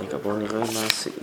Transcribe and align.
רגע, 0.00 0.16
בואו 0.22 0.36
נראה 0.36 0.58
מה 0.60 0.86
הסעיף. 0.86 1.14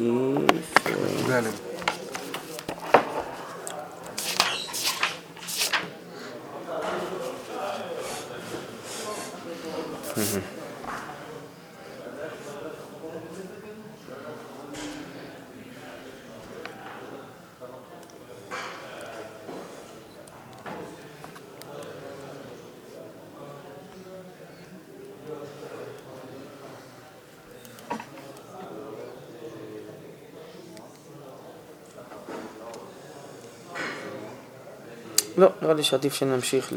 נראה 35.71 35.77
לי 35.77 35.83
שעדיף 35.83 36.13
שנמשיך 36.13 36.73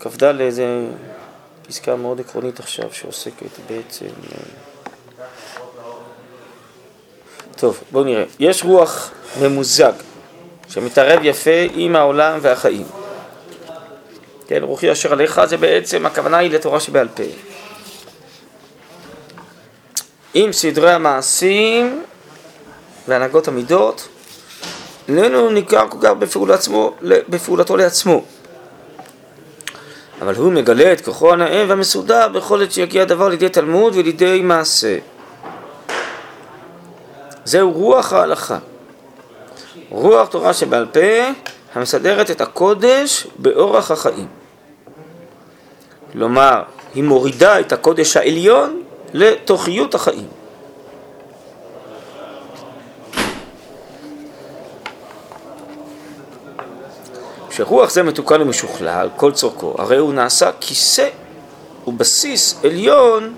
לכ"ד, 0.00 0.48
זה 0.48 0.86
פסקה 1.68 1.96
מאוד 1.96 2.20
עקרונית 2.20 2.60
עכשיו 2.60 2.84
שעוסקת 2.92 3.58
בעצם... 3.68 4.06
אה, 4.06 4.38
טוב, 7.56 7.80
בואו 7.92 8.04
נראה. 8.04 8.24
יש 8.38 8.64
רוח 8.64 9.10
ממוזג 9.42 9.92
שמתערב 10.68 11.20
יפה 11.22 11.66
עם 11.74 11.96
העולם 11.96 12.38
והחיים. 12.42 12.86
כן, 14.46 14.62
רוחי 14.62 14.92
אשר 14.92 15.12
עליך 15.12 15.40
זה 15.44 15.56
בעצם, 15.56 16.06
הכוונה 16.06 16.38
היא 16.38 16.50
לתורה 16.50 16.80
שבעל 16.80 17.08
פה. 17.08 17.22
עם 20.34 20.52
סדרי 20.52 20.92
המעשים 20.92 22.02
והנהגות 23.08 23.48
המידות, 23.48 24.08
איננו 25.18 25.50
ניכר 25.50 25.88
כל 25.88 25.98
כך 26.02 26.10
בפעול 26.10 26.52
עצמו, 26.52 26.94
בפעולתו 27.02 27.76
לעצמו. 27.76 28.24
אבל 30.22 30.34
הוא 30.34 30.52
מגלה 30.52 30.92
את 30.92 31.00
כוחו 31.00 31.32
הנאה 31.32 31.64
והמסודר 31.68 32.28
בכל 32.28 32.62
עת 32.62 32.72
שיגיע 32.72 33.02
הדבר 33.02 33.28
לידי 33.28 33.48
תלמוד 33.48 33.96
ולידי 33.96 34.40
מעשה. 34.42 34.98
זהו 37.44 37.72
רוח 37.72 38.12
ההלכה. 38.12 38.58
רוח 39.90 40.28
תורה 40.28 40.54
שבעל 40.54 40.86
פה 40.86 41.00
המסדרת 41.74 42.30
את 42.30 42.40
הקודש 42.40 43.26
באורח 43.38 43.90
החיים. 43.90 44.28
כלומר, 46.12 46.62
היא 46.94 47.04
מורידה 47.04 47.60
את 47.60 47.72
הקודש 47.72 48.16
העליון 48.16 48.82
לתוכיות 49.12 49.94
החיים. 49.94 50.39
כשרוח 57.60 57.90
זה 57.90 58.02
מתוקן 58.02 58.42
ומשוכלל, 58.42 59.08
כל 59.16 59.32
צורכו, 59.32 59.74
הרי 59.78 59.96
הוא 59.96 60.14
נעשה 60.14 60.50
כיסא 60.60 61.08
ובסיס 61.86 62.60
עליון 62.64 63.34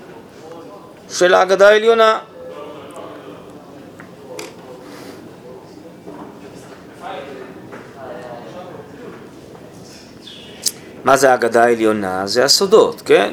של 1.09 1.33
ההגדה 1.33 1.69
העליונה. 1.69 2.19
מה 11.03 11.17
זה 11.17 11.29
ההגדה 11.31 11.63
העליונה? 11.63 12.27
זה 12.27 12.45
הסודות, 12.45 13.01
כן? 13.05 13.31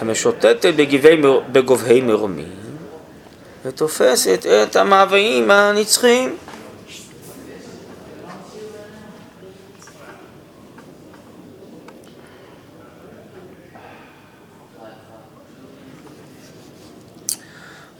המשוטטת 0.00 0.72
בגובהי 1.52 2.00
מרומים 2.00 2.67
ותופסת 3.64 4.46
את 4.46 4.76
המאוויים 4.76 5.50
הנצחיים. 5.50 6.36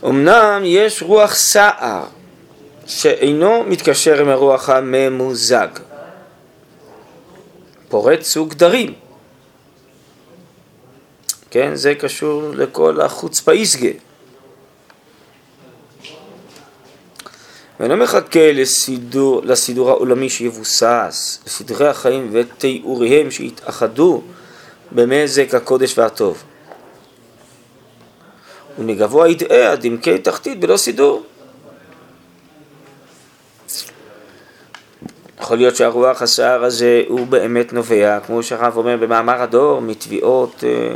אמנם 0.04 0.62
יש 0.64 1.02
רוח 1.02 1.34
סער 1.34 2.04
שאינו 2.86 3.64
מתקשר 3.66 4.20
עם 4.20 4.28
הרוח 4.28 4.68
הממוזג, 4.68 5.68
פורט 7.88 8.22
סוג 8.22 8.54
דרים. 8.54 8.94
כן, 11.50 11.74
זה 11.74 11.94
קשור 11.94 12.42
לכל 12.54 13.00
החוצפה 13.00 13.52
איסגה. 17.80 17.88
ואינו 17.88 17.96
מחכה 17.96 18.52
לסידור, 18.52 19.42
לסידור 19.44 19.90
העולמי 19.90 20.28
שיבוסס, 20.28 21.42
לסדרי 21.46 21.88
החיים 21.88 22.30
ותיאוריהם 22.32 23.30
שיתאחדו 23.30 24.22
במזק 24.92 25.54
הקודש 25.54 25.98
והטוב. 25.98 26.42
ומגבוה 28.78 29.28
ידעה 29.28 29.72
עד 29.72 29.84
עמקי 29.84 30.18
תחתית 30.18 30.60
בלא 30.60 30.76
סידור. 30.76 31.22
יכול 35.40 35.56
להיות 35.56 35.76
שהרוח 35.76 36.22
הסער 36.22 36.64
הזה 36.64 37.02
הוא 37.08 37.26
באמת 37.26 37.72
נובע, 37.72 38.20
כמו 38.20 38.42
שהרב 38.42 38.76
אומר 38.76 38.96
במאמר 38.96 39.42
הדור, 39.42 39.80
מתביעות 39.80 40.64
אה, 40.66 40.94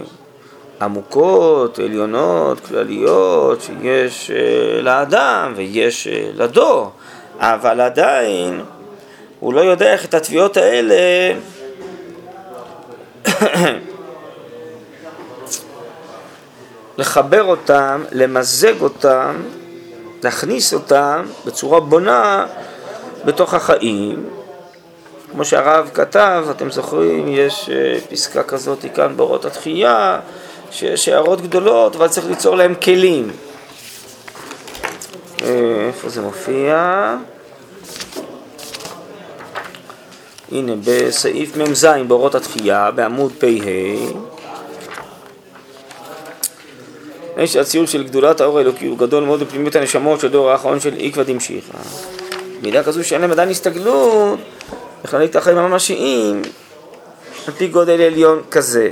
עמוקות, 0.83 1.79
עליונות, 1.79 2.61
כלליות, 2.61 3.61
שיש 3.61 4.31
אה, 4.31 4.81
לאדם 4.83 5.53
ויש 5.57 6.07
אה, 6.07 6.31
לדור, 6.35 6.91
אבל 7.39 7.81
עדיין 7.81 8.61
הוא 9.41 9.55
לא 9.55 9.61
יודע 9.61 9.93
איך 9.93 10.05
את 10.05 10.15
התביעות 10.15 10.57
האלה 10.57 10.95
לחבר 16.99 17.45
אותם, 17.45 18.05
למזג 18.13 18.81
אותם, 18.81 19.35
להכניס 20.23 20.75
אותם 20.75 21.25
בצורה 21.47 21.81
בונה 21.81 22.47
בתוך 23.25 23.55
החיים. 23.55 24.29
כמו 25.33 25.45
שהרב 25.45 25.91
כתב, 25.95 26.45
אתם 26.51 26.71
זוכרים, 26.71 27.29
יש 27.29 27.71
אה, 27.73 27.99
פסקה 28.11 28.43
כזאת 28.43 28.85
כאן 28.95 29.17
באורות 29.17 29.45
התחייה, 29.45 30.21
שיש 30.73 31.09
הערות 31.09 31.41
גדולות, 31.41 31.97
אבל 31.97 32.09
צריך 32.09 32.27
ליצור 32.27 32.57
להם 32.57 32.75
כלים. 32.75 33.31
אה, 35.43 35.87
איפה 35.87 36.09
זה 36.09 36.21
מופיע? 36.21 36.77
הנה, 40.53 40.73
בסעיף 40.85 41.57
מ"ז 41.57 41.87
באורות 42.07 42.35
התחייה, 42.35 42.91
בעמוד 42.91 43.33
פ"ה, 43.39 43.47
יש 47.37 47.57
הציור 47.57 47.87
של 47.87 48.05
גדולת 48.05 48.41
האור 48.41 48.59
האלוקי 48.59 48.87
הוא 48.87 48.99
גדול 48.99 49.25
מאוד 49.25 49.41
בפנימיות 49.41 49.77
הנשמות 49.77 50.21
של 50.21 50.29
דור 50.29 50.51
האחרון 50.51 50.81
של 50.81 50.95
עקבא 50.99 51.23
דמשיחא. 51.23 51.79
מידה 52.63 52.83
כזו 52.83 53.05
שאין 53.05 53.21
להם 53.21 53.31
עדיין 53.31 53.49
הסתגלות, 53.49 54.39
בכלל 55.05 55.25
את 55.25 55.37
החיים 55.37 55.59
הממשיים 55.59 56.43
על 57.47 57.55
פי 57.55 57.69
גודל 57.69 58.01
עליון 58.01 58.43
כזה. 58.51 58.91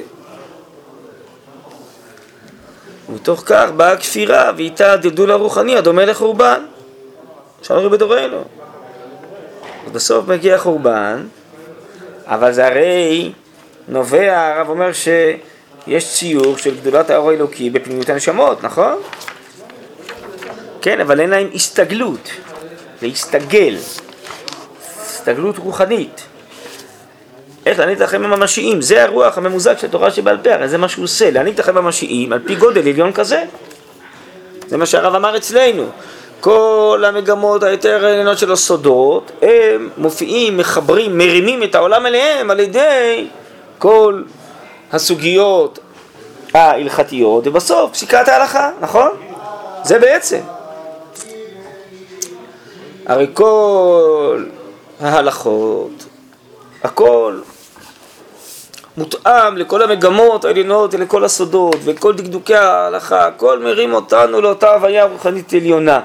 ומתוך 3.20 3.42
כך 3.46 3.70
באה 3.76 3.92
הכפירה 3.92 4.52
ואיתה 4.56 4.92
הדלדול 4.92 5.30
הרוחני 5.30 5.76
הדומה 5.76 6.04
לחורבן. 6.04 6.64
אפשר 7.60 7.76
לראות 7.76 7.92
בדורנו. 7.92 8.44
אז 9.86 9.92
בסוף 9.92 10.28
מגיע 10.28 10.58
חורבן, 10.58 11.26
אבל 12.26 12.52
זה 12.52 12.66
הרי 12.66 13.32
נובע, 13.88 14.48
הרב 14.48 14.68
אומר 14.68 14.92
שיש 14.92 16.14
ציור 16.14 16.56
של 16.56 16.76
גדולת 16.76 17.10
האור 17.10 17.30
האלוקי 17.30 17.70
בפנימיות 17.70 18.08
הנשמות, 18.08 18.64
נכון? 18.64 19.02
כן, 20.82 21.00
אבל 21.00 21.20
אין 21.20 21.30
להם 21.30 21.50
הסתגלות, 21.54 22.30
להסתגל, 23.02 23.76
הסתגלות 25.00 25.58
רוחנית. 25.58 26.22
איך 27.70 27.78
להעניק 27.78 27.96
את 27.96 28.02
החיים 28.02 28.24
הממשיים, 28.24 28.82
זה 28.82 29.02
הרוח 29.02 29.38
הממוזג 29.38 29.78
של 29.78 29.86
התורה 29.86 30.10
שבעל 30.10 30.38
פה, 30.38 30.54
הרי 30.54 30.68
זה 30.68 30.78
מה 30.78 30.88
שהוא 30.88 31.04
עושה, 31.04 31.30
להעניק 31.30 31.54
את 31.54 31.60
החיים 31.60 31.76
הממשיים 31.76 32.32
על 32.32 32.40
פי 32.46 32.54
גודל 32.54 32.88
עליון 32.88 33.12
כזה. 33.12 33.44
זה 34.68 34.76
מה 34.76 34.86
שהרב 34.86 35.14
אמר 35.14 35.36
אצלנו. 35.36 35.84
כל 36.40 37.04
המגמות 37.06 37.62
היותר 37.62 38.04
עליונות 38.04 38.38
של 38.38 38.52
הסודות, 38.52 39.32
הם 39.42 39.88
מופיעים, 39.96 40.56
מחברים, 40.56 41.18
מרימים 41.18 41.62
את 41.62 41.74
העולם 41.74 42.06
אליהם 42.06 42.50
על 42.50 42.60
ידי 42.60 43.26
כל 43.78 44.22
הסוגיות 44.92 45.78
ההלכתיות, 46.54 47.46
ובסוף 47.46 47.92
פסיקת 47.92 48.28
ההלכה, 48.28 48.70
נכון? 48.80 49.10
זה 49.82 49.98
בעצם. 49.98 50.40
הרי 53.06 53.26
כל 53.34 54.44
ההלכות, 55.00 56.06
הכל 56.84 57.38
מותאם 59.00 59.56
לכל 59.56 59.82
המגמות 59.82 60.44
העליונות 60.44 60.94
ולכל 60.94 61.24
הסודות 61.24 61.76
וכל 61.84 62.14
דקדוקי 62.14 62.54
ההלכה, 62.54 63.26
הכל 63.26 63.58
מרים 63.58 63.94
אותנו 63.94 64.40
לאותה 64.40 64.72
הוויה 64.74 65.04
רוחנית 65.04 65.52
עליונה. 65.52 66.00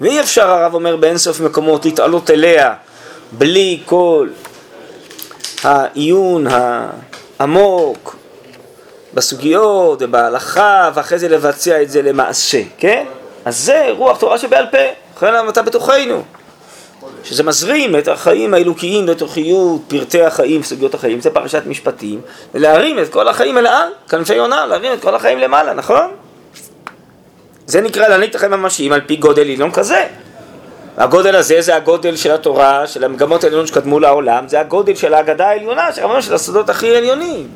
ואי 0.00 0.20
אפשר, 0.20 0.50
הרב 0.50 0.74
אומר 0.74 0.96
באינסוף 0.96 1.40
מקומות, 1.40 1.84
להתעלות 1.84 2.30
אליה 2.30 2.74
בלי 3.32 3.80
כל 3.84 4.28
העיון 5.64 6.46
העמוק 7.38 8.16
בסוגיות 9.14 10.02
ובהלכה, 10.02 10.90
ואחרי 10.94 11.18
זה 11.18 11.28
לבצע 11.28 11.82
את 11.82 11.90
זה 11.90 12.02
למעשה, 12.02 12.62
כן? 12.78 13.04
אז 13.44 13.58
זה 13.58 13.88
רוח 13.90 14.18
תורה 14.18 14.38
שבעל 14.38 14.66
פה, 14.70 14.78
לכן 15.16 15.48
אתה 15.48 15.62
בתוכנו. 15.62 16.22
שזה 17.24 17.42
מזרים 17.42 17.96
את 17.96 18.08
החיים 18.08 18.54
האלוקיים 18.54 19.06
לתוכיות 19.06 19.80
פרטי 19.88 20.22
החיים, 20.22 20.62
סוגיות 20.62 20.94
החיים, 20.94 21.20
זה 21.20 21.30
פרשת 21.30 21.62
משפטים, 21.66 22.20
ולהרים 22.54 22.98
את 22.98 23.08
כל 23.12 23.28
החיים 23.28 23.58
אל 23.58 23.66
העל, 23.66 23.88
כנפי 24.08 24.34
יונה, 24.34 24.66
להרים 24.66 24.92
את 24.92 25.00
כל 25.02 25.14
החיים 25.14 25.38
למעלה, 25.38 25.74
נכון? 25.74 26.10
זה 27.66 27.80
נקרא 27.80 28.08
להעניק 28.08 28.30
את 28.30 28.34
החיים 28.34 28.52
הממשיים 28.52 28.92
על 28.92 29.00
פי 29.06 29.16
גודל 29.16 29.42
עליון 29.42 29.70
כזה. 29.70 30.06
הגודל 30.96 31.36
הזה 31.36 31.60
זה 31.60 31.76
הגודל 31.76 32.16
של 32.16 32.30
התורה, 32.30 32.86
של 32.86 33.04
המגמות 33.04 33.44
העליונות 33.44 33.68
שקדמו 33.68 34.00
לעולם, 34.00 34.48
זה 34.48 34.60
הגודל 34.60 34.94
של 34.94 35.14
ההגדה 35.14 35.48
העליונה, 35.48 35.92
של 35.92 36.20
של 36.20 36.34
הסודות 36.34 36.70
הכי 36.70 36.96
עליונים. 36.96 37.48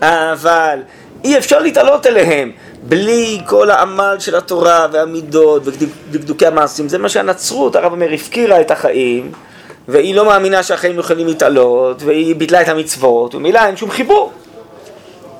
אבל 0.00 0.78
אי 1.24 1.38
אפשר 1.38 1.58
להתעלות 1.58 2.06
אליהם 2.06 2.52
בלי 2.82 3.40
כל 3.46 3.70
העמל 3.70 4.16
של 4.18 4.36
התורה 4.36 4.86
והמידות 4.92 5.62
ודקדוקי 5.64 6.46
המעשים. 6.46 6.88
זה 6.88 6.98
מה 6.98 7.08
שהנצרות, 7.08 7.76
הרב 7.76 7.92
אומר, 7.92 8.12
הפקירה 8.12 8.60
את 8.60 8.70
החיים, 8.70 9.32
והיא 9.88 10.14
לא 10.14 10.24
מאמינה 10.24 10.62
שהחיים 10.62 10.98
יכולים 10.98 11.26
להתעלות, 11.26 12.02
והיא 12.02 12.36
ביטלה 12.36 12.62
את 12.62 12.68
המצוות, 12.68 13.34
ומילא 13.34 13.60
אין 13.66 13.76
שום 13.76 13.90
חיבור. 13.90 14.32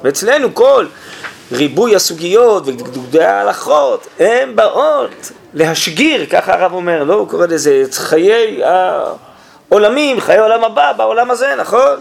ואצלנו 0.04 0.54
כל 0.54 0.86
ריבוי 1.52 1.96
הסוגיות 1.96 2.62
ודקדוקי 2.66 3.22
ההלכות, 3.22 4.06
הן 4.18 4.56
באות 4.56 5.30
להשגיר, 5.54 6.26
ככה 6.26 6.54
הרב 6.54 6.72
אומר, 6.72 7.04
לא 7.04 7.14
הוא 7.14 7.28
קורא 7.28 7.46
לזה 7.46 7.84
חיי 7.92 8.60
העולמים, 8.64 10.20
חיי 10.20 10.36
העולם 10.36 10.64
הבא, 10.64 10.92
בעולם 10.92 11.30
הזה, 11.30 11.54
נכון? 11.58 12.00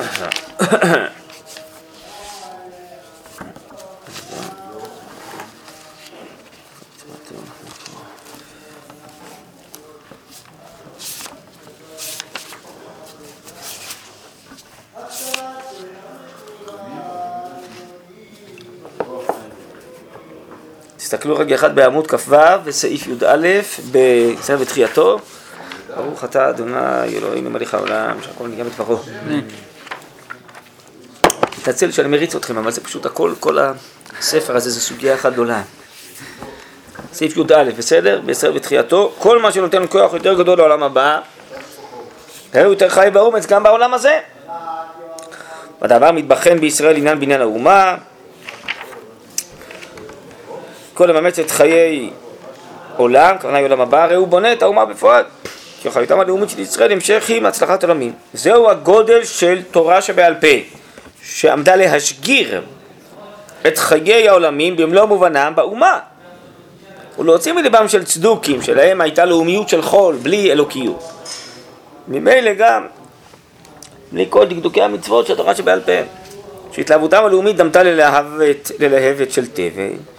Uh-huh. 0.00 1.14
תסתכלו 21.08 21.38
רגע 21.38 21.54
אחד 21.54 21.74
בעמוד 21.74 22.06
כ"ו, 22.06 22.36
בסעיף 22.64 23.06
י"א, 23.06 23.48
בסדר 23.92 24.56
בתחייתו. 24.56 25.18
ברוך 25.96 26.24
אתה 26.24 26.48
אדוני 26.48 27.16
אלוהינו 27.16 27.50
מליך 27.50 27.74
העולם, 27.74 28.16
שהכל 28.22 28.48
נגיע 28.48 28.64
בדברו. 28.64 28.98
מתנצל 31.58 31.90
שאני 31.90 32.08
מריץ 32.08 32.34
אתכם, 32.34 32.58
אבל 32.58 32.70
זה 32.70 32.80
פשוט 32.80 33.06
הכל, 33.06 33.32
כל 33.40 33.58
הספר 34.18 34.56
הזה 34.56 34.70
זה 34.70 34.80
סוגיה 34.80 35.14
אחת 35.14 35.32
גדולה. 35.32 35.62
סעיף 37.12 37.36
י"א, 37.36 37.64
בסדר? 37.76 38.20
בסדר 38.26 38.52
בתחייתו. 38.52 39.12
כל 39.18 39.42
מה 39.42 39.52
שנותן 39.52 39.82
כוח 39.88 40.12
יותר 40.12 40.34
גדול 40.38 40.58
לעולם 40.58 40.82
הבא, 40.82 41.20
הוא 42.54 42.62
יותר 42.62 42.88
חי 42.88 43.08
באומץ 43.12 43.46
גם 43.46 43.62
בעולם 43.62 43.94
הזה. 43.94 44.18
והדבר 45.82 46.12
מתבחן 46.12 46.58
בישראל 46.58 46.96
עניין 46.96 47.20
בניין 47.20 47.40
האומה, 47.40 47.96
כל 50.98 51.06
למאמץ 51.06 51.38
את 51.38 51.50
חיי 51.50 52.10
עולם, 52.96 53.36
כוונה 53.40 53.58
עולם 53.58 53.80
הבא, 53.80 54.04
הרי 54.04 54.14
הוא 54.14 54.28
בונה 54.28 54.52
את 54.52 54.62
האומה 54.62 54.84
בפועל. 54.84 55.24
כי 55.82 55.90
חיותם 55.90 56.20
הלאומית 56.20 56.50
של 56.50 56.60
ישראל 56.60 56.92
המשך 56.92 57.24
עם 57.28 57.46
הצלחת 57.46 57.84
עולמים. 57.84 58.12
זהו 58.32 58.70
הגודל 58.70 59.24
של 59.24 59.62
תורה 59.70 60.02
שבעל 60.02 60.34
פה, 60.34 60.46
שעמדה 61.22 61.76
להשגיר 61.76 62.62
את 63.66 63.78
חיי 63.78 64.28
העולמים 64.28 64.76
במלוא 64.76 65.04
מובנם 65.04 65.52
באומה. 65.56 65.98
ולהוציא 67.18 67.52
מלבם 67.52 67.88
של 67.88 68.04
צדוקים, 68.04 68.62
שלהם 68.62 69.00
הייתה 69.00 69.24
לאומיות 69.24 69.68
של 69.68 69.82
חול, 69.82 70.16
בלי 70.22 70.52
אלוקיות. 70.52 71.04
ממילא 72.08 72.52
גם, 72.52 72.86
בלי 74.12 74.26
כל 74.30 74.46
דקדוקי 74.46 74.82
המצוות 74.82 75.26
של 75.26 75.32
התורה 75.32 75.54
שבעל 75.54 75.80
פה, 75.80 75.92
שהתלהבותם 76.72 77.24
הלאומית 77.24 77.56
דמתה 77.56 77.82
ללהבת, 77.82 78.70
ללהבת 78.78 79.32
של 79.32 79.46
תבל, 79.46 80.17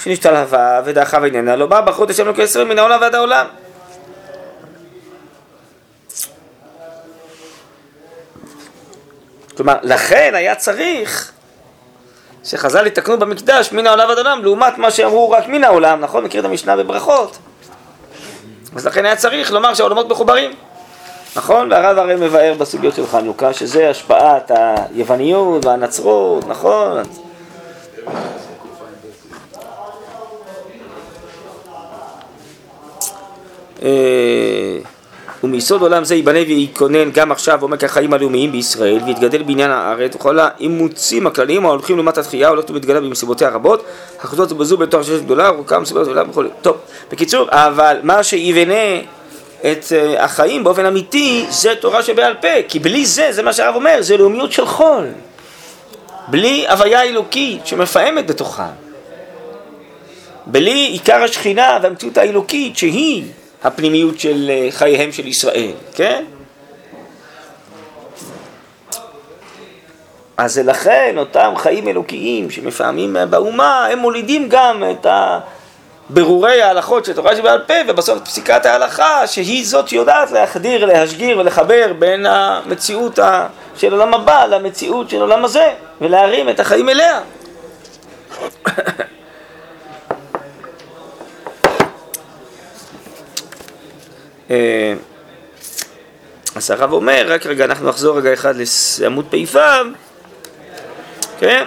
שנשתלהבה 0.00 0.80
ודחה 0.84 1.18
ועניינה 1.22 1.56
לא 1.56 1.66
בא 1.66 1.80
בחוט 1.80 2.10
השם 2.10 2.24
אלוקי 2.24 2.42
ישראל 2.42 2.64
מן 2.64 2.78
העולם 2.78 3.00
ועד 3.00 3.14
העולם. 3.14 3.46
כלומר, 9.56 9.76
לכן 9.82 10.32
היה 10.34 10.54
צריך 10.54 11.32
שחז"ל 12.44 12.86
יתקנו 12.86 13.18
במקדש 13.18 13.72
מן 13.72 13.86
העולם 13.86 14.08
ועד 14.08 14.18
העולם, 14.18 14.44
לעומת 14.44 14.78
מה 14.78 14.90
שאמרו 14.90 15.30
רק 15.30 15.48
מן 15.48 15.64
העולם, 15.64 16.00
נכון? 16.00 16.24
מכיר 16.24 16.40
את 16.40 16.44
המשנה 16.44 16.76
בברכות? 16.76 17.38
אז 18.76 18.86
לכן 18.86 19.04
היה 19.04 19.16
צריך 19.16 19.52
לומר 19.52 19.74
שהעולמות 19.74 20.08
מחוברים, 20.08 20.54
נכון? 21.36 21.72
והרב 21.72 21.98
הרי 21.98 22.16
מבאר 22.16 22.54
בסוגיות 22.58 22.94
של 22.94 23.06
חנוכה, 23.06 23.52
שזה 23.52 23.90
השפעת 23.90 24.50
היווניות 24.54 25.64
והנצרות, 25.64 26.48
נכון? 26.48 27.02
ומיסוד 35.44 35.82
עולם 35.82 36.04
זה 36.04 36.14
ייבנה 36.14 36.38
וייכונן 36.38 37.10
גם 37.10 37.32
עכשיו 37.32 37.62
עומק 37.62 37.84
החיים 37.84 38.12
הלאומיים 38.12 38.52
בישראל 38.52 38.98
ויתגדל 39.06 39.42
בעניין 39.42 39.70
הארץ 39.70 40.14
וכל 40.14 40.38
האימוצים 40.38 41.26
הכלליים 41.26 41.66
ההולכים 41.66 41.96
לעומת 41.96 42.18
התחייה 42.18 42.48
הולכת 42.48 42.70
ומתגלה 42.70 43.00
במסיבותיה 43.00 43.48
הרבות. 43.48 43.84
החוזרות 44.20 44.52
בזו 44.52 44.76
בתוך 44.76 45.04
ששת 45.04 45.22
גדולה 45.22 45.46
ארוכה 45.46 45.78
מסיבות 45.78 46.06
עולם 46.06 46.30
וכו'. 46.30 46.42
טוב, 46.62 46.76
בקיצור, 47.10 47.46
אבל 47.50 47.96
מה 48.02 48.22
שיבנה 48.22 48.98
את 49.60 49.84
אה, 49.92 50.24
החיים 50.24 50.64
באופן 50.64 50.86
אמיתי 50.86 51.46
זה 51.48 51.74
תורה 51.80 52.02
שבעל 52.02 52.34
פה 52.34 52.62
כי 52.68 52.78
בלי 52.78 53.06
זה, 53.06 53.28
זה 53.32 53.42
מה 53.42 53.52
שהרב 53.52 53.74
אומר, 53.74 53.96
זה 54.00 54.16
לאומיות 54.16 54.52
של 54.52 54.66
חול. 54.66 55.06
בלי 56.28 56.68
הוויה 56.68 57.02
אלוקית 57.02 57.66
שמפעמת 57.66 58.26
בתוכה. 58.26 58.68
בלי 60.46 60.86
עיקר 60.86 61.22
השכינה 61.22 61.78
והמציאות 61.82 62.18
האלוקית 62.18 62.76
שהיא 62.76 63.24
הפנימיות 63.64 64.20
של 64.20 64.50
אה, 64.50 64.68
חייהם 64.70 65.12
של 65.12 65.26
ישראל, 65.26 65.72
כן? 65.94 66.24
אז 70.36 70.58
לכן 70.58 71.14
אותם 71.18 71.52
חיים 71.56 71.88
אלוקיים 71.88 72.50
שמפעמים 72.50 73.16
באומה, 73.30 73.86
הם 73.86 73.98
מולידים 73.98 74.48
גם 74.48 74.84
את 74.90 75.06
ברורי 76.10 76.62
ההלכות 76.62 77.04
של 77.04 77.12
תורה 77.12 77.36
שבעל 77.36 77.58
פה, 77.66 77.74
ובסוף 77.88 78.18
את 78.18 78.24
פסיקת 78.24 78.66
ההלכה, 78.66 79.26
שהיא 79.26 79.66
זאת 79.66 79.88
שיודעת 79.88 80.30
להחדיר, 80.30 80.84
להשגיר 80.84 81.38
ולחבר 81.38 81.92
בין 81.98 82.26
המציאות 82.26 83.18
של 83.76 83.92
עולם 83.92 84.14
הבא 84.14 84.44
למציאות 84.46 85.10
של 85.10 85.20
עולם 85.20 85.44
הזה, 85.44 85.72
ולהרים 86.00 86.48
את 86.48 86.60
החיים 86.60 86.88
אליה. 86.88 87.20
אז 96.54 96.70
הרב 96.70 96.92
אומר, 96.92 97.24
רק 97.28 97.46
רגע, 97.46 97.64
אנחנו 97.64 97.88
נחזור 97.88 98.18
רגע 98.18 98.32
אחד 98.32 98.54
לעמוד 99.00 99.26
פ"ו, 99.30 99.58
כן? 101.40 101.64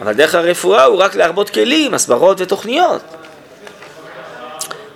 אבל 0.00 0.12
דרך 0.12 0.34
הרפואה 0.34 0.84
הוא 0.84 0.96
רק 0.96 1.14
להרבות 1.14 1.50
כלים, 1.50 1.94
הסברות 1.94 2.40
ותוכניות. 2.40 3.02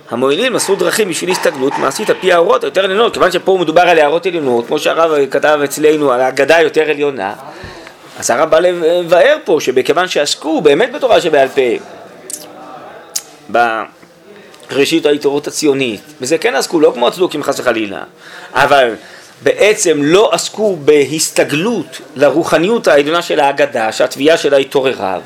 המועילים 0.09 0.53
מסרו 0.53 0.75
דרכים 0.75 1.09
בשביל 1.09 1.31
הסתגלות 1.31 1.73
מעשית 1.77 2.09
על 2.09 2.15
פי 2.21 2.33
האורות 2.33 2.63
היותר 2.63 2.83
עליונות, 2.83 3.13
כיוון 3.13 3.31
שפה 3.31 3.57
מדובר 3.61 3.81
על 3.81 3.99
הערות 3.99 4.25
עליונות, 4.25 4.67
כמו 4.67 4.79
שהרב 4.79 5.11
כתב 5.31 5.59
אצלנו 5.63 6.11
על 6.11 6.21
ההגדה 6.21 6.55
היותר 6.55 6.89
עליונה, 6.89 7.33
אז 8.19 8.29
הרב 8.29 8.49
בא 8.49 8.59
לבאר 8.59 9.37
פה 9.45 9.57
שבכיוון 9.61 10.07
שעסקו 10.07 10.61
באמת 10.61 10.91
בתורה 10.91 11.21
שבעל 11.21 11.47
פה, 11.47 11.61
ראשית 14.71 15.05
ההתעוררות 15.05 15.47
הציונית, 15.47 16.01
וזה 16.21 16.37
כן 16.37 16.55
עסקו, 16.55 16.79
לא 16.79 16.91
כמו 16.95 17.07
הצדוקים 17.07 17.43
חס 17.43 17.59
וחלילה, 17.59 18.03
אבל 18.53 18.93
בעצם 19.43 19.99
לא 20.03 20.29
עסקו 20.33 20.75
בהסתגלות 20.75 22.01
לרוחניות 22.15 22.87
העליונה 22.87 23.21
של 23.21 23.39
ההגדה, 23.39 23.91
שהתביעה 23.91 24.37
שלה 24.37 24.57
התעוררה, 24.57 25.19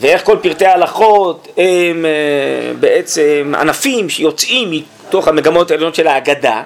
ואיך 0.00 0.24
כל 0.24 0.36
פרטי 0.42 0.66
ההלכות 0.66 1.48
הם 1.56 2.04
אה, 2.06 2.72
בעצם 2.80 3.52
ענפים 3.60 4.10
שיוצאים 4.10 4.70
מתוך 4.70 5.28
המגמות 5.28 5.70
העליונות 5.70 5.94
של 5.94 6.06
ההגדה, 6.06 6.62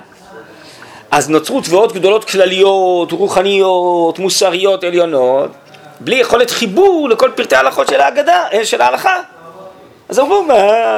אז 1.10 1.30
נוצרו 1.30 1.60
תביעות 1.60 1.92
גדולות 1.92 2.25
כלליות, 2.25 3.12
רוחניות, 3.12 4.18
מוסריות, 4.18 4.84
עליונות, 4.84 5.50
בלי 6.00 6.16
יכולת 6.16 6.50
חיבור 6.50 7.08
לכל 7.08 7.30
פרטי 7.34 7.56
ההלכות 7.56 7.88
של 7.88 8.00
ההגדה, 8.00 8.44
אה, 8.52 8.64
של 8.64 8.80
ההלכה. 8.80 9.20
אז 10.08 10.18
אמרו, 10.18 10.42
מה, 10.42 10.54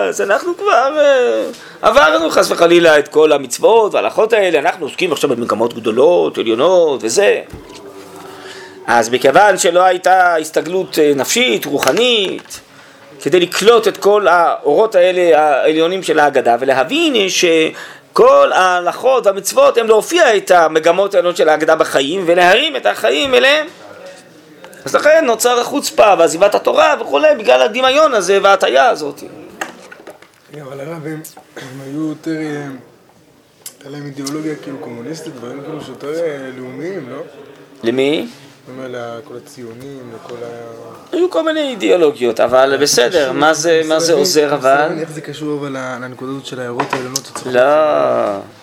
אז 0.08 0.20
אנחנו 0.20 0.56
כבר 0.56 0.98
אה, 0.98 1.44
עברנו 1.82 2.30
חס 2.30 2.50
וחלילה 2.50 2.98
את 2.98 3.08
כל 3.08 3.32
המצוות 3.32 3.94
וההלכות 3.94 4.32
האלה, 4.32 4.58
אנחנו 4.58 4.86
עוסקים 4.86 5.12
עכשיו 5.12 5.30
במגמות 5.30 5.74
גדולות, 5.74 6.38
עליונות 6.38 7.00
וזה. 7.04 7.40
אז 8.86 9.08
מכיוון 9.08 9.58
שלא 9.58 9.82
הייתה 9.82 10.36
הסתגלות 10.36 10.98
אה, 10.98 11.12
נפשית, 11.16 11.64
רוחנית, 11.64 12.60
כדי 13.22 13.40
לקלוט 13.40 13.88
את 13.88 13.96
כל 13.96 14.28
האורות 14.28 14.94
האלה 14.94 15.38
העליונים 15.42 16.02
של 16.02 16.18
ההגדה 16.18 16.56
ולהבין 16.60 17.28
שכל 17.28 18.52
ההלכות 18.52 19.26
והמצוות 19.26 19.78
הם 19.78 19.86
להופיע 19.86 20.36
את 20.36 20.50
המגמות 20.50 21.14
העליונות 21.14 21.36
של 21.36 21.48
ההגדה 21.48 21.76
בחיים 21.76 22.22
ולהרים 22.26 22.76
את 22.76 22.86
החיים 22.86 23.34
אליהם 23.34 23.66
אז 24.84 24.94
לכן 24.94 25.24
נוצר 25.26 25.60
החוצפה 25.60 26.14
ועזיבת 26.18 26.54
התורה 26.54 26.94
וכולי 27.00 27.34
בגלל 27.38 27.62
הדמיון 27.62 28.14
הזה 28.14 28.38
וההטייה 28.42 28.88
הזאת. 28.88 29.22
אבל 30.62 30.80
הרב 30.80 31.06
הם 31.06 31.20
היו 31.84 32.08
יותר, 32.08 32.38
היה 33.80 33.90
להם 33.90 34.06
אידיאולוגיה 34.06 34.56
כאילו 34.56 34.78
קומוניסטית, 34.78 35.34
דברים 35.34 35.60
כאילו 35.60 35.84
שיותר 35.84 36.14
אה, 36.14 36.50
לאומיים, 36.56 37.10
לא? 37.10 37.22
למי? 37.82 38.28
אומר 38.70 38.88
לכל 38.88 39.34
הציונים, 39.36 40.12
לכל 40.14 40.34
ה... 40.34 41.12
היו 41.12 41.30
כל 41.30 41.42
מיני 41.42 41.60
אידיאולוגיות, 41.60 42.40
אבל 42.40 42.78
בסדר, 42.80 43.32
מה 43.32 43.54
זה, 43.54 44.12
עוזר 44.12 44.54
אבל? 44.54 44.88
איך 45.00 45.10
זה 45.10 45.20
קשור 45.20 45.58
אבל 45.58 45.76
לנקודה 46.02 46.32
הזאת 46.32 46.46
של 46.46 46.58
העיירות 46.58 46.92
העליונות? 46.92 47.32
לא. 47.46 47.60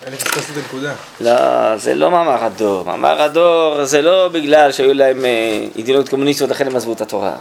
אני 0.06 0.16
פספסתי 0.16 0.52
את 0.52 0.56
הנקודה. 0.56 0.92
לא, 1.20 1.76
זה 1.76 1.94
לא 1.94 2.10
מאמר 2.10 2.44
הדור. 2.44 2.84
מאמר 2.84 3.22
הדור 3.22 3.84
זה 3.84 4.02
לא 4.02 4.28
בגלל 4.28 4.72
שהיו 4.72 4.94
להם 4.94 5.24
אה, 5.24 5.64
אידיאולוגיות 5.76 6.08
קומוניסטיות, 6.08 6.50
לכן 6.50 6.66
הם 6.66 6.76
עזבו 6.76 6.92
את 6.92 7.00
התורה. 7.00 7.36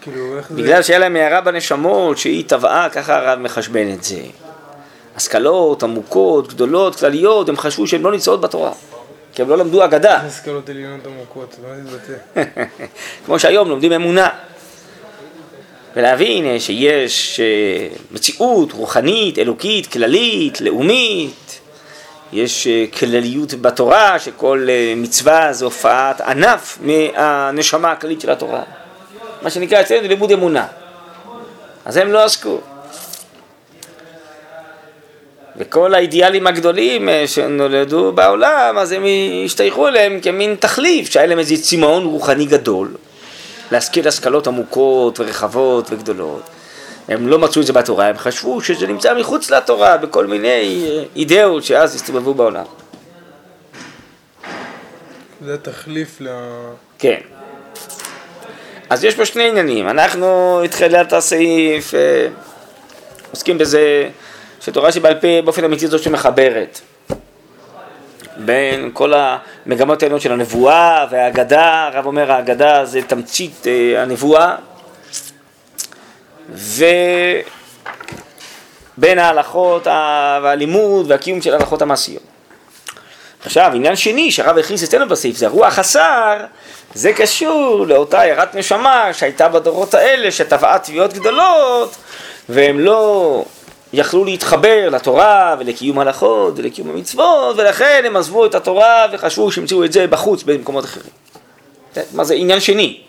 כאילו. 0.00 0.36
בגלל 0.50 0.82
שהיה 0.82 0.98
להם 0.98 1.16
הערה 1.16 1.40
בנשמות 1.40 2.18
שהיא 2.18 2.44
טבעה, 2.46 2.88
ככה 2.88 3.16
הרב 3.16 3.38
מחשבן 3.38 3.92
את 3.94 4.04
זה. 4.04 4.20
השכלות 5.16 5.82
עמוקות, 5.82 6.48
גדולות, 6.48 6.96
כלליות, 6.96 7.48
הם 7.48 7.56
חשבו 7.56 7.86
שהן 7.86 8.02
לא 8.02 8.12
נמצאות 8.12 8.40
בתורה. 8.40 8.72
כי 9.32 9.42
הם 9.42 9.48
לא 9.48 9.58
למדו 9.58 9.84
אגדה. 9.84 10.16
איזה 10.16 10.26
השכלות 10.26 10.68
עליונות 10.68 11.06
עמוקות, 11.06 11.56
מה 11.62 11.76
זה 11.76 11.82
מתבטא? 11.82 12.42
כמו 13.26 13.38
שהיום 13.38 13.68
לומדים 13.68 13.92
אמונה. 13.92 14.28
ולהבין 15.96 16.46
אה, 16.46 16.60
שיש 16.60 17.40
אה, 17.40 17.88
מציאות 18.10 18.72
רוחנית, 18.72 19.38
אלוקית, 19.38 19.86
כללית, 19.86 20.60
לאומית, 20.60 21.60
יש 22.32 22.66
אה, 22.66 22.84
כלליות 22.98 23.54
בתורה, 23.54 24.18
שכל 24.18 24.68
מצווה 24.96 25.52
זה 25.52 25.64
הופעת 25.64 26.20
ענף 26.20 26.78
מהנשמה 26.80 27.92
הכללית 27.92 28.20
של 28.20 28.30
התורה. 28.30 28.62
מה 29.42 29.50
שנקרא 29.50 29.80
אצלנו 29.80 30.08
לימוד 30.08 30.32
אמונה. 30.32 30.66
אז 31.84 31.96
הם 31.96 32.12
לא 32.12 32.24
עסקו. 32.24 32.60
וכל 35.56 35.94
האידיאלים 35.94 36.46
הגדולים 36.46 37.08
אה, 37.08 37.24
שנולדו 37.26 38.12
בעולם, 38.12 38.78
אז 38.78 38.92
הם 38.92 39.02
השתייכו 39.44 39.88
אליהם 39.88 40.20
כמין 40.20 40.54
תחליף, 40.60 41.10
שהיה 41.10 41.26
להם 41.26 41.38
איזה 41.38 41.62
צמאון 41.62 42.04
רוחני 42.04 42.46
גדול, 42.46 42.88
להשכיל 43.72 44.08
השכלות 44.08 44.46
עמוקות 44.46 45.20
ורחבות 45.20 45.86
וגדולות. 45.90 46.42
הם 47.08 47.28
לא 47.28 47.38
מצאו 47.38 47.62
את 47.62 47.66
זה 47.66 47.72
בתורה, 47.72 48.06
הם 48.06 48.18
חשבו 48.18 48.60
שזה 48.60 48.86
נמצא 48.86 49.14
מחוץ 49.14 49.50
לתורה, 49.50 49.96
בכל 49.96 50.26
מיני 50.26 50.48
אה, 50.88 51.04
אידאות 51.16 51.64
שאז 51.64 51.94
הסתובבו 51.94 52.34
בעולם. 52.34 52.64
זה 55.44 55.54
התחליף 55.54 56.20
ל... 56.20 56.28
כן. 56.98 57.20
אז 58.90 59.04
יש 59.04 59.14
פה 59.14 59.26
שני 59.26 59.48
עניינים. 59.48 59.88
אנחנו, 59.88 60.60
התחילת 60.64 61.12
הסעיף, 61.12 61.94
אה, 61.94 62.28
עוסקים 63.30 63.58
בזה 63.58 64.08
שתורה 64.64 64.92
שבעל 64.92 65.14
פה 65.14 65.28
באופן 65.44 65.64
אמיתי 65.64 65.86
זו 65.86 65.98
שמחברת 65.98 66.80
בין 68.36 68.90
כל 68.92 69.12
המגמות 69.16 70.02
העליונות 70.02 70.22
של 70.22 70.32
הנבואה 70.32 71.06
והאגדה, 71.10 71.90
הרב 71.92 72.06
אומר 72.06 72.32
האגדה 72.32 72.84
זה 72.84 73.02
תמצית 73.02 73.66
אה, 73.66 74.02
הנבואה 74.02 74.56
ובין 78.98 79.18
ההלכות 79.18 79.86
והלימוד 80.42 81.10
והקיום 81.10 81.42
של 81.42 81.52
ההלכות 81.54 81.82
המעשיות. 81.82 82.22
עכשיו, 83.44 83.70
עניין 83.74 83.96
שני 83.96 84.32
שהרב 84.32 84.58
הכניס 84.58 84.82
אצלנו 84.82 85.08
בסעיף 85.08 85.36
זה 85.36 85.46
הרוח 85.46 85.78
השר, 85.78 86.36
זה 86.94 87.12
קשור 87.12 87.84
לאותה 87.86 88.20
הערת 88.20 88.54
נשמה 88.54 89.12
שהייתה 89.12 89.48
בדורות 89.48 89.94
האלה, 89.94 90.30
שטבעה 90.30 90.78
תביעות 90.78 91.12
גדולות, 91.12 91.96
והם 92.48 92.80
לא 92.80 93.44
יכלו 93.92 94.24
להתחבר 94.24 94.88
לתורה 94.88 95.56
ולקיום 95.58 95.98
הלכות 95.98 96.54
ולקיום 96.56 96.90
המצוות, 96.90 97.56
ולכן 97.56 98.02
הם 98.06 98.16
עזבו 98.16 98.46
את 98.46 98.54
התורה 98.54 99.06
וחשבו 99.12 99.52
שימצאו 99.52 99.84
את 99.84 99.92
זה 99.92 100.06
בחוץ 100.06 100.42
במקומות 100.42 100.84
אחרים. 100.84 101.12
מה 102.12 102.24
זה 102.24 102.34
עניין 102.34 102.60
שני. 102.60 103.00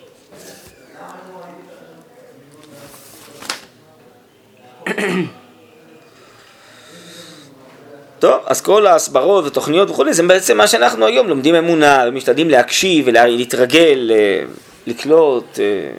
טוב, 8.19 8.41
אז 8.45 8.61
כל 8.61 8.87
ההסברות 8.87 9.45
ותוכניות 9.45 9.89
וכולי, 9.89 10.13
זה 10.13 10.23
בעצם 10.23 10.57
מה 10.57 10.67
שאנחנו 10.67 11.05
היום 11.05 11.27
לומדים 11.27 11.55
אמונה 11.55 12.05
ומשתדלים 12.07 12.49
להקשיב 12.49 13.05
ולהתרגל, 13.07 14.11
אה, 14.13 14.43
לקלוט 14.87 15.59
אה, 15.59 15.91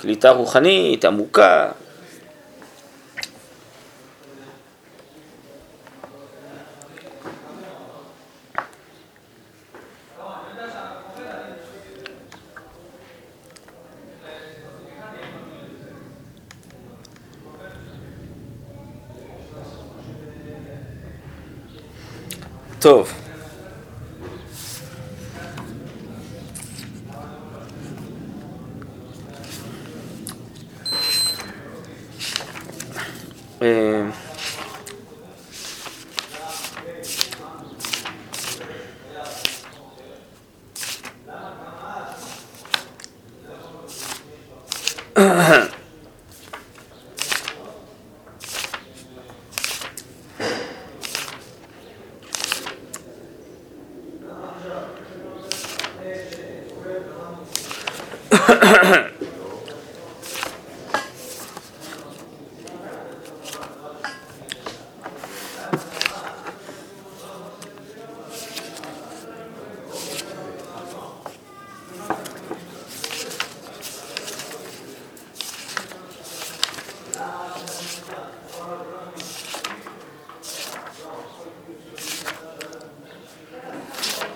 קליטה 0.00 0.30
רוחנית 0.30 1.04
עמוקה. 1.04 1.70
טוב. 22.84 23.12
אה, 33.62 33.94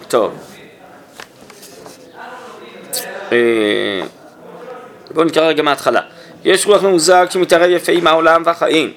טוב. 0.08 0.32
אה, 3.32 4.00
בואו 5.14 5.26
נקרא 5.26 5.47
רגע 5.58 5.62
מההתחלה. 5.62 6.00
יש 6.44 6.66
רוח 6.66 6.82
ממוזג 6.82 7.26
שמתערב 7.30 7.70
יפה 7.70 7.92
עם 7.92 8.06
העולם 8.06 8.42
והחיים, 8.44 8.92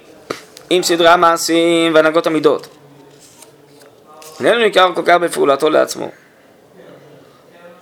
עם 0.70 0.84
סדרי 0.84 1.10
המעשים 1.10 1.96
והנהגות 1.96 2.28
המידות. 2.28 2.68
איננו 4.40 4.60
ניכר 4.60 4.92
כל 4.96 5.02
כך 5.06 5.16
בפעולתו 5.16 5.70
לעצמו. 5.70 6.10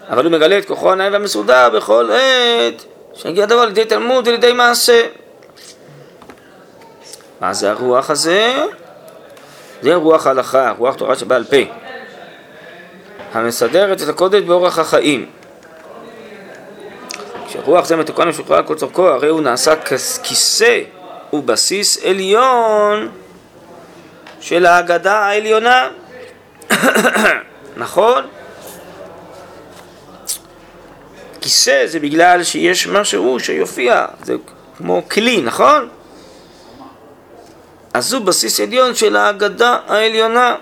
אבל 0.09 0.25
הוא 0.25 0.31
מגלה 0.31 0.57
את 0.57 0.65
כוחו 0.65 0.91
הנאה 0.91 1.09
והמסודר 1.11 1.69
בכל 1.69 2.09
עת, 2.11 2.85
שיגיע 3.13 3.43
הדבר 3.43 3.65
לידי 3.65 3.85
תלמוד 3.85 4.27
ולידי 4.27 4.53
מעשה. 4.53 5.05
מה 7.41 7.53
זה 7.53 7.71
הרוח 7.71 8.09
הזה? 8.09 8.65
זה 9.81 9.95
רוח 9.95 10.27
ההלכה, 10.27 10.73
רוח 10.77 10.95
תורה 10.95 11.15
שבעל 11.15 11.43
פה, 11.43 11.71
המסדרת 13.33 14.01
את 14.01 14.07
הקודש 14.07 14.41
באורח 14.41 14.79
החיים. 14.79 15.38
כשרוח 17.49 17.85
זה 17.85 17.95
מתוקן 17.95 18.27
ומשוחרר 18.27 18.57
על 18.57 18.63
כל 18.63 18.75
צורכו, 18.75 19.09
הרי 19.09 19.27
הוא 19.27 19.41
נעשה 19.41 19.73
כיסא 20.23 20.81
ובסיס 21.33 22.05
עליון 22.05 23.09
של 24.39 24.65
ההגדה 24.65 25.19
העליונה. 25.19 25.89
נכון? 27.77 28.27
כיסא 31.41 31.85
זה 31.85 31.99
בגלל 31.99 32.43
שיש 32.43 32.87
משהו 32.87 33.39
שיופיע, 33.39 34.05
זה 34.23 34.35
כמו 34.77 35.09
כלי, 35.09 35.41
נכון? 35.41 35.89
אז 37.93 38.13
הוא 38.13 38.25
בסיס 38.25 38.59
עליון 38.59 38.95
של 38.95 39.15
ההגדה 39.15 39.77
העליונה. 39.87 40.55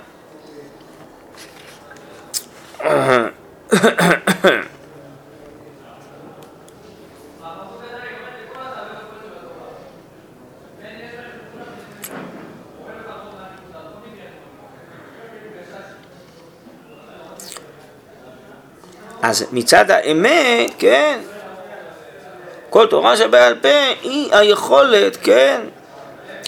אז 19.22 19.46
מצד 19.52 19.92
האמת, 19.92 20.72
כן, 20.78 21.20
כל 22.70 22.86
תורה 22.86 23.18
שבעל 23.18 23.56
פה 23.56 23.70
היא 24.02 24.36
היכולת, 24.36 25.18
כן, 25.22 25.62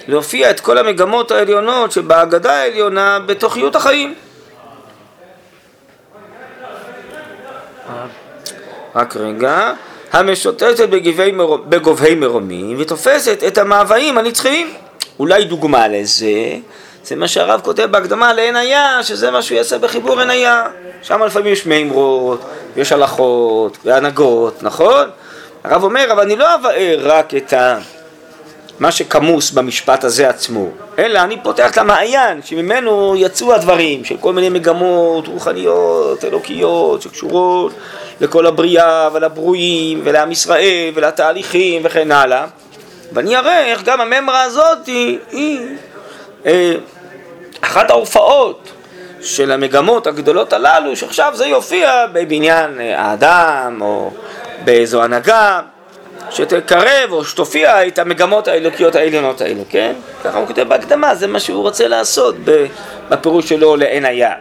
להופיע 0.07 0.51
את 0.51 0.59
כל 0.59 0.77
המגמות 0.77 1.31
העליונות 1.31 1.91
שבהגדה 1.91 2.53
העליונה 2.53 3.19
בתוכיות 3.19 3.75
החיים. 3.75 4.13
רק 8.95 9.15
רגע, 9.15 9.73
המשוטטת 10.11 10.89
בגובהי 11.69 12.15
מרומים 12.15 12.77
ותופסת 12.79 13.43
את 13.47 13.57
המאוויים 13.57 14.17
הנצחיים. 14.17 14.73
אולי 15.19 15.43
דוגמה 15.43 15.87
לזה, 15.87 16.57
זה 17.09 17.15
מה 17.15 17.27
שהרב 17.27 17.61
כותב 17.63 17.87
בהקדמה 17.91 18.33
לעין 18.33 18.55
היה, 18.55 19.03
שזה 19.03 19.31
מה 19.31 19.41
שהוא 19.41 19.57
יעשה 19.57 19.77
בחיבור 19.77 20.19
עין 20.19 20.29
היה. 20.29 20.63
שם 21.01 21.23
לפעמים 21.23 21.53
יש 21.53 21.65
מימרות, 21.65 22.41
יש 22.75 22.91
הלכות 22.91 23.77
והנהגות, 23.85 24.63
נכון? 24.63 25.09
הרב 25.63 25.83
אומר, 25.83 26.11
אבל 26.11 26.23
אני 26.23 26.35
לא 26.35 26.55
אבאר 26.55 26.99
רק 27.03 27.33
את 27.35 27.53
ה... 27.53 27.77
מה 28.79 28.91
שכמוס 28.91 29.51
במשפט 29.51 30.03
הזה 30.03 30.29
עצמו, 30.29 30.67
אלא 30.99 31.19
אני 31.19 31.37
פותח 31.43 31.71
את 31.71 31.77
המעיין 31.77 32.41
שממנו 32.43 33.13
יצאו 33.17 33.53
הדברים 33.53 34.05
של 34.05 34.17
כל 34.17 34.33
מיני 34.33 34.49
מגמות 34.49 35.27
רוחניות, 35.27 36.25
אלוקיות, 36.25 37.01
שקשורות 37.01 37.73
לכל 38.21 38.45
הבריאה 38.45 39.09
ולברואים 39.13 40.01
ולעם 40.03 40.31
ישראל 40.31 40.91
ולתהליכים 40.95 41.81
וכן 41.85 42.11
הלאה 42.11 42.45
ואני 43.13 43.35
אראה 43.37 43.65
איך 43.65 43.83
גם 43.83 44.01
הממרה 44.01 44.41
הזאת 44.41 44.85
היא, 44.85 45.17
היא 45.31 45.59
אה, 46.45 46.73
אחת 47.61 47.89
ההופעות 47.89 48.69
של 49.21 49.51
המגמות 49.51 50.07
הגדולות 50.07 50.53
הללו 50.53 50.95
שעכשיו 50.95 51.31
זה 51.35 51.45
יופיע 51.45 52.05
בבניין 52.13 52.81
אה, 52.81 53.01
האדם 53.01 53.77
או 53.81 54.11
באיזו 54.63 55.03
הנהגה 55.03 55.61
שתקרב 56.29 57.11
או 57.11 57.25
שתופיע 57.25 57.87
את 57.87 57.99
המגמות 57.99 58.47
האלוקיות 58.47 58.95
העליונות 58.95 59.41
האלו, 59.41 59.63
כן? 59.69 59.93
ככה 60.23 60.37
הוא 60.37 60.47
כותב 60.47 60.63
בהקדמה, 60.63 61.15
זה 61.15 61.27
מה 61.27 61.39
שהוא 61.39 61.61
רוצה 61.61 61.87
לעשות 61.87 62.35
בפירוש 63.09 63.49
שלו 63.49 63.75
לעין 63.75 64.05
היה. 64.05 64.33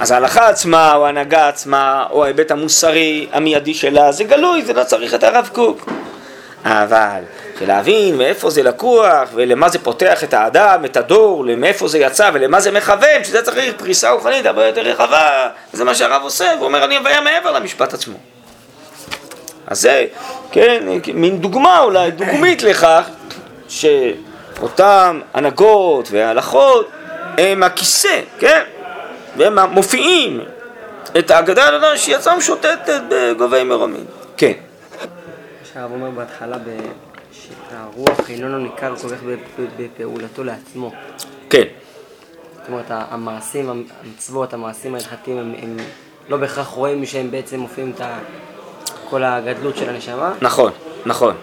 אז 0.00 0.10
ההלכה 0.10 0.48
עצמה, 0.48 0.94
או 0.94 1.06
ההנהגה 1.06 1.48
עצמה, 1.48 2.04
או 2.10 2.24
ההיבט 2.24 2.50
המוסרי 2.50 3.26
המיידי 3.32 3.74
שלה, 3.74 4.12
זה 4.12 4.24
גלוי, 4.24 4.64
זה 4.64 4.72
לא 4.72 4.84
צריך 4.84 5.14
את 5.14 5.24
הרב 5.24 5.50
קוק. 5.52 5.90
אבל 6.64 7.20
להבין 7.66 8.18
מאיפה 8.18 8.50
זה 8.50 8.62
לקוח, 8.62 9.28
ולמה 9.34 9.68
זה 9.68 9.78
פותח 9.78 10.24
את 10.24 10.34
האדם, 10.34 10.84
את 10.84 10.96
הדור, 10.96 11.44
מאיפה 11.56 11.88
זה 11.88 11.98
יצא 11.98 12.30
ולמה 12.34 12.60
זה 12.60 12.70
מכוון, 12.70 13.24
שזה 13.24 13.42
צריך 13.42 13.74
פריסה 13.76 14.10
רוחנית 14.10 14.46
הרבה 14.46 14.66
יותר 14.66 14.80
רחבה, 14.80 15.48
זה 15.72 15.84
מה 15.84 15.94
שהרב 15.94 16.22
עושה, 16.22 16.52
והוא 16.56 16.66
אומר 16.66 16.84
אני 16.84 16.98
אביא 16.98 17.20
מעבר 17.24 17.50
למשפט 17.50 17.94
עצמו. 17.94 18.16
אז 19.66 19.80
זה, 19.80 20.06
כן, 20.52 20.82
מין 21.14 21.40
דוגמה 21.40 21.80
אולי, 21.80 22.10
דוגמית 22.10 22.62
לכך 22.62 23.08
שאותן 23.68 25.20
הנהגות 25.34 26.08
וההלכות 26.10 26.88
הם 27.38 27.62
הכיסא, 27.62 28.20
כן? 28.38 28.62
והם 29.36 29.58
מופיעים 29.58 30.40
את 31.18 31.30
ההגדה 31.30 31.66
הלונה 31.66 31.96
שיצאה 31.98 32.36
משוטטת 32.36 33.00
בגובי 33.08 33.64
מרומים. 33.64 34.04
כן. 34.36 34.52
שהרב 35.74 35.90
אומר 35.92 36.10
בהתחלה 36.10 36.56
שהרוח 37.78 38.30
איננו 38.30 38.58
ניכר 38.58 38.96
כל 38.96 39.08
כך 39.08 39.18
בפעולתו 39.78 40.44
לעצמו. 40.44 40.92
כן. 41.50 41.64
זאת 42.56 42.68
אומרת, 42.68 42.84
המעשים, 42.88 43.84
המצוות, 44.04 44.52
המעשים 44.52 44.94
ההלכתיים, 44.94 45.38
הם, 45.38 45.54
הם 45.62 45.76
לא 46.28 46.36
בהכרח 46.36 46.66
רואים 46.68 47.06
שהם 47.06 47.30
בעצם 47.30 47.60
מופיעים 47.60 47.92
את 47.96 48.00
כל 49.10 49.24
הגדלות 49.24 49.76
של 49.76 49.88
הנשמה. 49.88 50.32
נכון, 50.42 50.72
נכון. 51.06 51.34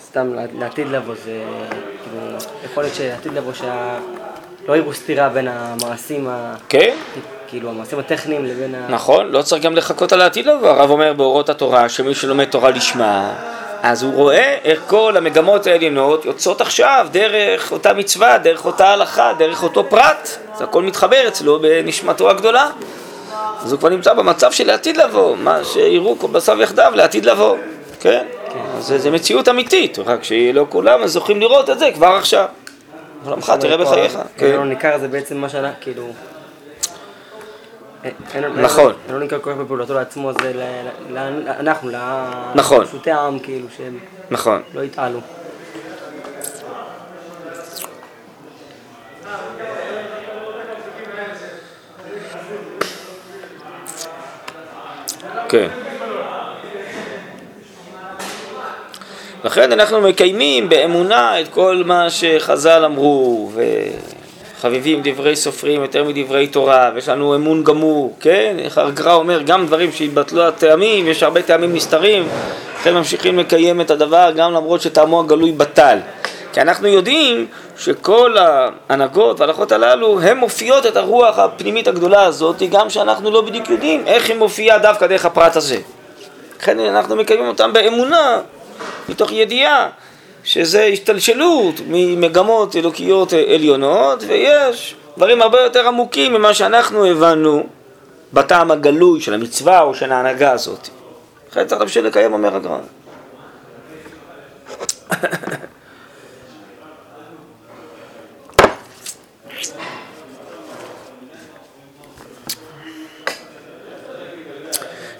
סתם 0.00 0.34
לעתיד 0.58 0.88
לבוא 0.88 1.14
זה, 1.24 1.44
כאילו, 2.04 2.36
יכול 2.64 2.82
להיות 2.82 2.94
שעתיד 2.94 3.32
לבוא 3.32 3.52
שה... 3.52 3.98
לא 4.68 4.76
יראו 4.76 4.94
סתירה 4.94 5.28
בין 5.28 5.48
המעשים 5.48 6.28
ה... 6.28 6.54
כן. 6.68 6.96
כאילו 7.48 7.70
המעשים 7.70 7.98
הטכניים 7.98 8.44
לבין 8.44 8.74
ה... 8.74 8.88
נכון, 8.88 9.26
לא 9.30 9.42
צריך 9.42 9.62
גם 9.62 9.76
לחכות 9.76 10.12
על 10.12 10.20
העתיד 10.20 10.46
לבוא. 10.46 10.68
הרב 10.68 10.90
אומר 10.90 11.12
באורות 11.12 11.48
התורה 11.48 11.88
שמי 11.88 12.14
שלומד 12.14 12.44
תורה 12.44 12.70
לשמה, 12.70 13.34
אז 13.82 14.02
הוא 14.02 14.14
רואה 14.14 14.56
איך 14.64 14.80
כל 14.86 15.16
המגמות 15.16 15.66
העליונות 15.66 16.24
יוצאות 16.24 16.60
עכשיו 16.60 17.06
דרך 17.10 17.72
אותה 17.72 17.94
מצווה, 17.94 18.38
דרך 18.38 18.64
אותה 18.64 18.88
הלכה, 18.88 19.32
דרך 19.38 19.62
אותו 19.62 19.84
פרט. 19.88 20.28
זה 20.58 20.64
הכל 20.64 20.82
מתחבר 20.82 21.28
אצלו 21.28 21.58
בנשמתו 21.60 22.30
הגדולה. 22.30 22.70
אז 23.62 23.72
הוא 23.72 23.78
כבר 23.78 23.88
נמצא 23.88 24.14
במצב 24.14 24.52
של 24.52 24.66
לעתיד 24.66 24.96
לבוא, 24.96 25.36
מה 25.36 25.64
שיראו 25.64 26.18
כל 26.18 26.26
בשר 26.26 26.62
יחדיו 26.62 26.92
לעתיד 26.94 27.24
לבוא, 27.24 27.56
כן? 28.00 28.24
כן. 28.52 28.58
אז 28.78 28.94
זה 28.96 29.10
מציאות 29.10 29.48
אמיתית, 29.48 29.98
רק 29.98 30.24
שלא 30.24 30.66
כולם 30.68 31.06
זוכים 31.06 31.40
לראות 31.40 31.70
את 31.70 31.78
זה 31.78 31.90
כבר 31.94 32.06
עכשיו. 32.06 32.46
עולמך 33.24 33.52
תראה 33.60 33.76
בחייך. 33.76 34.18
כן. 34.36 34.62
ניכר 34.62 34.98
זה 34.98 35.08
בעצם 35.08 35.36
מה 35.36 35.48
שאנחנו, 35.48 35.80
כאילו... 35.80 36.12
נכון. 38.62 38.92
לו 39.10 39.18
ניכר 39.18 39.38
כל 39.40 39.50
כך 39.52 39.56
בפעולתו 39.56 39.94
לעצמו, 39.94 40.32
זה 40.42 40.52
אנחנו, 41.60 41.90
נכון. 42.54 42.82
לפשוטי 42.82 43.10
העם, 43.10 43.38
כאילו, 43.38 43.66
שהם 43.76 43.98
נכון. 44.30 44.62
לא 44.74 44.80
יתעלו. 44.80 45.20
כן. 55.48 55.68
לכן 59.44 59.72
אנחנו 59.72 60.00
מקיימים 60.00 60.68
באמונה 60.68 61.40
את 61.40 61.48
כל 61.48 61.82
מה 61.86 62.10
שחז"ל 62.10 62.84
אמרו, 62.84 63.50
וחביבים 64.66 65.00
דברי 65.04 65.36
סופרים 65.36 65.82
יותר 65.82 66.04
מדברי 66.04 66.46
תורה, 66.46 66.90
ויש 66.94 67.08
לנו 67.08 67.34
אמון 67.34 67.64
גמור, 67.64 68.16
כן? 68.20 68.56
איך 68.58 68.78
הגר"א 68.78 69.12
אומר, 69.12 69.42
גם 69.42 69.66
דברים 69.66 69.92
שהתבטלו 69.92 70.42
הטעמים, 70.42 71.08
יש 71.08 71.22
הרבה 71.22 71.42
טעמים 71.42 71.74
נסתרים, 71.74 72.28
לכן 72.80 72.94
ממשיכים 72.94 73.38
לקיים 73.38 73.80
את 73.80 73.90
הדבר 73.90 74.30
גם 74.36 74.52
למרות 74.52 74.80
שטעמו 74.80 75.20
הגלוי 75.20 75.52
בטל. 75.52 75.98
כי 76.52 76.60
אנחנו 76.60 76.88
יודעים 76.88 77.46
שכל 77.78 78.36
ההנהגות 78.38 79.40
וההלכות 79.40 79.72
הללו, 79.72 80.20
הן 80.20 80.38
מופיעות 80.38 80.86
את 80.86 80.96
הרוח 80.96 81.38
הפנימית 81.38 81.88
הגדולה 81.88 82.22
הזאת, 82.22 82.62
גם 82.70 82.90
שאנחנו 82.90 83.30
לא 83.30 83.40
בדיוק 83.40 83.70
יודעים 83.70 84.02
איך 84.06 84.28
היא 84.28 84.36
מופיעה 84.36 84.78
דווקא 84.78 85.06
דרך 85.06 85.24
הפרט 85.26 85.56
הזה. 85.56 85.78
לכן 86.60 86.80
אנחנו 86.80 87.16
מקיימים 87.16 87.48
אותם 87.48 87.72
באמונה, 87.72 88.38
מתוך 89.08 89.32
ידיעה 89.32 89.88
שזה 90.46 90.84
השתלשלות 90.84 91.74
ממגמות 91.86 92.76
אלוקיות 92.76 93.32
עליונות, 93.32 94.22
ויש 94.26 94.96
דברים 95.16 95.42
הרבה 95.42 95.60
יותר 95.60 95.86
עמוקים 95.86 96.34
ממה 96.34 96.54
שאנחנו 96.54 97.04
הבנו 97.04 97.66
בטעם 98.32 98.70
הגלוי 98.70 99.20
של 99.20 99.34
המצווה 99.34 99.82
או 99.82 99.94
של 99.94 100.12
ההנהגה 100.12 100.52
הזאת. 100.52 100.88
אחרי 101.50 101.64
צריך 101.66 101.80
להמשיך 101.80 102.04
לקיים, 102.04 102.32
אומר 102.32 102.56
הגרם. 102.56 102.80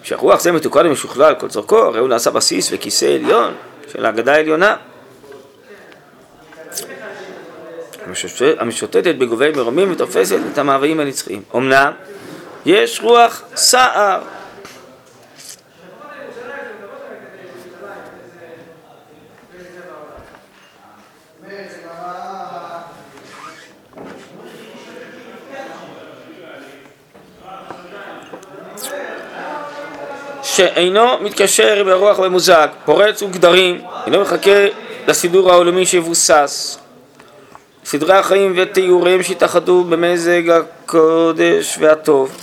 כשהרוח 0.03 0.41
זה 0.41 0.53
מתוקן 0.53 0.87
ומשוכלל 0.87 1.35
כל 1.35 1.49
צורכו, 1.49 1.79
הרי 1.79 2.01
הוא 2.01 2.09
נעשה 2.09 2.31
בסיס 2.31 2.69
וכיסא 2.73 3.05
עליון 3.05 3.55
של 3.93 4.07
ההגדה 4.07 4.35
העליונה. 4.35 4.77
המשוטטת 8.59 9.15
בגובי 9.15 9.51
מרומים 9.51 9.93
ותופסת 9.93 10.39
את 10.53 10.59
המאוויים 10.59 11.01
הנצחיים. 11.01 11.43
אמנם 11.55 11.93
יש 12.67 13.01
רוח 13.01 13.43
סער. 13.57 14.21
שאינו 30.43 31.19
מתקשר 31.21 31.85
ברוח 31.85 32.19
ממוזג, 32.19 32.69
פורץ 32.85 33.23
וגדרים, 33.23 33.81
אינו 34.07 34.21
מחכה 34.21 34.67
לסידור 35.09 35.53
העולמי 35.53 35.87
שיבוסס. 35.87 36.86
סדרי 37.87 38.15
החיים 38.15 38.53
ותיאוריהם 38.57 39.23
שהתאחדו 39.23 39.85
במזג 39.85 40.51
הקודש 40.51 41.79
והטוב. 41.81 42.37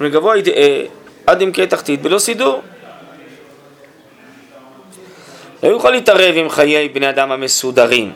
ולגבוה 0.00 0.36
ידעה 0.36 0.86
עד 1.26 1.42
עמקי 1.42 1.66
תחתית 1.66 2.02
בלא 2.02 2.18
סידור. 2.18 2.62
לא 5.62 5.68
יוכל 5.68 5.90
להתערב 5.90 6.34
עם 6.36 6.48
חיי 6.48 6.88
בני 6.88 7.08
אדם 7.08 7.32
המסודרים. 7.32 8.12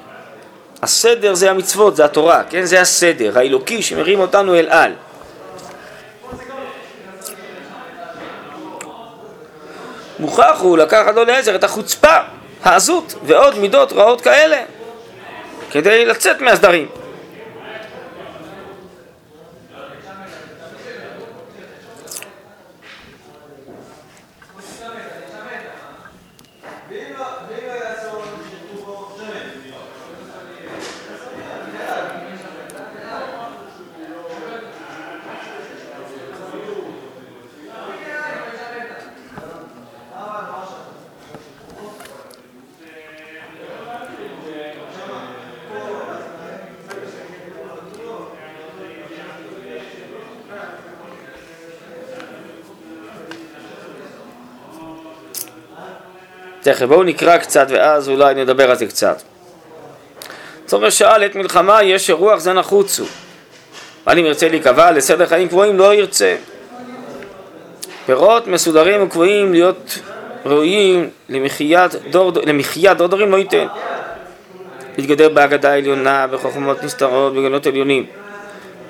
הסדר 0.82 1.34
זה 1.34 1.50
המצוות, 1.50 1.96
זה 1.96 2.04
התורה, 2.04 2.42
כן? 2.50 2.64
זה 2.64 2.80
הסדר 2.80 3.38
האלוקי 3.38 3.82
שמרים 3.82 4.20
אותנו 4.20 4.54
אל 4.54 4.66
על. 4.70 4.92
מוכרח 10.18 10.60
הוא 10.60 10.78
לקחת 10.78 11.14
לו 11.14 11.24
לעזר 11.24 11.54
את 11.54 11.64
החוצפה, 11.64 12.16
העזות 12.62 13.14
ועוד 13.22 13.58
מידות 13.58 13.92
רעות 13.92 14.20
כאלה 14.20 14.62
כדי 15.70 16.04
לצאת 16.04 16.40
מהסדרים. 16.40 16.86
תכף 56.72 56.86
בואו 56.86 57.02
נקרא 57.02 57.38
קצת 57.38 57.66
ואז 57.70 58.08
אולי 58.08 58.34
נדבר 58.34 58.70
על 58.70 58.76
זה 58.76 58.86
קצת. 58.86 59.22
צורך 60.66 60.92
שאל 60.92 61.24
את 61.24 61.34
מלחמה 61.34 61.82
יש 61.82 62.06
שרוח 62.06 62.38
זה 62.38 62.52
נחוצו. 62.52 63.04
אבל 64.06 64.18
אם 64.18 64.24
ירצה 64.26 64.48
להיקבע 64.48 64.90
לסדר 64.90 65.26
חיים 65.26 65.48
קבועים 65.48 65.78
לא 65.78 65.94
ירצה. 65.94 66.36
פירות 68.06 68.46
מסודרים 68.46 69.02
וקבועים 69.02 69.52
להיות 69.52 69.98
ראויים 70.46 71.10
למחיית 71.28 71.94
דור, 72.10 72.32
למחיית 72.46 72.96
דור 72.96 73.06
דורים 73.06 73.30
לא 73.30 73.36
ייתן. 73.36 73.66
להתגדר 74.98 75.28
בהגדה 75.28 75.72
העליונה, 75.72 76.26
בחוכמות 76.26 76.82
נסתרות, 76.82 77.34
בגנות 77.34 77.66
עליונים, 77.66 78.06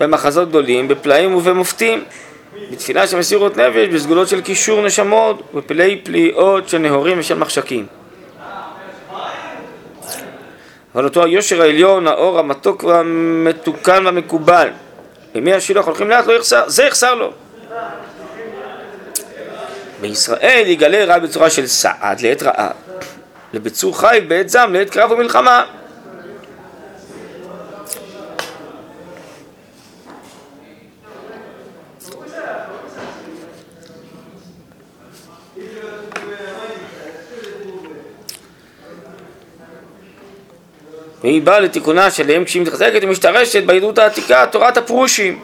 במחזות 0.01 0.49
גדולים, 0.49 0.89
בפלאים 0.89 1.35
ובמופתים, 1.35 2.05
בתפילה 2.71 3.07
של 3.07 3.19
מסירות 3.19 3.57
נפש, 3.57 3.89
בסגולות 3.89 4.29
של 4.29 4.41
קישור 4.41 4.83
נשמות, 4.83 5.55
בפלאי 5.55 6.01
פליאות 6.03 6.69
של 6.69 6.79
נהורים 6.79 7.19
ושל 7.19 7.39
מחשקים. 7.39 7.87
אבל 10.95 11.05
אותו 11.05 11.25
היושר 11.25 11.63
העליון, 11.63 12.07
האור 12.07 12.39
המתוק 12.39 12.85
והמתוקן 12.85 14.07
והמקובל, 14.07 14.69
ימי 15.35 15.53
השילוח 15.53 15.87
הולכים 15.87 16.11
לאט, 16.11 16.27
לא 16.27 16.33
יחסר, 16.33 16.69
זה 16.69 16.85
יחסר 16.85 17.15
לו. 17.15 17.33
בישראל 20.01 20.65
יגלה 20.67 21.05
רע 21.05 21.19
בצורה 21.19 21.51
של 21.51 21.67
סעד 21.67 22.21
לעת 22.21 22.43
רעה, 22.43 22.71
לביצור 23.53 24.01
חיל 24.01 24.25
בעת 24.25 24.49
זעם 24.49 24.75
לעת 24.75 24.91
קרב 24.91 25.11
ומלחמה. 25.11 25.65
והיא 41.23 41.43
באה 41.43 41.61
לתיקונה 41.61 42.11
שלהם 42.11 42.45
כשהיא 42.45 42.63
מתחזקת 42.63 43.01
ומשתרשת 43.03 43.65
בעדות 43.65 43.99
העתיקה, 43.99 44.47
תורת 44.47 44.77
הפרושים. 44.77 45.41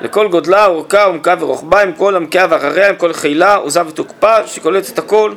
לכל 0.00 0.28
גודלה, 0.28 0.66
אורכה, 0.66 1.04
עומקה 1.04 1.34
ורוחבה, 1.38 1.82
עם 1.82 1.92
כל 1.92 2.16
עמקיה 2.16 2.46
ואחריה, 2.50 2.88
עם 2.88 2.96
כל 2.96 3.12
חילה, 3.12 3.54
עוזה 3.54 3.86
ותוקפה, 3.86 4.46
שקולטת 4.46 4.90
את 4.90 4.98
הכל, 4.98 5.32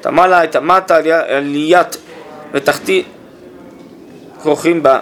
את 0.00 0.06
המעלה, 0.06 0.44
את 0.44 0.56
המטה, 0.56 0.96
עליית 1.28 1.96
ותחתית, 2.52 3.06
כרוכים 4.42 4.82
בה. 4.82 4.98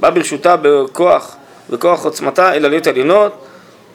בא 0.00 0.10
ברשותה 0.10 0.56
בכוח, 0.62 1.36
בכוח 1.70 2.04
עוצמתה 2.04 2.52
אל 2.52 2.64
עליות 2.64 2.86
עליונות, 2.86 3.44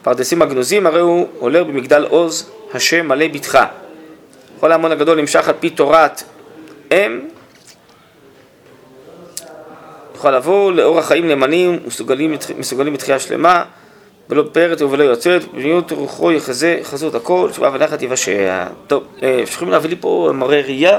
פרדסים 0.02 0.42
הגנוזים, 0.42 0.86
הרי 0.86 1.00
הוא 1.00 1.26
עולה 1.38 1.64
במגדל 1.64 2.06
עוז, 2.08 2.50
השם 2.74 3.08
מלא 3.08 3.28
בתך. 3.28 3.58
כל 4.62 4.72
ההמון 4.72 4.92
הגדול 4.92 5.20
נמשך 5.20 5.48
על 5.48 5.54
פי 5.60 5.70
תורת 5.70 6.22
אם, 6.92 7.20
יוכל 10.14 10.30
לבוא 10.30 10.72
לאור 10.72 10.98
החיים 10.98 11.28
נאמנים 11.28 11.78
ומסוגלים 11.84 12.34
מסוגלים 12.58 12.92
בתחייה 12.92 13.18
שלמה, 13.18 13.64
ולא 14.30 14.44
פרט 14.52 14.82
ולא 14.82 15.04
יוצאת, 15.04 15.52
בניות 15.52 15.92
רוחו 15.92 16.32
יחזה, 16.32 16.76
יחזות 16.80 17.14
הכל, 17.14 17.48
תשובה 17.50 17.70
ונחת 17.72 18.02
יבשע. 18.02 18.66
טוב, 18.86 19.04
אה, 19.22 19.40
יכולים 19.42 19.72
להביא 19.72 19.90
לי 19.90 19.96
פה 20.00 20.30
מראה 20.34 20.60
ראייה, 20.60 20.98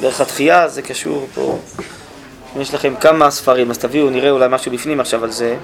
דרך 0.00 0.20
התחייה, 0.20 0.68
זה 0.68 0.82
קשור 0.82 1.26
פה. 1.34 1.58
אם 2.56 2.60
יש 2.60 2.74
לכם 2.74 2.94
כמה 3.00 3.30
ספרים, 3.30 3.70
אז 3.70 3.78
תביאו, 3.78 4.10
נראה 4.10 4.30
אולי 4.30 4.46
משהו 4.50 4.72
בפנים 4.72 5.00
עכשיו 5.00 5.24
על 5.24 5.30
זה. 5.30 5.56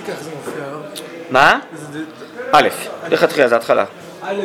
איזה 0.00 0.12
ככה 0.12 0.22
זה 0.22 0.30
מופיע, 0.30 0.70
לא? 0.70 1.19
מה? 1.30 1.58
א', 2.52 2.68
התחייה, 3.24 3.48
זה 3.48 3.56
התחלה. 3.56 3.84
א', 4.22 4.40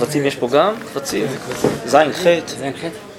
קבצים 0.00 0.26
יש 0.26 0.36
פה 0.36 0.48
גם? 0.48 0.74
קבצים? 0.92 1.26
ז', 1.86 1.96
ח'. 2.12 3.09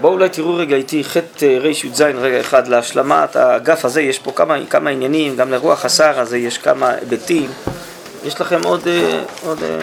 בואו 0.00 0.12
אולי 0.12 0.28
תראו 0.28 0.56
רגע 0.56 0.76
איתי 0.76 1.04
חטא 1.04 1.44
רי"ז 1.44 2.00
רגע 2.00 2.40
אחד 2.40 2.68
להשלמת 2.68 3.36
האגף 3.36 3.84
הזה, 3.84 4.02
יש 4.02 4.18
פה 4.18 4.32
כמה, 4.32 4.56
כמה 4.70 4.90
עניינים, 4.90 5.36
גם 5.36 5.50
לרוח 5.50 5.84
השר 5.84 6.20
הזה 6.20 6.38
יש 6.38 6.58
כמה 6.58 6.90
היבטים. 6.90 7.50
יש 8.24 8.40
לכם 8.40 8.60
עוד, 8.64 8.88
אה, 8.88 9.20
עוד 9.42 9.62
אה, 9.62 9.78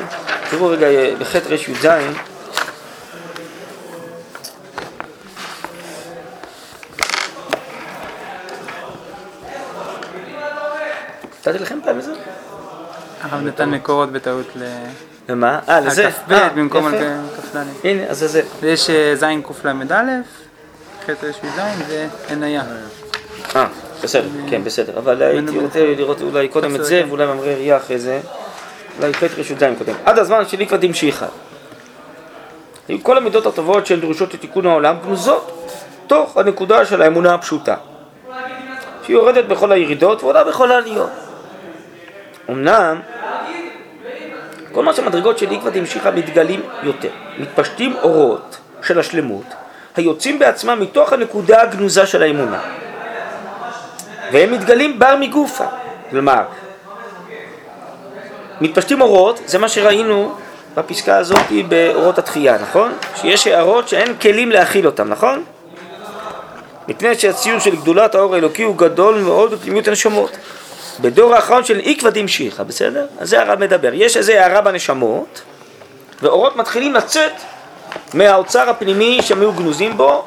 תראו 0.50 0.68
רגע 0.68 0.88
אה, 0.88 1.14
בחטא 1.20 1.48
רי"ז 1.48 1.86
נתתי 11.48 11.60
לכם 11.60 11.80
פעם 11.84 11.98
איזה? 11.98 12.14
הרב 13.22 13.42
נתן 13.42 13.70
מקורות 13.70 14.12
בטעות 14.12 14.48
ל... 14.56 14.64
למה? 15.30 15.60
אה, 15.70 15.80
לזה? 15.80 16.12
כ"ב 16.12 16.34
אה, 16.34 16.50
במקום. 16.50 16.86
על 16.88 16.94
כ"ד. 17.38 17.58
הנה, 17.84 18.04
אז 18.08 18.20
זה 18.20 18.28
זה. 18.28 18.42
ויש 18.60 18.90
אה, 18.90 19.16
ז' 19.16 19.24
קל"א, 19.62 20.04
ח' 21.06 21.10
ר"ז 21.10 21.60
ועניה. 22.30 22.64
אה, 23.56 23.68
בסדר, 24.04 24.28
כן, 24.50 24.64
בסדר. 24.64 24.98
אבל 24.98 25.22
הייתי 25.22 25.60
רוצה 25.60 25.94
לראות 25.98 26.22
אולי 26.22 26.48
קודם 26.48 26.76
את 26.76 26.86
זה, 26.86 27.04
ואולי 27.08 27.26
ממריא 27.26 27.56
ראייה 27.56 27.78
אחרי 27.78 28.00
זה. 28.00 28.20
אולי 29.00 29.14
ח' 29.14 29.24
ר"ז 29.24 29.64
קודם. 29.78 29.94
עד 30.06 30.20
הזמן 30.20 30.46
שלי 30.46 30.68
כבר 30.68 30.78
דמשיחא. 30.78 31.26
היו 32.88 33.04
כל 33.04 33.18
המידות 33.18 33.46
הטובות 33.46 33.86
של 33.86 34.02
דרושות 34.02 34.34
לתיקון 34.34 34.66
העולם 34.66 34.96
גנוזות 35.06 35.72
תוך 36.08 36.38
הנקודה 36.38 36.86
של 36.86 37.02
האמונה 37.02 37.34
הפשוטה. 37.34 37.76
שהיא 39.04 39.16
יורדת 39.16 39.46
בכל 39.46 39.72
הירידות 39.72 40.24
ועולה 40.24 40.44
בכל 40.44 40.72
העליות. 40.72 41.10
אמנם, 42.50 43.00
כל 44.76 44.84
מה 44.84 44.94
שהמדרגות 44.94 45.38
של 45.38 45.52
עקבא 45.52 45.70
דמשיחא 45.70 46.12
מתגלים 46.16 46.62
יותר, 46.84 47.10
מתפשטים 47.38 47.96
אורות 48.04 48.58
של 48.82 49.00
השלמות, 49.00 49.46
היוצאים 49.96 50.40
בעצמם 50.40 50.78
מתוך 50.82 51.14
הנקודה 51.14 51.62
הגנוזה 51.62 52.06
של 52.06 52.24
האמונה. 52.24 52.60
והם 54.32 54.52
מתגלים 54.52 55.00
בר 55.00 55.16
מגופה. 55.20 55.64
כלומר, 56.10 56.42
מתפשטים 58.62 59.02
אורות, 59.02 59.42
זה 59.46 59.58
מה 59.58 59.70
שראינו 59.70 60.36
בפסקה 60.76 61.18
הזאת 61.18 61.46
באורות 61.68 62.18
התחייה, 62.18 62.58
נכון? 62.62 62.92
שיש 63.16 63.48
הערות 63.48 63.88
שאין 63.88 64.18
כלים 64.22 64.52
להכיל 64.52 64.86
אותם, 64.86 65.10
נכון? 65.10 65.44
מפני 66.88 67.16
שהציור 67.16 67.60
של 67.60 67.76
גדולת 67.76 68.16
האור 68.16 68.36
האלוקי 68.36 68.64
הוא 68.64 68.78
גדול 68.78 69.16
מאוד 69.20 69.52
בפנימיות 69.52 69.88
הנשמות. 69.88 70.38
בדור 71.00 71.36
האחרון 71.36 71.64
של 71.64 71.82
עקבא 71.84 72.10
דמשיחא, 72.10 72.64
בסדר? 72.64 73.08
אז 73.20 73.30
זה 73.30 73.42
הרב 73.42 73.60
מדבר. 73.60 73.90
יש 73.94 74.18
איזו 74.18 74.34
הערה 74.34 74.62
בנשמות, 74.62 75.42
ואורות 76.22 76.56
מתחילים 76.56 76.94
לצאת 76.94 77.32
מהאוצר 78.14 78.70
הפנימי 78.70 79.20
שהם 79.22 79.42
היו 79.42 79.54
גנוזים 79.54 79.98
בו, 79.98 80.26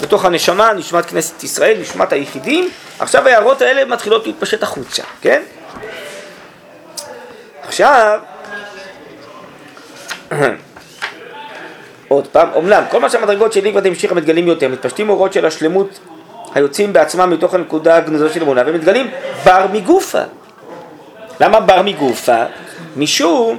בתוך 0.00 0.24
הנשמה, 0.24 0.72
נשמת 0.72 1.06
כנסת 1.06 1.44
ישראל, 1.44 1.78
נשמת 1.80 2.12
היחידים, 2.12 2.70
עכשיו 2.98 3.28
ההערות 3.28 3.62
האלה 3.62 3.84
מתחילות 3.84 4.26
להתפשט 4.26 4.62
החוצה, 4.62 5.02
כן? 5.20 5.42
עכשיו, 7.62 8.20
עוד 12.08 12.26
פעם, 12.26 12.48
אומנם 12.54 12.84
כל 12.90 13.00
מה 13.00 13.10
שהמדרגות 13.10 13.52
של 13.52 13.66
עקבא 13.66 13.80
דמשיחא 13.80 14.14
מתגלים 14.14 14.46
יותר, 14.46 14.68
מתפשטים 14.68 15.08
אורות 15.08 15.32
של 15.32 15.46
השלמות 15.46 15.98
היוצאים 16.54 16.92
בעצמם 16.92 17.30
מתוך 17.30 17.54
הנקודה 17.54 17.96
הגנוזה 17.96 18.34
של 18.34 18.42
אמונה, 18.42 18.62
ומתגלים 18.66 19.10
בר 19.44 19.66
מגופה. 19.72 20.22
למה 21.40 21.60
בר 21.60 21.82
מגופה? 21.82 22.44
משום 22.96 23.58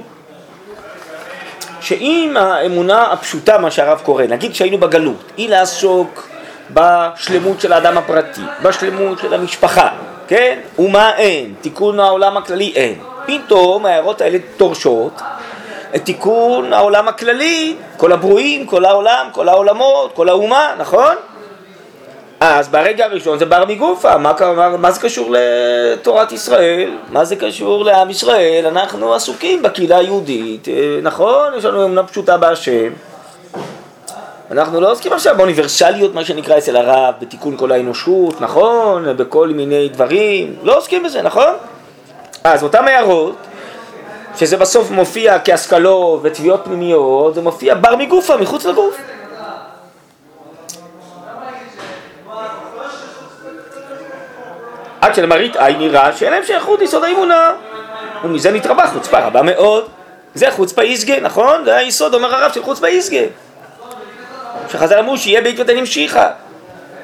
שאם 1.80 2.36
האמונה 2.38 3.12
הפשוטה, 3.12 3.58
מה 3.58 3.70
שהרב 3.70 4.00
קורא, 4.04 4.24
נגיד 4.24 4.54
שהיינו 4.54 4.78
בגלות, 4.78 5.32
היא 5.36 5.48
לעסוק 5.48 6.28
בשלמות 6.70 7.60
של 7.60 7.72
האדם 7.72 7.98
הפרטי, 7.98 8.40
בשלמות 8.62 9.18
של 9.18 9.34
המשפחה, 9.34 9.88
כן? 10.28 10.58
ומה 10.78 11.16
אין? 11.16 11.54
תיקון 11.60 12.00
העולם 12.00 12.36
הכללי 12.36 12.72
אין. 12.74 12.98
פתאום 13.26 13.86
ההערות 13.86 14.20
האלה 14.20 14.38
דורשות 14.58 15.20
את 15.96 16.04
תיקון 16.04 16.72
העולם 16.72 17.08
הכללי, 17.08 17.76
כל 17.96 18.12
הברואים, 18.12 18.66
כל 18.66 18.84
העולם, 18.84 19.26
כל 19.32 19.48
העולמות, 19.48 20.12
כל 20.14 20.28
האומה, 20.28 20.74
נכון? 20.78 21.16
אז 22.46 22.68
ברגע 22.68 23.04
הראשון 23.04 23.38
זה 23.38 23.46
בר 23.46 23.64
מגופה, 23.68 24.18
מה, 24.18 24.32
מה, 24.56 24.76
מה 24.76 24.90
זה 24.90 25.00
קשור 25.00 25.34
לתורת 25.34 26.32
ישראל? 26.32 26.90
מה 27.10 27.24
זה 27.24 27.36
קשור 27.36 27.84
לעם 27.84 28.10
ישראל? 28.10 28.66
אנחנו 28.66 29.14
עסוקים 29.14 29.62
בקהילה 29.62 29.96
היהודית, 29.96 30.68
אה, 30.68 30.98
נכון? 31.02 31.54
יש 31.56 31.64
לנו 31.64 31.84
אמונה 31.84 32.02
פשוטה 32.02 32.36
בהשם. 32.36 32.90
אנחנו 34.50 34.80
לא 34.80 34.92
עוסקים 34.92 35.12
עכשיו 35.12 35.34
באוניברסליות, 35.36 36.14
מה 36.14 36.24
שנקרא 36.24 36.58
אצל 36.58 36.76
הרב, 36.76 37.14
בתיקון 37.20 37.56
כל 37.56 37.72
האנושות, 37.72 38.40
נכון? 38.40 39.16
בכל 39.16 39.48
מיני 39.48 39.88
דברים, 39.88 40.56
לא 40.62 40.78
עוסקים 40.78 41.02
בזה, 41.02 41.22
נכון? 41.22 41.52
אז 42.44 42.62
אותם 42.62 42.88
הערות, 42.88 43.36
שזה 44.36 44.56
בסוף 44.56 44.90
מופיע 44.90 45.38
כהשכלות 45.44 46.20
ותביעות 46.22 46.60
פנימיות, 46.64 47.34
זה 47.34 47.42
מופיע 47.42 47.74
בר 47.74 47.96
מגופה, 47.96 48.36
מחוץ 48.36 48.64
לגוף. 48.64 49.13
עד 55.04 55.14
שלמראית 55.14 55.56
עין 55.56 55.78
נראה 55.78 56.12
שאין 56.12 56.32
להם 56.32 56.44
שייכות 56.44 56.80
ליסוד 56.80 57.04
האמונה. 57.04 57.52
ומזה 58.24 58.50
נתרבה 58.50 58.86
חוצפה 58.86 59.18
רבה 59.18 59.42
מאוד. 59.42 59.88
זה 60.34 60.50
חוצפה 60.50 60.82
איסגה, 60.82 61.20
נכון? 61.20 61.64
זה 61.64 61.76
היסוד, 61.76 62.14
אומר 62.14 62.34
הרב, 62.34 62.52
של 62.52 62.62
חוצפה 62.62 62.86
איסגה. 62.86 63.20
שחז"ל 64.68 64.98
אמרו 64.98 65.18
שיהיה 65.18 65.40
בעקבות 65.40 65.68
הנמשיכה. 65.68 66.30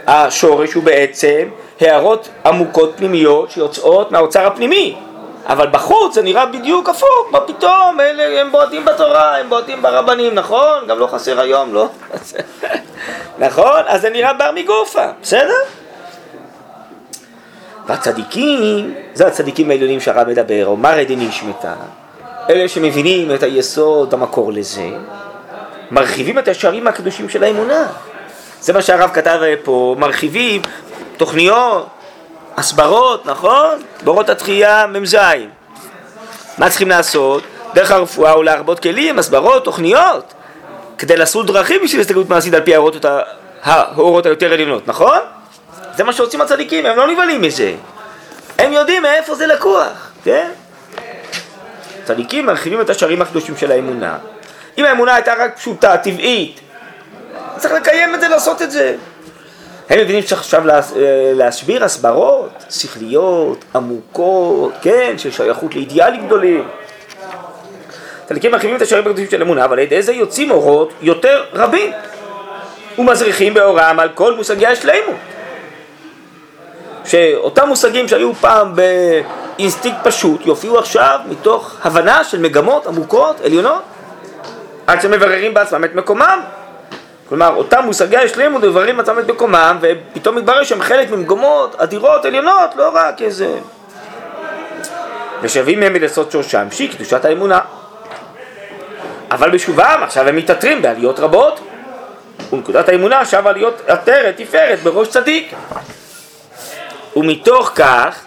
השורש 0.06 0.72
הוא 0.72 0.82
בעצם 0.82 1.48
הערות 1.80 2.28
עמוקות 2.46 2.92
פנימיות 2.96 3.50
שיוצאות 3.50 4.12
מהאוצר 4.12 4.46
הפנימי. 4.46 4.96
אבל 5.46 5.66
בחוץ 5.66 6.14
זה 6.14 6.22
נראה 6.22 6.46
בדיוק 6.46 6.88
הפוך, 6.88 7.28
מה 7.30 7.40
פתאום, 7.40 8.00
אלה 8.00 8.40
הם 8.40 8.52
בועטים 8.52 8.84
בתורה, 8.84 9.38
הם 9.38 9.48
בועטים 9.48 9.82
ברבנים, 9.82 10.34
נכון? 10.34 10.86
גם 10.86 10.98
לא 10.98 11.06
חסר 11.06 11.40
היום, 11.40 11.74
לא? 11.74 11.88
נכון? 13.46 13.82
אז 13.86 14.00
זה 14.00 14.10
נראה 14.10 14.32
בר 14.32 14.50
מגופה, 14.54 15.06
בסדר? 15.22 15.79
והצדיקים, 17.86 18.94
זה 19.14 19.26
הצדיקים 19.26 19.70
העליונים 19.70 20.00
שהרב 20.00 20.28
מדבר, 20.28 20.66
או 20.66 20.76
מרא 20.76 21.02
דנשמתא, 21.02 21.74
אלה 22.50 22.68
שמבינים 22.68 23.34
את 23.34 23.42
היסוד, 23.42 24.14
המקור 24.14 24.52
לזה, 24.52 24.88
מרחיבים 25.90 26.38
את 26.38 26.48
השערים 26.48 26.86
הקדושים 26.86 27.28
של 27.28 27.44
האמונה. 27.44 27.86
זה 28.60 28.72
מה 28.72 28.82
שהרב 28.82 29.10
כתב 29.12 29.40
פה, 29.64 29.96
מרחיבים 29.98 30.62
תוכניות, 31.16 31.86
הסברות, 32.56 33.26
נכון? 33.26 33.82
בורות 34.04 34.28
התחייה 34.28 34.86
מ"ז. 34.86 35.16
מה 36.58 36.68
צריכים 36.70 36.88
לעשות? 36.88 37.42
דרך 37.74 37.90
הרפואה 37.90 38.30
הוא 38.30 38.44
להרבות 38.44 38.80
כלים, 38.80 39.18
הסברות, 39.18 39.64
תוכניות, 39.64 40.34
כדי 40.98 41.16
לעשות 41.16 41.46
דרכים 41.46 41.80
בשביל 41.84 42.00
הסתכלות 42.00 42.28
מעשית 42.28 42.54
על 42.54 42.60
פי 42.60 42.74
האורות 43.64 44.26
היותר 44.26 44.52
עליונות, 44.52 44.88
נכון? 44.88 45.18
זה 45.96 46.04
מה 46.04 46.12
שעושים 46.12 46.40
הצדיקים, 46.40 46.86
הם 46.86 46.96
לא 46.96 47.08
נבהלים 47.08 47.42
מזה. 47.42 47.74
הם 48.58 48.72
יודעים 48.72 49.02
מאיפה 49.02 49.34
זה 49.34 49.46
לקוח, 49.46 50.12
כן? 50.24 50.50
צדיקים 52.04 52.46
מרחיבים 52.46 52.80
את 52.80 52.90
השערים 52.90 53.22
הקדושים 53.22 53.56
של 53.56 53.72
האמונה. 53.72 54.18
אם 54.78 54.84
האמונה 54.84 55.14
הייתה 55.14 55.34
רק 55.38 55.56
פשוטה, 55.56 55.96
טבעית, 55.96 56.60
צריך 57.56 57.74
לקיים 57.74 58.14
את 58.14 58.20
זה, 58.20 58.28
לעשות 58.28 58.62
את 58.62 58.70
זה. 58.70 58.94
הם 59.90 59.98
מבינים 59.98 60.22
שצריך 60.22 60.40
עכשיו 60.40 60.62
להסביר 61.34 61.84
הסברות 61.84 62.50
שכליות, 62.70 63.64
עמוקות, 63.74 64.72
כן, 64.82 65.14
של 65.18 65.30
שייכות 65.30 65.74
לאידיאלים 65.74 66.26
גדולים. 66.26 66.68
צדיקים 68.28 68.50
מרחיבים 68.50 68.76
את 68.76 68.82
השערים 68.82 69.06
הקדושים 69.06 69.30
של 69.30 69.42
האמונה, 69.42 69.64
אבל 69.64 69.72
על 69.72 69.78
ידי 69.78 70.02
זה 70.02 70.12
יוצאים 70.12 70.50
אורות 70.50 70.92
יותר 71.02 71.44
רבים 71.52 71.92
ומזריחים 72.98 73.54
באורם 73.54 74.00
על 74.00 74.08
כל 74.14 74.34
מושגי 74.34 74.66
השלימות. 74.66 75.16
שאותם 77.10 77.68
מושגים 77.68 78.08
שהיו 78.08 78.34
פעם 78.34 78.74
באינסטינקט 78.76 79.98
פשוט 80.02 80.46
יופיעו 80.46 80.78
עכשיו 80.78 81.20
מתוך 81.28 81.76
הבנה 81.84 82.24
של 82.24 82.38
מגמות 82.38 82.86
עמוקות, 82.86 83.40
עליונות, 83.40 83.82
עד 84.86 85.02
שמבררים 85.02 85.54
בעצמם 85.54 85.84
את 85.84 85.94
מקומם. 85.94 86.40
כלומר, 87.28 87.54
אותם 87.56 87.82
מושגי 87.84 88.16
השלימות 88.16 88.64
מבררים 88.64 88.96
בעצמם 88.96 89.18
את 89.18 89.30
מקומם, 89.30 89.78
ופתאום 89.80 90.36
מתברר 90.36 90.64
שהם 90.64 90.82
חלק 90.82 91.10
ממגמות 91.10 91.74
אדירות 91.78 92.24
עליונות, 92.24 92.76
לא 92.76 92.90
רק 92.94 93.22
איזה... 93.22 93.58
ושווים 95.42 95.80
מהם 95.80 95.92
מלסוד 95.92 96.30
שורשם, 96.30 96.66
שהיא 96.70 96.90
קדושת 96.92 97.24
האמונה. 97.24 97.60
אבל 99.30 99.50
בשובם 99.50 100.00
עכשיו 100.02 100.28
הם 100.28 100.36
מתעטרים 100.36 100.82
בעליות 100.82 101.20
רבות, 101.20 101.60
ונקודת 102.52 102.88
האמונה 102.88 103.24
שווה 103.24 103.52
להיות 103.52 103.82
עטרת, 103.86 104.36
תפארת, 104.36 104.78
בראש 104.82 105.08
צדיק. 105.08 105.54
ומתוך 107.16 107.72
כך 107.74 108.20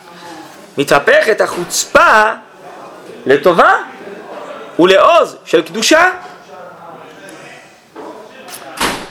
מתהפכת 0.77 1.41
החוצפה 1.41 2.31
לטובה 3.25 3.73
ולעוז 4.79 5.37
של 5.45 5.61
קדושה. 5.61 6.09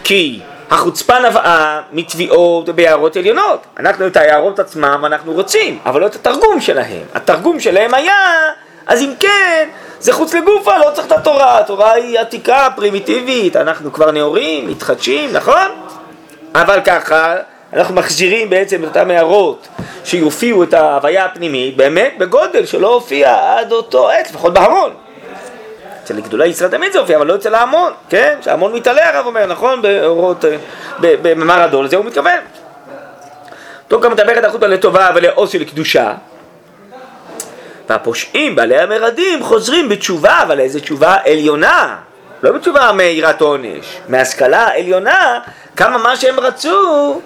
כי 0.04 0.40
החוצפה 0.70 1.18
נבעה 1.18 1.80
מתביעות 1.92 2.68
ביערות 2.68 3.16
עליונות. 3.16 3.66
אנחנו 3.78 4.06
את 4.06 4.16
היערות 4.16 4.58
עצמם 4.58 5.02
אנחנו 5.06 5.32
רוצים, 5.32 5.78
אבל 5.86 6.00
לא 6.00 6.06
את 6.06 6.14
התרגום 6.14 6.60
שלהם. 6.60 7.02
התרגום 7.14 7.60
שלהם 7.60 7.94
היה, 7.94 8.16
אז 8.86 9.02
אם 9.02 9.12
כן, 9.20 9.68
זה 10.00 10.12
חוץ 10.12 10.34
לגופה, 10.34 10.78
לא 10.78 10.90
צריך 10.94 11.06
את 11.06 11.12
התורה. 11.12 11.58
התורה 11.58 11.92
היא 11.92 12.18
עתיקה, 12.18 12.68
פרימיטיבית, 12.76 13.56
אנחנו 13.56 13.92
כבר 13.92 14.10
נאורים, 14.10 14.68
מתחדשים, 14.68 15.32
נכון? 15.32 15.68
אבל 16.54 16.80
ככה, 16.84 17.36
אנחנו 17.72 17.94
מחזירים 17.94 18.50
בעצם 18.50 18.84
את 18.84 18.88
אותם 18.88 19.10
הערות 19.10 19.68
שיופיעו 20.04 20.62
את 20.62 20.74
ההוויה 20.74 21.24
הפנימית, 21.24 21.76
באמת 21.76 22.14
בגודל 22.18 22.66
שלא 22.66 22.94
הופיע 22.94 23.56
עד 23.58 23.72
אותו 23.72 24.10
עת, 24.10 24.30
לפחות 24.30 24.54
בהמון. 24.54 24.90
אצל 26.04 26.20
גדולי 26.20 26.46
ישראל 26.46 26.70
תמיד 26.70 26.92
זה 26.92 26.98
הופיע, 26.98 27.16
אבל 27.16 27.26
לא 27.26 27.34
אצל 27.34 27.54
ההמון, 27.54 27.92
כן? 28.08 28.38
שההמון 28.40 28.72
מתעלה 28.72 29.08
הרב 29.08 29.26
אומר, 29.26 29.46
נכון? 29.46 29.82
באורות, 29.82 30.44
אה, 30.44 30.56
במאמר 31.00 31.62
הדול, 31.62 31.84
לזה 31.84 31.96
הוא 31.96 32.04
מתכוון. 32.04 32.38
טוב 33.88 34.02
גם 34.02 34.12
מדבר 34.12 34.38
את 34.38 34.44
החוטה 34.44 34.66
לטובה 34.66 35.10
ולעוז 35.14 35.50
של 35.50 35.64
קדושה. 35.64 36.12
והפושעים, 37.88 38.56
בעלי 38.56 38.78
המרדים, 38.78 39.42
חוזרים 39.42 39.88
בתשובה, 39.88 40.42
אבל 40.42 40.60
איזה 40.60 40.80
תשובה 40.80 41.16
עליונה. 41.24 41.96
לא 42.42 42.52
בתשובה 42.52 42.92
מיראת 42.92 43.40
עונש, 43.40 44.00
מהשכלה 44.08 44.68
עליונה, 44.74 45.38
כמה 45.76 45.98
מה 45.98 46.16
שהם 46.16 46.40
רצו, 46.40 47.20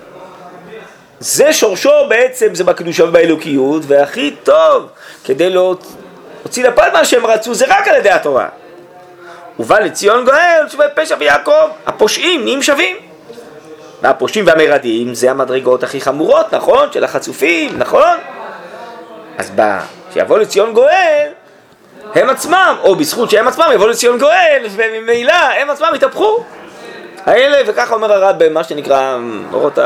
זה 1.21 1.53
שורשו 1.53 1.91
בעצם, 2.09 2.55
זה 2.55 2.65
בקדושה 2.65 3.05
ובאלוקיות, 3.05 3.83
והכי 3.87 4.35
טוב 4.43 4.89
כדי 5.25 5.51
להוציא 5.51 6.69
לפועל 6.69 6.93
מה 6.93 7.05
שהם 7.05 7.27
רצו, 7.27 7.55
זה 7.55 7.65
רק 7.69 7.89
על 7.89 7.97
ידי 7.97 8.11
התורה. 8.11 8.49
ובא 9.59 9.79
לציון 9.79 10.25
גואל, 10.25 10.69
שווה 10.69 10.89
פשע 10.89 11.17
ויעקב, 11.19 11.69
הפושעים 11.87 12.45
נהיים 12.45 12.63
שווים. 12.63 12.97
והפושעים 14.03 14.47
והמרדים 14.47 15.15
זה 15.15 15.31
המדרגות 15.31 15.83
הכי 15.83 16.01
חמורות, 16.01 16.55
נכון? 16.55 16.89
של 16.93 17.05
החצופים, 17.05 17.79
נכון? 17.79 18.19
אז 19.39 19.51
בא, 19.51 19.81
שיבוא 20.13 20.39
לציון 20.39 20.73
גואל, 20.73 21.29
הם 22.15 22.31
עצמם, 22.31 22.77
או 22.83 22.97
בזכות 22.97 23.31
שהם 23.31 23.49
עצמם 23.49 23.71
יבואו 23.75 23.89
לציון 23.89 24.19
גואל, 24.19 24.67
וממילא 24.71 25.33
הם 25.33 25.71
עצמם 25.71 25.89
יתהפכו. 25.95 26.45
האלה, 27.27 27.59
וככה 27.67 27.95
אומר 27.95 28.13
הרב 28.13 28.45
במה 28.45 28.65
שנקרא 28.65 29.19
אורות 29.53 29.79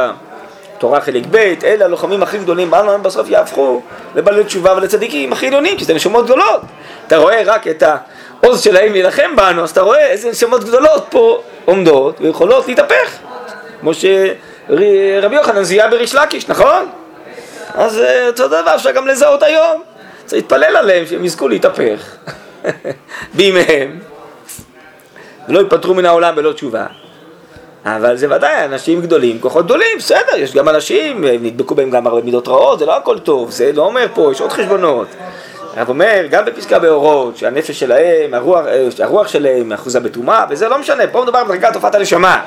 התורה 0.81 1.01
חלק 1.01 1.23
ב', 1.31 1.37
אלה 1.65 1.85
הלוחמים 1.85 2.23
הכי 2.23 2.39
גדולים, 2.39 2.71
באנו 2.71 2.93
הם 2.93 3.03
בסוף 3.03 3.29
יהפכו 3.29 3.83
לבעלי 4.15 4.45
תשובה 4.45 4.75
ולצדיקים 4.77 5.33
הכי 5.33 5.47
עליונים, 5.47 5.79
זה 5.79 5.95
נשמות 5.95 6.25
גדולות. 6.25 6.61
אתה 7.07 7.17
רואה 7.17 7.43
רק 7.47 7.69
את 7.69 7.83
העוז 8.43 8.61
שלהם 8.61 8.93
להילחם 8.93 9.37
בנו, 9.37 9.63
אז 9.63 9.71
אתה 9.71 9.81
רואה 9.81 10.07
איזה 10.07 10.31
נשמות 10.31 10.65
גדולות 10.65 11.07
פה 11.11 11.43
עומדות 11.65 12.21
ויכולות 12.21 12.69
להתהפך. 12.69 13.19
כמו 13.81 13.93
שרבי 13.95 15.37
יוחנן 15.37 15.63
זיהה 15.63 15.91
בריש 15.91 16.15
לקיש, 16.15 16.49
נכון? 16.49 16.89
אז 17.75 17.99
אה, 17.99 18.27
אותו 18.27 18.49
דבר 18.49 18.75
אפשר 18.75 18.91
גם 18.91 19.07
לזהות 19.07 19.43
היום. 19.43 19.83
צריך 20.25 20.43
להתפלל 20.43 20.77
עליהם 20.77 21.07
שהם 21.07 21.25
יזכו 21.25 21.49
להתהפך 21.49 22.17
בימיהם 23.35 23.99
ולא 25.49 25.59
ייפטרו 25.59 25.95
מן 25.95 26.05
העולם 26.07 26.37
בלא 26.37 26.53
תשובה. 26.53 26.87
אבל 27.85 28.17
זה 28.17 28.37
ודאי 28.37 28.65
אנשים 28.65 29.01
גדולים, 29.01 29.39
כוחות 29.41 29.65
גדולים, 29.65 29.99
בסדר, 29.99 30.37
יש 30.37 30.55
גם 30.55 30.69
אנשים, 30.69 31.25
נדבקו 31.25 31.75
בהם 31.75 31.91
גם 31.91 32.07
הרבה 32.07 32.23
מידות 32.23 32.49
רעות, 32.49 32.79
זה 32.79 32.87
לא 32.87 32.97
הכל 32.97 33.19
טוב, 33.19 33.51
זה 33.51 33.73
לא 33.75 33.83
אומר 33.83 34.07
פה, 34.15 34.33
יש 34.33 34.41
עוד 34.41 34.53
חשבונות. 34.53 35.09
הרב 35.77 35.89
אומר, 35.89 36.27
גם 36.31 36.45
בפסקה 36.45 36.79
באורות, 36.79 37.37
שהנפש 37.37 37.81
שלהם, 37.81 38.35
הרוח, 38.35 38.67
אה, 38.67 38.89
הרוח 38.99 39.29
שלהם 39.29 39.73
אחוזה 39.73 40.01
בטומאה, 40.01 40.45
וזה 40.51 40.69
לא 40.69 40.79
משנה, 40.79 41.07
פה 41.07 41.23
מדובר 41.23 41.45
בדרגת 41.45 41.73
תופעת 41.73 41.95
הנשמה. 41.95 42.41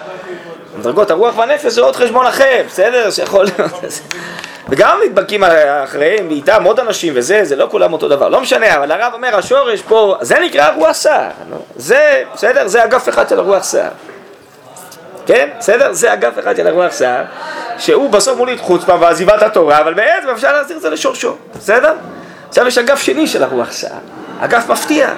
דרגות 0.82 1.12
הרוח 1.12 1.38
והנפש 1.38 1.65
זה 1.65 1.82
עוד 1.82 1.96
חשבון 1.96 2.26
אחר, 2.26 2.62
בסדר? 2.67 3.12
שיכול 3.12 3.46
להיות... 3.46 3.72
וגם 4.69 5.00
נדבקים 5.06 5.43
אחריהם, 5.84 6.28
ואיתם 6.30 6.63
עוד 6.63 6.80
אנשים 6.80 7.13
וזה, 7.15 7.39
זה 7.43 7.56
לא 7.56 7.67
כולם 7.72 7.93
אותו 7.93 8.08
דבר, 8.08 8.30
לא 8.30 8.41
משנה, 8.41 8.78
אבל 8.78 8.91
הרב 8.91 9.13
אומר, 9.13 9.36
השורש 9.36 9.82
פה, 9.82 10.15
זה 10.22 10.39
נקרא 10.39 10.69
רוח 10.76 10.91
סער, 10.91 11.30
זה, 11.76 12.24
בסדר? 12.34 12.67
זה 12.67 12.84
אגף 12.84 13.10
אחד 13.10 13.30
של 13.30 13.39
הרוח 13.39 13.63
סער. 13.63 13.89
כן? 15.25 15.49
בסדר? 15.59 15.93
זה 15.93 16.13
אגף 16.13 16.39
אחד 16.39 16.59
הרוח 16.59 16.91
סער, 16.91 17.23
שהוא 17.77 18.09
בסוף 18.09 18.38
מוליד 18.38 18.59
חוצפה 18.59 18.95
ועזיבת 18.99 19.41
התורה, 19.41 19.79
אבל 19.79 19.93
בעצם 19.93 20.29
אפשר 20.29 20.57
להחזיר 20.57 20.77
את 20.77 20.81
זה 20.81 20.89
לשורשו, 20.89 21.36
בסדר? 21.55 21.93
עכשיו 22.49 22.67
יש 22.67 22.77
אגף 22.77 23.01
שני 23.01 23.25
הרוח 23.39 23.71
סער, 23.71 23.99
אגף 24.39 24.69
מפתיע. 24.69 25.09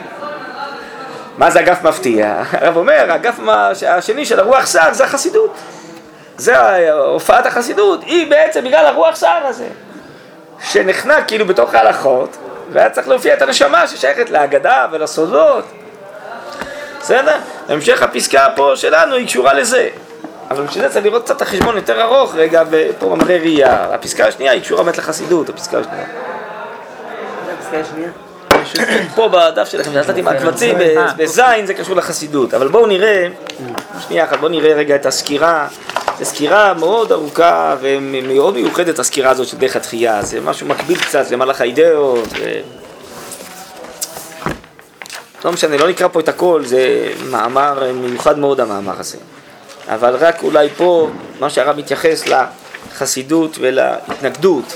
מה 1.37 1.51
זה 1.51 1.59
אגף 1.59 1.83
מפתיע? 1.83 2.43
הרב 2.51 2.77
אומר, 2.77 3.11
האגף 3.11 3.39
השני 3.87 4.25
של 4.25 4.39
הרוח 4.39 4.65
סער 4.65 4.93
זה 4.93 5.03
החסידות. 5.03 5.53
זה 6.37 6.91
הופעת 6.93 7.45
החסידות, 7.45 8.03
היא 8.03 8.29
בעצם 8.29 8.63
בגלל 8.63 8.85
הרוח 8.85 9.15
סער 9.15 9.47
הזה, 9.47 9.67
שנחנק 10.63 11.27
כאילו 11.27 11.45
בתוך 11.45 11.73
ההלכות, 11.73 12.37
והיה 12.71 12.89
צריך 12.89 13.07
להופיע 13.07 13.33
את 13.33 13.41
הנשמה 13.41 13.87
ששייכת 13.87 14.29
להגדה 14.29 14.87
ולסודות. 14.91 15.65
בסדר? 17.05 17.35
המשך 17.69 18.01
הפסקה 18.01 18.47
פה 18.55 18.71
שלנו 18.75 19.15
היא 19.15 19.27
קשורה 19.27 19.53
לזה. 19.53 19.89
אבל 20.51 20.63
בשביל 20.63 20.87
זה 20.87 20.93
צריך 20.93 21.05
לראות 21.05 21.23
קצת 21.23 21.37
את 21.37 21.41
החשבון 21.41 21.75
יותר 21.75 22.01
ארוך 22.01 22.35
רגע, 22.35 22.63
ופה 22.69 23.15
ממראה 23.15 23.37
ראייה. 23.37 23.87
הפסקה 23.93 24.27
השנייה 24.27 24.51
היא 24.51 24.61
קשורה 24.61 24.83
באמת 24.83 24.97
לחסידות, 24.97 25.49
הפסקה 25.49 25.79
השנייה. 25.79 26.05
הפסקה 27.59 27.77
השנייה? 27.79 28.09
פה 29.15 29.27
בדף 29.27 29.69
שלכם, 29.69 29.93
נתתי 29.93 30.21
מהקבצים 30.21 30.75
בזין 31.17 31.65
זה 31.65 31.73
קשור 31.73 31.95
לחסידות, 31.95 32.53
אבל 32.53 32.67
בואו 32.67 32.85
נראה, 32.85 33.27
שנייה 34.07 34.25
אחת, 34.25 34.39
בואו 34.39 34.51
נראה 34.51 34.73
רגע 34.73 34.95
את 34.95 35.05
הסקירה, 35.05 35.67
זו 36.19 36.25
סקירה 36.25 36.73
מאוד 36.73 37.11
ארוכה 37.11 37.75
ומאוד 37.81 38.53
מיוחדת 38.53 38.99
הסקירה 38.99 39.31
הזאת 39.31 39.47
של 39.47 39.57
דרך 39.57 39.75
התחייה, 39.75 40.21
זה 40.21 40.41
משהו 40.41 40.67
מקביל 40.67 40.97
קצת 40.97 41.31
למהלך 41.31 41.61
האידאות, 41.61 42.27
ו... 42.39 42.43
לא 45.45 45.51
משנה, 45.51 45.77
לא 45.77 45.89
נקרא 45.89 46.07
פה 46.07 46.19
את 46.19 46.29
הכל, 46.29 46.61
זה 46.65 47.11
מאמר 47.29 47.91
מיוחד 47.93 48.39
מאוד 48.39 48.59
המאמר 48.59 48.99
הזה, 48.99 49.17
אבל 49.87 50.15
רק 50.15 50.43
אולי 50.43 50.69
פה, 50.77 51.09
מה 51.39 51.49
שהרב 51.49 51.77
מתייחס 51.77 52.23
לחסידות 52.27 53.57
ולהתנגדות. 53.59 54.73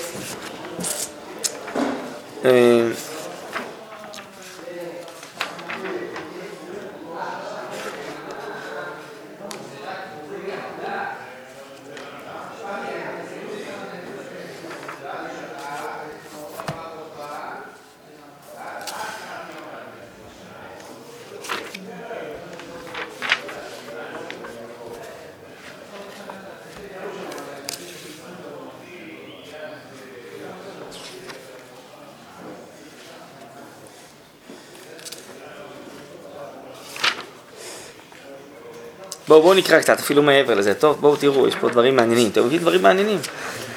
בואו 39.41 39.47
בוא 39.47 39.55
נקרא 39.55 39.79
קצת, 39.79 39.99
אפילו 39.99 40.23
מעבר 40.23 40.55
לזה. 40.55 40.73
טוב, 40.73 40.97
בואו 41.01 41.15
תראו, 41.15 41.47
יש 41.47 41.55
פה 41.55 41.69
דברים 41.69 41.95
מעניינים. 41.95 42.29
אתם 42.29 42.45
מביאים 42.45 42.61
דברים 42.61 42.81
מעניינים. 42.81 43.19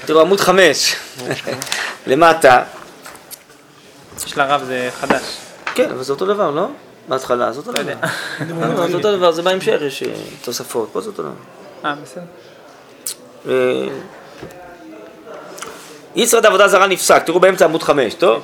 תראו, 0.04 0.20
עמוד 0.20 0.40
חמש, 0.40 0.96
למטה. 2.06 2.62
יש 4.26 4.36
לרב 4.36 4.64
זה 4.64 4.90
חדש. 5.00 5.22
כן, 5.74 5.90
אבל 5.90 6.02
זה 6.02 6.12
אותו 6.12 6.26
דבר, 6.26 6.50
לא? 6.50 6.66
בהתחלה, 7.08 7.52
זה 7.52 7.58
אותו 7.58 7.72
דבר. 7.72 7.92
לא, 8.76 8.88
זה 8.88 8.96
אותו 8.96 9.16
דבר, 9.16 9.32
זה 9.32 9.42
בהמשך, 9.42 9.78
יש 9.86 10.02
אה, 10.02 10.08
תוספות, 10.44 10.88
פה 10.92 11.00
זה 11.00 11.10
אותו 11.10 11.22
דבר. 11.22 11.32
אה, 11.84 11.94
בסדר. 12.02 12.22
אה, 13.48 13.88
יצרד 16.16 16.46
עבודה 16.46 16.68
זרה 16.68 16.86
נפסק, 16.86 17.22
תראו 17.22 17.40
באמצע 17.40 17.64
עמוד 17.64 17.82
חמש, 17.82 18.14
טוב? 18.14 18.42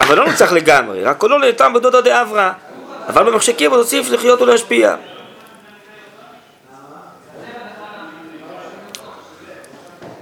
אבל 0.00 0.18
לא 0.18 0.26
נוצח 0.26 0.52
לגמרי, 0.52 1.04
רק 1.04 1.16
קולו 1.16 1.38
לתם 1.38 1.72
בדודא 1.72 2.00
דאברה. 2.00 2.52
אבל 3.08 3.30
במחשכים 3.30 3.70
עוד 3.70 3.80
הוסיף 3.80 4.10
לחיות 4.10 4.40
ולהשפיע. 4.40 4.96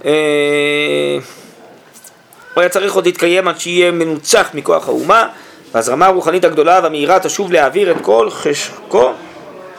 הוא 0.01 0.11
היה 2.61 2.69
צריך 2.69 2.93
עוד 2.93 3.05
להתקיים 3.05 3.47
עד 3.47 3.59
שיהיה 3.59 3.91
מנוצח 3.91 4.49
מכוח 4.53 4.87
האומה, 4.87 5.27
והזרמה 5.73 6.05
הרוחנית 6.05 6.45
הגדולה 6.45 6.79
והמהירה 6.83 7.19
תשוב 7.19 7.51
להעביר 7.51 7.91
את 7.91 7.97
כל 8.01 8.29
חשקו 8.29 9.11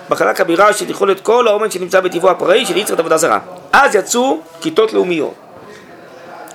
בחלק 0.09 0.41
הבירה 0.41 0.73
שתכלול 0.73 1.11
את 1.11 1.21
כל 1.21 1.49
העומד 1.49 1.73
שנמצא 1.73 2.01
בטבעו 2.01 2.31
הפראי 2.31 2.67
של 2.67 2.77
יצרת 2.77 2.99
עבודה 2.99 3.17
זרה. 3.17 3.39
אז 3.73 3.95
יצאו 3.95 4.41
כיתות 4.61 4.93
לאומיות, 4.93 5.35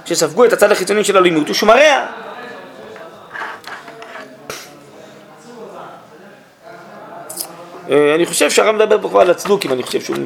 שספגו 0.05 0.45
את 0.45 0.53
הצד 0.53 0.71
החיצוני 0.71 1.03
של 1.03 1.17
הלימוד 1.17 1.49
ושומריה. 1.49 2.05
אה, 7.89 8.15
אני 8.15 8.25
חושב 8.25 8.49
שהרב 8.49 8.75
מדבר 8.75 9.01
פה 9.01 9.09
כבר 9.09 9.21
על 9.21 9.29
הצדוקים, 9.29 9.71
אני 9.71 9.83
חושב 9.83 9.99
שהוא 9.99 10.17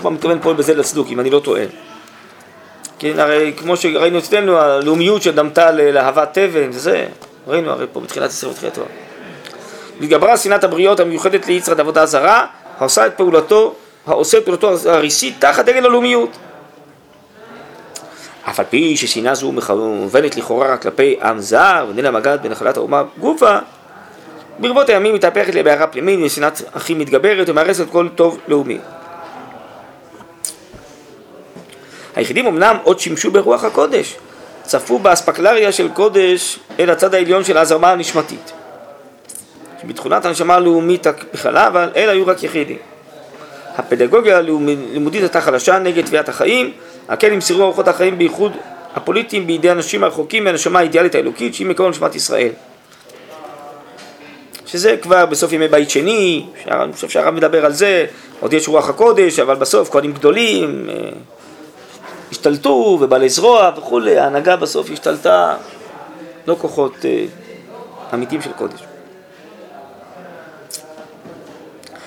כבר 0.00 0.10
מתכוון 0.10 0.38
פה 0.42 0.54
בזה 0.54 0.74
לצדוקים, 0.74 1.20
אני 1.20 1.30
לא 1.30 1.40
טועה. 1.40 1.62
כן, 2.98 3.18
הרי 3.18 3.52
כמו 3.56 3.76
שראינו 3.76 4.18
אצלנו, 4.18 4.58
הלאומיות 4.58 5.22
שדמתה 5.22 5.70
לאהבת 5.70 6.28
תבן, 6.32 6.72
זה, 6.72 7.06
ראינו 7.46 7.70
הרי 7.70 7.86
פה 7.92 8.00
בתחילת 8.00 8.30
הספר, 8.30 8.50
בתחילת 8.50 8.72
התורה. 8.72 8.88
התגברה 10.00 10.36
שנאת 10.36 10.64
הבריות 10.64 11.00
המיוחדת 11.00 11.46
ליצרד 11.46 11.80
עבודה 11.80 12.06
זרה, 12.06 12.46
העושה 12.78 13.06
את 13.06 13.16
פעולתו, 13.16 13.74
העושה 14.06 14.38
את 14.38 14.44
פעולתו 14.44 14.74
הריסית 14.86 15.34
תחת 15.38 15.64
דגל 15.64 15.86
הלאומיות. 15.86 16.30
אף 18.50 18.60
על 18.60 18.66
פי 18.70 18.96
ששנאה 18.96 19.34
זו 19.34 19.52
מכוונת 19.52 20.36
לכאורה 20.36 20.72
רק 20.72 20.82
כלפי 20.82 21.16
עם 21.22 21.40
זר 21.40 21.86
ונלה 21.90 22.10
מגד 22.10 22.38
בנחלת 22.42 22.76
האומה 22.76 23.02
גופה, 23.18 23.58
ברבות 24.58 24.88
הימים 24.88 25.14
מתהפכת 25.14 25.54
לבערה 25.54 25.86
פנימית 25.86 26.20
ושנאת 26.24 26.62
אחים 26.72 26.98
מתגברת 26.98 27.48
ומהרסת 27.48 27.90
כל 27.90 28.08
טוב 28.14 28.38
לאומי. 28.48 28.78
היחידים 32.18 32.46
אמנם 32.46 32.76
עוד 32.82 33.00
שימשו 33.00 33.30
ברוח 33.30 33.64
הקודש, 33.64 34.16
צפו 34.62 34.98
באספקלריה 34.98 35.72
של 35.72 35.88
קודש 35.88 36.58
אל 36.80 36.90
הצד 36.90 37.14
העליון 37.14 37.44
של 37.44 37.56
ההזרמה 37.56 37.92
הנשמתית. 37.92 38.52
שבתכונת 39.82 40.24
הנשמה 40.24 40.54
הלאומית 40.54 41.06
בכללה, 41.34 41.66
אבל 41.66 41.90
אלה 41.96 42.12
היו 42.12 42.26
רק 42.26 42.42
יחידים. 42.42 42.76
הפדגוגיה 43.76 44.38
הלימודית 44.38 45.22
הייתה 45.22 45.40
חלשה 45.40 45.78
נגד 45.78 46.04
תביעת 46.06 46.28
החיים, 46.28 46.72
על 47.08 47.16
כן 47.20 47.32
נמסרו 47.32 47.62
אורחות 47.62 47.88
החיים 47.88 48.18
בייחוד 48.18 48.52
הפוליטיים 48.94 49.46
בידי 49.46 49.70
אנשים 49.70 50.04
הרחוקים 50.04 50.44
מהנשמה 50.44 50.78
האידיאלית 50.78 51.14
האלוקית 51.14 51.54
שהיא 51.54 51.66
מקום 51.66 51.90
נשמת 51.90 52.14
ישראל. 52.14 52.50
שזה 54.66 54.96
כבר 55.02 55.26
בסוף 55.26 55.52
ימי 55.52 55.68
בית 55.68 55.90
שני, 55.90 56.46
אני 56.70 56.92
חושב 56.92 57.08
שהרב 57.08 57.34
מדבר 57.34 57.64
על 57.64 57.72
זה, 57.72 58.06
עוד 58.40 58.52
יש 58.52 58.68
רוח 58.68 58.88
הקודש, 58.88 59.38
אבל 59.38 59.54
בסוף 59.54 59.90
כהנים 59.90 60.12
גדולים 60.12 60.86
אה, 60.90 61.10
השתלטו 62.30 62.98
ובעלי 63.00 63.28
זרוע 63.28 63.70
וכולי, 63.76 64.18
ההנהגה 64.18 64.56
בסוף 64.56 64.90
השתלטה, 64.90 65.56
לא 66.46 66.56
כוחות 66.60 66.94
אה, 67.04 67.24
אמיתיים 68.14 68.42
של 68.42 68.52
קודש. 68.52 68.80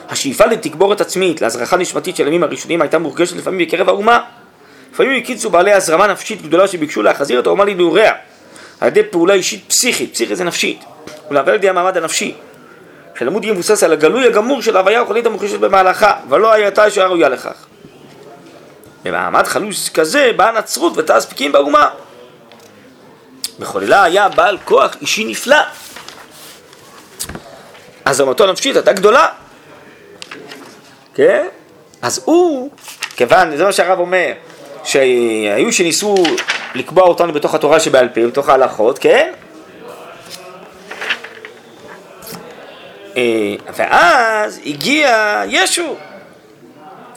השאיפה 0.10 0.46
לתגבורת 0.46 1.02
עצמית, 1.02 1.42
להזרחה 1.42 1.78
נשמתית 1.78 2.16
של 2.16 2.26
הימים 2.26 2.44
הראשונים 2.44 2.82
הייתה 2.82 3.00
מורגשת 3.00 3.36
לפעמים 3.36 3.60
בקרב 3.60 3.90
האומה. 3.90 4.24
לפעמים 4.94 5.22
הקיצו 5.22 5.50
בעלי 5.50 5.74
הזרמה 5.74 6.08
נפשית 6.08 6.42
גדולה 6.42 6.68
שביקשו 6.68 7.02
להחזיר 7.02 7.40
את 7.40 7.48
האומה 7.48 7.66
לנעוריה 7.66 8.14
על 8.80 8.88
ידי 8.88 9.04
פעולה 9.04 9.34
אישית 9.34 9.64
פסיכית, 9.68 10.14
פסיכית 10.14 10.38
זה 10.38 10.44
נפשית, 10.44 10.84
ולהעביר 11.30 11.54
על 11.54 11.60
ידי 11.60 11.70
המעמד 11.70 11.98
הנפשי. 11.98 12.36
שהלימוד 13.16 13.44
יהיה 13.44 13.54
מבוסס 13.54 13.84
על 13.84 13.94
הגלוי 13.94 14.28
הגמור 14.28 14.62
של 14.62 14.76
ההוויה 14.76 15.00
הרוחנית 15.00 15.26
המוחשת 15.26 15.60
במהלכה, 15.60 16.14
ולא 16.30 16.52
הייתה 16.52 16.90
שהיה 16.90 17.08
ראויה 17.08 17.30
לכך. 17.30 17.66
במעמד 19.04 19.48
חלוש 19.48 19.90
כזה 19.90 20.32
באה 20.36 20.50
הנצרות 20.50 20.98
ותעש 20.98 21.26
פקיעים 21.26 21.52
באומה. 21.52 21.90
מחוללה 23.60 24.04
היה 24.04 24.30
בעל 24.30 24.58
כוח 24.66 24.96
אישי 25.02 25.26
נפלא. 25.26 25.58
הזרמתו 28.06 28.44
הנפשית 28.44 28.76
הייתה 28.76 28.94
גדולה. 28.94 29.28
כן? 31.14 31.48
אז 32.02 32.22
הוא, 32.26 32.70
כיוון, 33.16 33.58
זה 33.58 33.64
מה 33.64 33.72
שהרב 33.72 34.00
אומר, 34.00 34.32
שהיו 34.84 35.74
שניסו 35.74 36.16
לקבוע 36.76 37.04
אותנו 37.04 37.34
בתוך 37.34 37.56
התורה 37.56 37.80
שבעל 37.80 38.10
פה, 38.10 38.28
בתוך 38.28 38.50
ההלכות, 38.50 39.00
כן? 39.00 39.32
אה, 43.18 43.56
ואז 43.76 44.60
הגיע 44.66 45.42
ישו, 45.48 45.96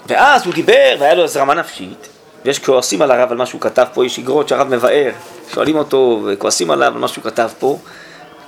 ואז 0.06 0.46
הוא 0.46 0.54
דיבר 0.54 0.96
והיה 0.98 1.14
לו 1.14 1.24
הזרמה 1.24 1.54
נפשית, 1.54 2.08
ויש 2.44 2.58
כועסים 2.58 3.02
על 3.02 3.10
הרב 3.10 3.30
על 3.32 3.36
מה 3.36 3.46
שהוא 3.46 3.60
כתב 3.60 3.86
פה, 3.94 4.06
יש 4.06 4.18
אגרות 4.18 4.48
שהרב 4.48 4.74
מבאר, 4.74 5.10
שואלים 5.54 5.76
אותו 5.76 6.22
וכועסים 6.26 6.70
עליו 6.70 6.92
על 6.94 7.00
מה 7.00 7.08
שהוא 7.08 7.24
כתב 7.24 7.48
פה, 7.58 7.78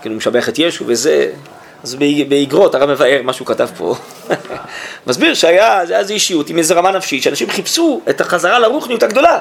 כאילו 0.00 0.14
הוא 0.14 0.18
משבח 0.18 0.48
את 0.48 0.58
ישו 0.58 0.84
וזה, 0.86 1.30
אז 1.82 1.94
באגרות 2.28 2.74
הרב 2.74 2.90
מבאר 2.90 3.20
מה 3.24 3.32
שהוא 3.32 3.46
כתב 3.46 3.68
פה. 3.76 3.94
מסביר 5.06 5.34
שהיה, 5.34 5.82
איזו 5.82 6.14
אישיות 6.14 6.50
עם 6.50 6.58
איזו 6.58 6.76
רמה 6.76 6.90
נפשית, 6.90 7.22
שאנשים 7.22 7.50
חיפשו 7.50 8.00
את 8.10 8.20
החזרה 8.20 8.58
לרוחניות 8.58 9.02
הגדולה, 9.02 9.38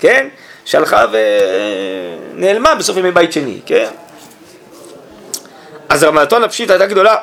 כן? 0.00 0.28
שהלכה 0.64 1.04
ונעלמה 2.34 2.74
בסוף 2.74 2.96
ימי 2.96 3.10
בית 3.10 3.32
שני, 3.32 3.60
כן? 3.66 3.86
אז 5.88 6.04
רמתו 6.04 6.36
הנפשית 6.36 6.70
הייתה 6.70 6.86
גדולה, 6.86 7.16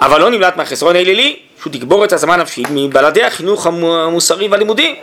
אבל 0.00 0.20
לא 0.20 0.30
נמלט 0.30 0.56
מהחסרון 0.56 0.96
האלילי, 0.96 1.47
שהוא 1.60 1.72
תגבור 1.72 2.04
את 2.04 2.12
הזמן 2.12 2.40
הנפשית 2.40 2.66
מבלעדי 2.70 3.24
החינוך 3.24 3.66
המוסרי 3.66 4.48
והלימודי. 4.48 4.96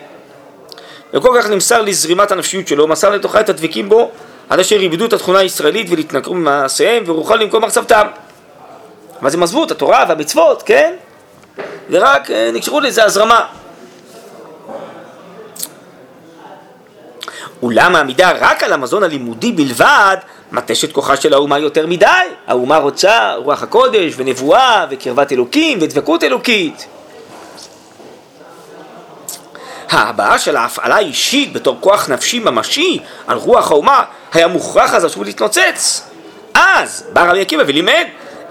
וכל 1.14 1.38
כך 1.39 1.49
נמסר 1.49 1.82
לזרימת 1.82 2.32
הנפשיות 2.32 2.68
שלו, 2.68 2.88
מסר 2.88 3.10
לתוכה 3.10 3.39
את 3.39 3.49
הדבקים 3.49 3.89
בו, 3.89 4.12
עד 4.49 4.60
אשר 4.60 4.76
איבדו 4.76 5.06
את 5.06 5.14
התכונה 5.14 5.39
הישראלית 5.39 5.88
ולהתנכרו 5.89 6.34
ממעשיהם 6.34 7.03
ורוחל 7.08 7.36
למקום 7.36 7.64
מחצבתם. 7.64 8.08
אז 9.22 9.34
הם 9.34 9.43
עזבו 9.43 9.64
את 9.64 9.72
התורה 9.72 10.06
והמצוות, 10.10 10.64
כן? 10.64 10.93
ורק 11.89 12.32
אה, 12.32 12.49
נקשרו 12.53 12.80
לאיזה 12.80 13.03
הזרמה. 13.03 13.45
אולם 17.64 17.95
העמידה 17.95 18.32
רק 18.39 18.64
על 18.64 18.74
המזון 18.74 19.03
הלימודי 19.03 19.51
בלבד 19.51 20.18
מתשת 20.56 20.91
כוחה 20.91 21.16
של 21.16 21.34
האומה 21.34 21.60
יותר 21.60 21.88
מדי. 21.88 22.08
האומה 22.47 22.78
רוצה 22.78 23.34
רוח 23.36 23.64
הקודש 23.64 24.14
ונבואה 24.18 24.86
וקרבת 24.89 25.32
אלוקים 25.32 25.78
ודבקות 25.82 26.24
אלוקית. 26.24 26.88
ההבעה 29.89 30.39
של 30.39 30.56
ההפעלה 30.56 30.95
האישית 30.95 31.53
בתור 31.53 31.78
כוח 31.80 32.10
נפשי 32.10 32.39
ממשי 32.39 32.99
על 33.28 33.38
רוח 33.38 33.72
האומה 33.72 34.03
היה 34.34 34.47
מוכרח 34.47 34.93
אז 34.93 35.06
לשוב 35.06 35.24
להתנוצץ. 35.24 36.10
אז 36.53 37.03
בא 37.14 37.30
רבי 37.30 37.41
עקיבא 37.41 37.64
ולימד 37.68 38.06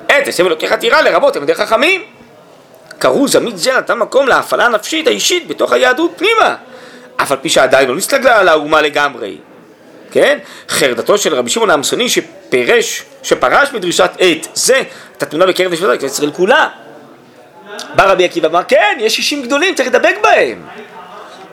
את 0.07 0.29
הסבל 0.29 0.49
לוקח 0.49 0.73
עתירה 0.73 1.03
לרבות 1.03 1.33
תלמידי 1.33 1.55
חכמים. 1.55 2.03
קראו 2.99 3.29
זמית 3.29 3.59
זה 3.59 3.77
נתן 3.79 3.99
מקום 3.99 4.29
להפעלה 4.29 4.67
הנפשית 4.67 5.07
האישית 5.07 5.49
בתוך 5.49 5.73
היהדות 5.73 6.11
פנימה, 6.17 6.57
אף 7.17 7.33
על 7.33 7.39
פי 7.43 7.49
שעדיין 7.49 7.89
לא 7.89 7.97
נסתגלה 7.97 8.41
על 8.41 8.49
האומה 8.49 8.81
לגמרי. 8.81 9.37
כן? 10.15 10.39
חרדתו 10.69 11.19
של 11.19 11.35
רבי 11.35 11.51
שמעון 11.51 11.71
העמסוני 11.71 12.09
שפרש, 12.09 13.03
שפרש 13.23 13.73
מדרישת 13.73 14.11
עת 14.19 14.49
זה, 14.55 14.83
הייתה 15.11 15.27
תמונה 15.27 15.47
בקרב 15.47 15.73
נשמתו, 15.73 16.07
ישראל 16.07 16.31
כולה. 16.31 16.69
בא 17.95 18.13
רבי 18.13 18.25
עקיבא 18.25 18.47
ואמר, 18.47 18.63
כן, 18.69 18.97
יש 19.01 19.19
אישים 19.19 19.43
גדולים, 19.43 19.75
צריך 19.75 19.89
לדבק 19.89 20.15
בהם. 20.23 20.63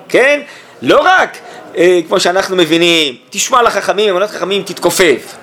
כן? 0.09 0.41
לא 0.81 1.01
רק, 1.03 1.37
אה, 1.77 1.99
כמו 2.07 2.19
שאנחנו 2.19 2.55
מבינים, 2.55 3.15
תשמע 3.29 3.61
לחכמים, 3.61 4.09
אמונות 4.09 4.29
חכמים, 4.29 4.63
תתכופף. 4.63 5.35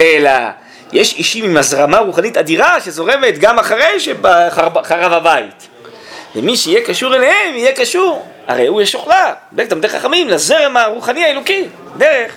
אלא 0.00 0.30
יש 0.92 1.14
אישים 1.14 1.44
עם 1.44 1.56
הזרמה 1.56 1.98
רוחנית 1.98 2.36
אדירה 2.36 2.80
שזורמת 2.80 3.38
גם 3.38 3.58
אחרי 3.58 4.00
שחרב 4.00 5.12
הבית. 5.12 5.68
ומי 6.36 6.56
שיהיה 6.56 6.80
קשור 6.86 7.14
אליהם, 7.14 7.56
יהיה 7.56 7.72
קשור. 7.72 8.26
הרי 8.46 8.66
הוא 8.66 8.82
יש 8.82 8.94
אוכלה, 8.94 9.32
דרך 9.52 9.68
תלמידי 9.68 9.88
חכמים, 9.88 10.28
לזרם 10.28 10.76
הרוחני 10.76 11.24
האלוקי, 11.24 11.68
דרך 11.96 12.32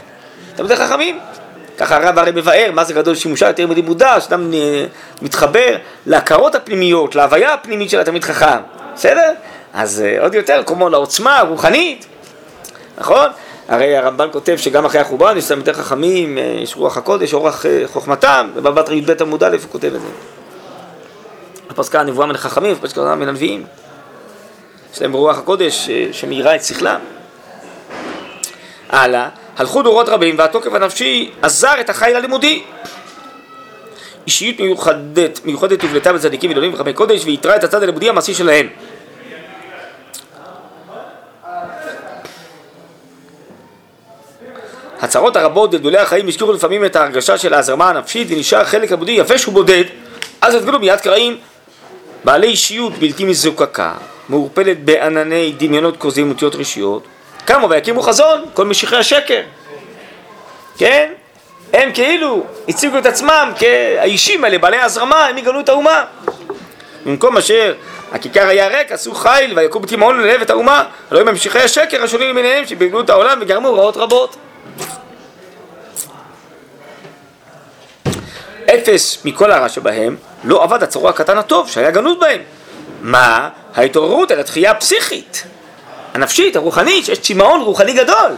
תלמידי 0.56 0.76
חכמים. 0.76 1.20
ככה 1.78 1.97
הרב 1.97 2.20
הרי 2.20 2.32
מבאר 2.32 2.70
מה 2.74 2.84
זה 2.84 2.93
גדול 2.93 3.16
שימושה 3.16 3.47
יותר 3.47 3.68
מלימודה, 3.68 4.22
שאדם 4.22 4.53
אה, 4.53 4.86
מתחבר 5.22 5.76
להכרות 6.06 6.56
הפנימיות, 6.56 7.16
להוויה 7.16 7.53
הפנימית 7.53 7.89
של 7.89 7.99
התלמיד 7.99 8.24
חכם, 8.24 8.58
בסדר? 8.95 9.34
אז 9.74 10.03
אה, 10.06 10.22
עוד 10.22 10.34
יותר, 10.34 10.62
כמו 10.66 10.89
לעוצמה 10.89 11.39
הרוחנית, 11.39 12.06
נכון? 12.97 13.30
הרי 13.68 13.97
הרמב"ן 13.97 14.28
כותב 14.32 14.56
שגם 14.58 14.86
אחרי 14.86 15.01
החורבן 15.01 15.38
יש 15.38 15.47
תלמידי 15.47 15.74
חכמים, 15.74 16.38
אה, 16.38 16.43
יש 16.43 16.76
רוח 16.76 16.97
הקודש, 16.97 17.34
אורח 17.34 17.66
חוכמתם, 17.86 18.49
ובבת 18.56 18.89
י"ב 18.89 19.22
עמוד 19.22 19.43
א' 19.43 19.58
הוא 19.64 19.72
כותב 19.72 19.95
את 19.95 20.01
זה. 20.01 20.08
הפסקה 21.70 21.99
הנבואה 21.99 22.28
מן 22.28 22.36
החכמים, 22.36 22.72
הפסקה 22.72 23.16
מן 23.16 23.28
הנביאים. 23.28 23.66
יש 24.93 25.01
להם 25.01 25.14
רוח 25.14 25.38
הקודש 25.38 25.89
שמאירה 26.12 26.56
את 26.56 26.64
שכלם. 26.64 26.99
הלאה, 28.89 29.30
הלכו 29.58 29.82
דורות 29.82 30.10
רבים 30.10 30.36
והתוקף 30.38 30.74
הנפשי 30.74 31.32
עזר 31.41 31.74
את 31.80 31.89
החיל 31.89 32.16
הלימודי. 32.16 32.64
אישיות 34.28 34.60
מיוחדת, 34.60 35.39
מיוחדת 35.45 35.82
הובלטה 35.82 36.14
בצדיקים 36.14 36.51
גדולים 36.51 36.74
וחכמי 36.74 36.93
קודש 36.93 37.26
ויתרה 37.26 37.56
את 37.56 37.64
הצד 37.64 37.84
הלימודי 37.84 38.10
המעשי 38.10 38.34
שלהם. 38.34 38.68
הצהרות 45.01 45.36
הרבות 45.36 45.72
גדולי 45.72 45.97
החיים 45.97 46.28
הזכירו 46.28 46.53
לפעמים 46.53 46.86
את 46.86 46.95
ההרגשה 46.95 47.38
של 47.38 47.53
ההזרמה 47.53 47.89
הנפשית 47.89 48.28
ונשאר 48.32 48.66
חלק 48.66 48.91
לימודי 48.91 49.12
יבש 49.12 49.47
ובודד 49.47 49.84
אז 50.41 50.56
התגלו 50.56 50.80
מיד 50.80 50.99
קראים 50.99 51.38
בעלי 52.24 52.47
אישיות 52.47 52.93
בלתי 52.93 53.26
מזוקקה 53.26 53.93
מעורפלת 54.30 54.86
בענני 54.86 55.53
דמיונות 55.58 55.97
כוזים 55.97 56.30
ונטיות 56.30 56.56
רשיות 56.56 57.03
קמו 57.46 57.70
ויקימו 57.70 58.02
חזון, 58.02 58.46
כל 58.54 58.66
משיחי 58.66 58.96
השקר, 58.96 59.41
כן? 60.78 61.12
הם 61.74 61.91
כאילו 61.93 62.43
הציגו 62.68 62.98
את 62.98 63.06
עצמם 63.06 63.52
כהאישים 63.60 64.43
האלה, 64.43 64.58
בעלי 64.58 64.78
הזרמה, 64.78 65.26
הם 65.26 65.38
יגלו 65.38 65.60
את 65.60 65.70
האומה. 65.70 66.06
במקום 67.06 67.38
אשר 67.38 67.74
הכיכר 68.12 68.48
היה 68.48 68.68
ריק, 68.68 68.91
עשו 68.91 69.16
חיל 69.16 69.60
ויקום 69.60 69.82
בתימהון 69.82 70.22
ללב 70.22 70.41
את 70.41 70.50
האומה, 70.50 70.84
הלוא 71.12 71.22
הם 71.22 71.28
ממשיכי 71.28 71.60
השקר 71.60 72.04
השונים 72.04 72.30
למיניהם 72.30 72.66
שבלבלו 72.66 73.02
את 73.02 73.10
העולם 73.10 73.38
וגרמו 73.41 73.74
רעות 73.74 73.98
רבות. 73.98 74.36
אפס 78.76 79.26
מכל 79.26 79.52
הרע 79.52 79.70
שבהם 79.70 80.16
לא 80.43 80.64
עבד 80.64 80.84
הצרוע 80.84 81.10
הקטן 81.10 81.38
הטוב 81.38 81.70
שהיה 81.70 81.91
גנוז 81.91 82.18
בהם. 82.20 82.41
מה? 83.02 83.50
ההתעוררות 83.76 84.32
אל 84.32 84.39
התחייה 84.39 84.72
הפסיכית, 84.72 85.43
הנפשית, 86.16 86.55
הרוחנית, 86.55 87.05
שיש 87.05 87.20
צמאון 87.20 87.61
רוחני 87.61 87.93
גדול. 87.93 88.32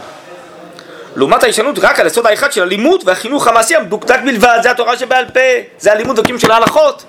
לעומת 1.16 1.42
ההישענות 1.42 1.78
רק 1.78 2.00
על 2.00 2.06
היסוד 2.06 2.26
האחד 2.26 2.52
של 2.52 2.62
הלימוד 2.62 3.02
והחינוך 3.06 3.48
המעשי 3.48 3.76
המדוקדק 3.76 4.18
בלבד, 4.24 4.58
זה 4.62 4.70
התורה 4.70 4.98
שבעל 4.98 5.24
פה, 5.24 5.40
זה 5.78 5.92
הלימוד 5.92 6.18
וקים 6.18 6.38
של 6.38 6.50
ההלכות. 6.50 7.04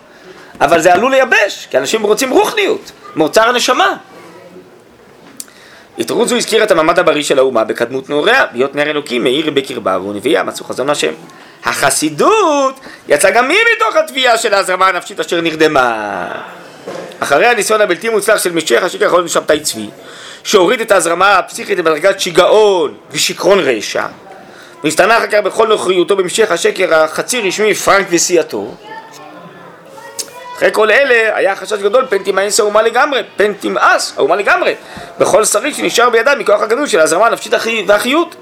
אבל 0.62 0.82
זה 0.82 0.94
עלול 0.94 1.12
לייבש, 1.12 1.68
כי 1.72 1.78
אנשים 1.78 2.04
רוצים 2.04 2.30
רוחניות, 2.30 2.92
מאוצר 3.16 3.50
הנשמה. 3.50 3.96
התעוררות 6.00 6.30
זו 6.30 6.36
הזכירה 6.36 6.64
את 6.64 6.72
המעמד 6.72 7.00
הבריא 7.00 7.24
של 7.24 7.40
האומה 7.40 7.64
בקדמות 7.64 8.10
נעוריה, 8.10 8.46
להיות 8.54 8.76
נר 8.76 8.90
אלוקים 8.90 9.24
מאיר 9.24 9.52
בקרבה 9.52 9.98
והוא 9.98 10.14
נביאה, 10.14 10.44
מצאו 10.44 10.66
חזון 10.66 10.90
השם. 10.90 11.14
החסידות 11.66 12.80
יצאה 13.08 13.32
גם 13.32 13.50
היא 13.50 13.60
מתוך 13.76 13.96
התביעה 13.96 14.38
של 14.38 14.54
ההזרמה 14.54 14.88
הנפשית 14.88 15.20
אשר 15.20 15.42
נרדמה. 15.42 16.28
אחרי 17.20 17.48
הניסיון 17.48 17.82
הבלתי 17.82 18.10
מוצלח 18.10 18.44
של 18.44 18.52
משיח 18.52 18.84
השקר 18.84 19.06
האחרון 19.06 19.26
בשבתאי 19.26 19.60
צבי, 19.60 19.90
שהוריד 20.44 20.82
את 20.82 20.92
ההזרמה 20.92 21.38
הפסיכית 21.38 21.78
לדרגת 21.80 22.20
שיגעון 22.20 22.98
ושיכרון 23.12 23.60
רשע, 23.60 24.06
והסתנה 24.84 25.18
אחר 25.18 25.28
כך 25.28 25.38
בכל 25.38 25.68
נוכריותו 25.68 26.16
במשך 26.16 26.52
השקר 26.52 26.96
החצי 26.96 27.42
רשמי 27.42 27.74
פרנק 27.76 28.08
וסיעתו, 28.10 28.76
אחרי 30.58 30.70
כל 30.72 30.92
אלה 30.92 31.36
היה 31.38 31.56
חשש 31.56 31.74
גדול 31.74 32.06
פן 32.10 32.24
תימאס 32.24 32.60
האומה 32.60 32.82
לגמרי, 32.82 33.22
פן 33.36 33.54
תמאס 33.54 34.14
האומה 34.18 34.36
לגמרי, 34.36 34.76
בכל 35.20 35.46
שריד 35.46 35.76
שנשאר 35.76 36.10
בידה 36.10 36.36
מכוח 36.36 36.62
הגדול 36.62 36.88
של 36.88 37.00
ההזרמה 37.00 37.28
הנפשית 37.28 37.54
והחיות. 37.88 38.36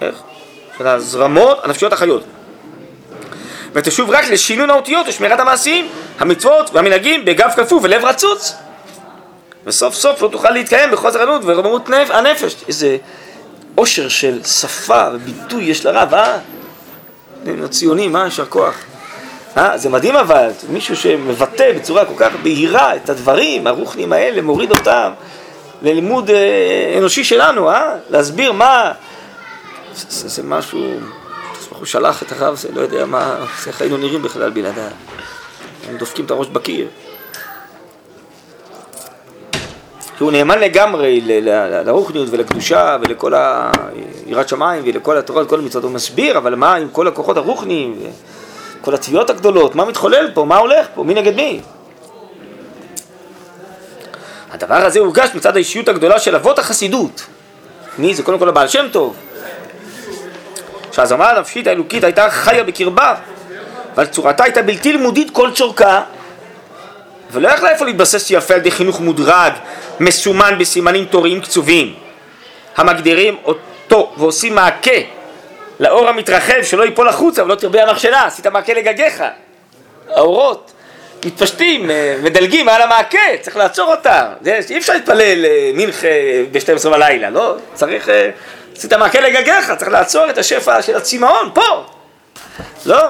איך? 0.00 0.14
של 0.78 0.86
ההזרמות 0.86 1.64
הנפשיות 1.64 1.92
החיות. 1.92 2.24
ותשוב 3.72 4.10
רק 4.10 4.24
לשינון 4.24 4.70
האותיות 4.70 5.08
ושמירת 5.08 5.40
המעשים, 5.40 5.88
המצוות 6.18 6.70
והמנהגים 6.72 7.24
בגב 7.24 7.50
קפוא 7.56 7.80
ולב 7.82 8.04
רצוץ. 8.04 8.54
וסוף 9.66 9.94
סוף 9.94 10.22
לא 10.22 10.28
תוכל 10.28 10.50
להתקיים 10.50 10.90
בחוסר 10.90 11.22
ענות 11.22 11.42
ורוממות 11.44 11.88
הנפש. 12.10 12.56
איזה 12.68 12.96
עושר 13.74 14.08
של 14.08 14.42
שפה 14.44 15.04
וביטוי 15.12 15.64
יש 15.64 15.86
לרב, 15.86 16.14
אה? 16.14 16.38
הציונים, 17.64 18.16
אה? 18.16 18.24
יישר 18.24 18.46
כוח. 18.46 18.74
אה? 19.56 19.78
זה 19.78 19.88
מדהים 19.88 20.16
אבל, 20.16 20.50
מישהו 20.68 20.96
שמבטא 20.96 21.72
בצורה 21.72 22.04
כל 22.04 22.14
כך 22.16 22.32
בהירה 22.42 22.96
את 22.96 23.10
הדברים 23.10 23.66
הרוחניים 23.66 24.12
האלה, 24.12 24.42
מוריד 24.42 24.70
אותם 24.70 25.12
ללימוד 25.82 26.30
אה, 26.30 26.94
אנושי 26.98 27.24
שלנו, 27.24 27.70
אה? 27.70 27.96
להסביר 28.10 28.52
מה... 28.52 28.92
זה, 29.94 30.28
זה 30.28 30.42
משהו... 30.42 30.80
הוא 31.78 31.86
שלח 31.86 32.22
את 32.22 32.32
הרב, 32.32 32.54
זה 32.54 32.68
לא 32.74 32.80
יודע 32.80 33.06
מה, 33.06 33.36
איך 33.66 33.80
היינו 33.80 33.96
נראים 33.96 34.22
בכלל 34.22 34.50
בלעדיו. 34.50 34.90
הם 35.88 35.96
דופקים 35.96 36.24
את 36.24 36.30
הראש 36.30 36.48
בקיר. 36.48 36.88
שהוא 40.22 40.32
נאמן 40.32 40.58
לגמרי 40.58 41.20
לרוחניות 41.84 42.28
ולקדושה 42.30 42.96
ולכל 43.00 43.32
יראת 44.26 44.48
שמיים 44.48 44.82
ולכל 44.86 45.18
התורה 45.18 45.42
וכל 45.42 45.58
המצוות, 45.58 45.84
הוא 45.84 45.92
מסביר, 45.92 46.38
אבל 46.38 46.54
מה 46.54 46.74
עם 46.74 46.88
כל 46.92 47.08
הכוחות 47.08 47.36
הרוחניים 47.36 47.96
וכל 48.80 48.94
התביעות 48.94 49.30
הגדולות, 49.30 49.74
מה 49.74 49.84
מתחולל 49.84 50.30
פה, 50.34 50.44
מה 50.44 50.56
הולך 50.56 50.86
פה, 50.94 51.04
מי 51.04 51.14
נגד 51.14 51.34
מי? 51.36 51.60
הדבר 54.50 54.74
הזה 54.74 54.98
הורגש 54.98 55.30
מצד 55.34 55.56
האישיות 55.56 55.88
הגדולה 55.88 56.18
של 56.18 56.34
אבות 56.34 56.58
החסידות. 56.58 57.26
מי? 57.98 58.14
זה 58.14 58.22
קודם 58.22 58.38
כל 58.38 58.48
הבעל 58.48 58.68
שם 58.68 58.86
טוב. 58.92 59.16
שהזרמה 60.92 61.30
הנפשית 61.30 61.66
האלוקית 61.66 62.04
הייתה 62.04 62.30
חיה 62.30 62.64
בקרבה, 62.64 63.14
אבל 63.94 64.06
צורתה 64.06 64.44
הייתה 64.44 64.62
בלתי 64.62 64.92
לימודית 64.92 65.30
כל 65.30 65.50
צורכה, 65.54 66.02
ולא 67.32 67.48
יכלה 67.48 67.70
איפה 67.70 67.84
להתבסס 67.84 68.30
יפה 68.30 68.54
על 68.54 68.60
ידי 68.60 68.70
חינוך 68.70 69.00
מודרג, 69.00 69.52
מסומן 70.00 70.58
בסימנים 70.58 71.04
תוריים 71.04 71.40
קצובים, 71.40 71.94
המגדירים 72.76 73.36
אותו 73.44 74.12
ועושים 74.16 74.54
מעקה 74.54 75.00
לאור 75.80 76.08
המתרחב 76.08 76.62
שלא 76.62 76.84
ייפול 76.84 77.08
החוצה 77.08 77.44
ולא 77.44 77.54
תרבה 77.54 77.82
המכשלה, 77.82 78.26
עשית 78.26 78.46
מעקה 78.46 78.72
לגגיך, 78.72 79.22
האורות 80.08 80.72
מתפשטים, 81.24 81.90
אה, 81.90 82.16
מדלגים 82.22 82.66
מעל 82.66 82.82
המעקה, 82.82 83.18
צריך 83.40 83.56
לעצור 83.56 83.94
אותם, 83.94 84.24
אי 84.70 84.78
אפשר 84.78 84.92
להתפלל 84.92 85.44
אה, 85.44 85.70
מנחה 85.74 86.08
ב-12 86.52 86.88
בלילה, 86.88 87.30
לא? 87.30 87.56
צריך, 87.74 88.08
אה, 88.08 88.30
עשית 88.76 88.92
מעקה 88.92 89.20
לגגיך, 89.20 89.72
צריך 89.78 89.90
לעצור 89.90 90.30
את 90.30 90.38
השפע 90.38 90.82
של 90.82 90.96
הצמאון, 90.96 91.50
פה, 91.54 91.84
לא? 92.86 93.08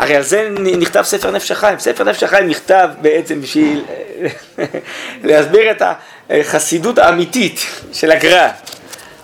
הרי 0.00 0.16
על 0.16 0.22
זה 0.22 0.48
נכתב 0.78 1.02
ספר 1.02 1.30
נפש 1.30 1.50
החיים. 1.50 1.78
ספר 1.78 2.04
נפש 2.04 2.22
החיים 2.22 2.48
נכתב 2.48 2.88
בעצם 3.00 3.40
בשביל 3.40 3.84
להסביר 5.24 5.70
את 5.70 5.82
החסידות 6.30 6.98
האמיתית 6.98 7.60
של 7.92 8.10
הגר"א. 8.10 8.48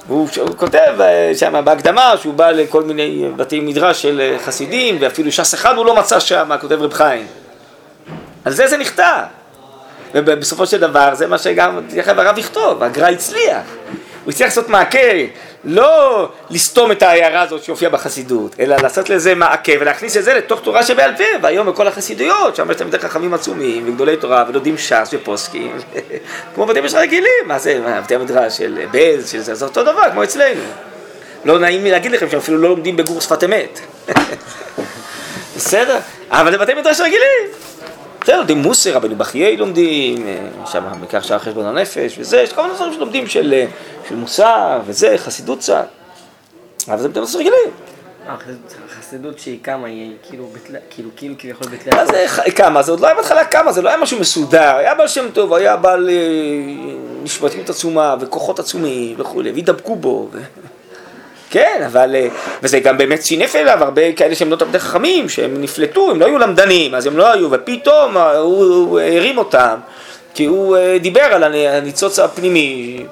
והוא 0.06 0.28
כותב 0.56 1.00
אה, 1.00 1.32
שם 1.34 1.64
בהקדמה 1.64 2.14
שהוא 2.20 2.34
בא 2.34 2.50
לכל 2.50 2.82
מיני 2.82 3.28
בתי 3.36 3.60
מדרש 3.60 4.02
של 4.02 4.36
חסידים 4.44 4.96
ואפילו 5.00 5.32
ש"ס 5.32 5.54
אחד 5.54 5.76
הוא 5.76 5.86
לא 5.86 5.96
מצא 5.96 6.20
שם, 6.20 6.50
כותב 6.60 6.82
רב 6.82 6.92
חיים. 6.92 7.26
על 8.44 8.52
זה 8.52 8.66
זה 8.66 8.76
נכתב. 8.76 9.22
ובסופו 10.14 10.66
של 10.66 10.80
דבר 10.80 11.14
זה 11.14 11.26
מה 11.26 11.38
שגם 11.38 11.80
הרב 12.06 12.38
יכתוב, 12.38 12.82
הגר"א 12.82 13.10
הצליח. 13.10 13.62
הוא 14.24 14.30
הצליח 14.30 14.48
לעשות 14.48 14.68
מעקה 14.68 14.98
לא 15.68 16.28
לסתום 16.50 16.92
את 16.92 17.02
ההערה 17.02 17.42
הזאת 17.42 17.62
שהופיעה 17.64 17.90
בחסידות, 17.90 18.56
אלא 18.60 18.76
לעשות 18.82 19.10
לזה 19.10 19.34
מעקה 19.34 19.72
ולהכניס 19.80 20.16
את 20.16 20.24
זה 20.24 20.34
לתוך 20.34 20.60
תורה 20.60 20.82
שבעל 20.82 21.16
פה, 21.16 21.24
והיום 21.42 21.66
בכל 21.66 21.86
החסידויות, 21.86 22.56
שם 22.56 22.70
יש 22.70 22.76
תלמידי 22.76 22.98
חכמים 22.98 23.34
עצומים, 23.34 23.88
וגדולי 23.88 24.16
תורה, 24.16 24.44
ולומדים 24.48 24.78
ש"ס 24.78 25.10
ופוסקים, 25.12 25.76
כמו 26.54 26.66
בתי 26.66 26.80
מדרש 26.80 26.94
רגילים, 26.94 27.30
מה 27.46 27.58
זה, 27.58 27.80
מה, 27.80 28.00
בתי 28.00 28.16
מדרש 28.16 28.56
של 28.56 28.78
בז, 28.90 29.30
של 29.30 29.40
זה, 29.40 29.54
זה 29.54 29.64
אותו 29.64 29.82
דבר, 29.82 30.02
כמו 30.12 30.24
אצלנו. 30.24 30.62
לא 31.44 31.58
נעים 31.58 31.84
לי 31.84 31.90
להגיד 31.90 32.12
לכם 32.12 32.30
שאפילו 32.30 32.58
לא 32.58 32.68
לומדים 32.68 32.96
בגור 32.96 33.20
שפת 33.20 33.44
אמת. 33.44 33.80
בסדר, 35.56 35.98
אבל 36.30 36.52
זה 36.52 36.58
בתי 36.58 36.74
מדרש 36.74 37.00
רגילים. 37.00 37.46
בסדר, 38.26 38.36
לומדים 38.36 38.58
מוסר, 38.58 38.94
רבנו 38.96 39.16
בחיי 39.16 39.56
לומדים, 39.56 40.26
אה, 40.26 40.66
שם 40.66 40.84
בעיקר 41.00 41.20
שער 41.20 41.38
חשבון 41.38 41.66
הנפש, 41.66 42.18
וזה, 42.18 42.40
יש 42.40 42.52
כל 42.52 42.62
מיני 42.62 42.74
דברים 42.74 42.92
שלומדים 42.92 43.26
של, 43.26 43.54
אה, 43.54 43.66
של 44.08 44.16
מוסר, 44.16 44.80
וזה, 44.86 45.14
חסידות 45.18 45.58
קצת. 45.58 45.86
אבל 46.88 46.98
זה 46.98 47.08
בתי 47.08 47.20
רגילים. 47.36 47.70
החסידות 48.88 49.38
שהיא 49.38 49.58
קמה, 49.62 49.86
היא 49.86 50.12
כאילו, 50.28 50.48
כאילו, 50.90 51.10
כאילו 51.16 51.34
כביכול 51.38 51.68
בתלה. 51.68 51.94
מה 51.94 52.06
זה 52.06 52.26
קמה? 52.54 52.82
זה 52.82 52.90
עוד 52.90 53.00
לא 53.00 53.06
היה 53.06 53.16
בהתחלה 53.16 53.44
קמה, 53.44 53.72
זה 53.72 53.82
לא 53.82 53.88
היה 53.88 53.98
משהו 53.98 54.20
מסודר. 54.20 54.76
היה 54.76 54.94
בעל 54.94 55.08
שם 55.08 55.30
טוב, 55.32 55.54
היה 55.54 55.76
בעל 55.76 56.08
אה, 56.08 56.14
נשמתיות 57.22 57.70
עצומה, 57.70 58.16
וכוחות 58.20 58.58
עצומים 58.58 59.20
וכולי, 59.20 59.52
והידבקו 59.52 59.96
בו. 59.96 60.28
כן, 61.50 61.82
אבל, 61.86 62.14
אה, 62.14 62.28
וזה 62.62 62.80
גם 62.80 62.98
באמת 62.98 63.20
סינף 63.20 63.56
אליו, 63.56 63.78
הרבה 63.84 64.12
כאלה 64.12 64.34
שהם 64.34 64.50
לא 64.50 64.56
תלמידי 64.56 64.78
חכמים, 64.78 65.28
שהם 65.28 65.60
נפלטו, 65.60 66.10
הם 66.10 66.20
לא 66.20 66.26
היו 66.26 66.38
למדנים, 66.38 66.94
אז 66.94 67.06
הם 67.06 67.16
לא 67.16 67.32
היו, 67.32 67.50
ופתאום 67.50 68.16
אה, 68.16 68.38
הוא, 68.38 68.64
הוא 68.64 69.00
הרים 69.00 69.38
אותם, 69.38 69.76
כי 70.34 70.44
הוא 70.44 70.76
אה, 70.76 70.98
דיבר 70.98 71.22
על 71.22 71.42
הניצוץ 71.42 72.18
הפנימי, 72.18 73.04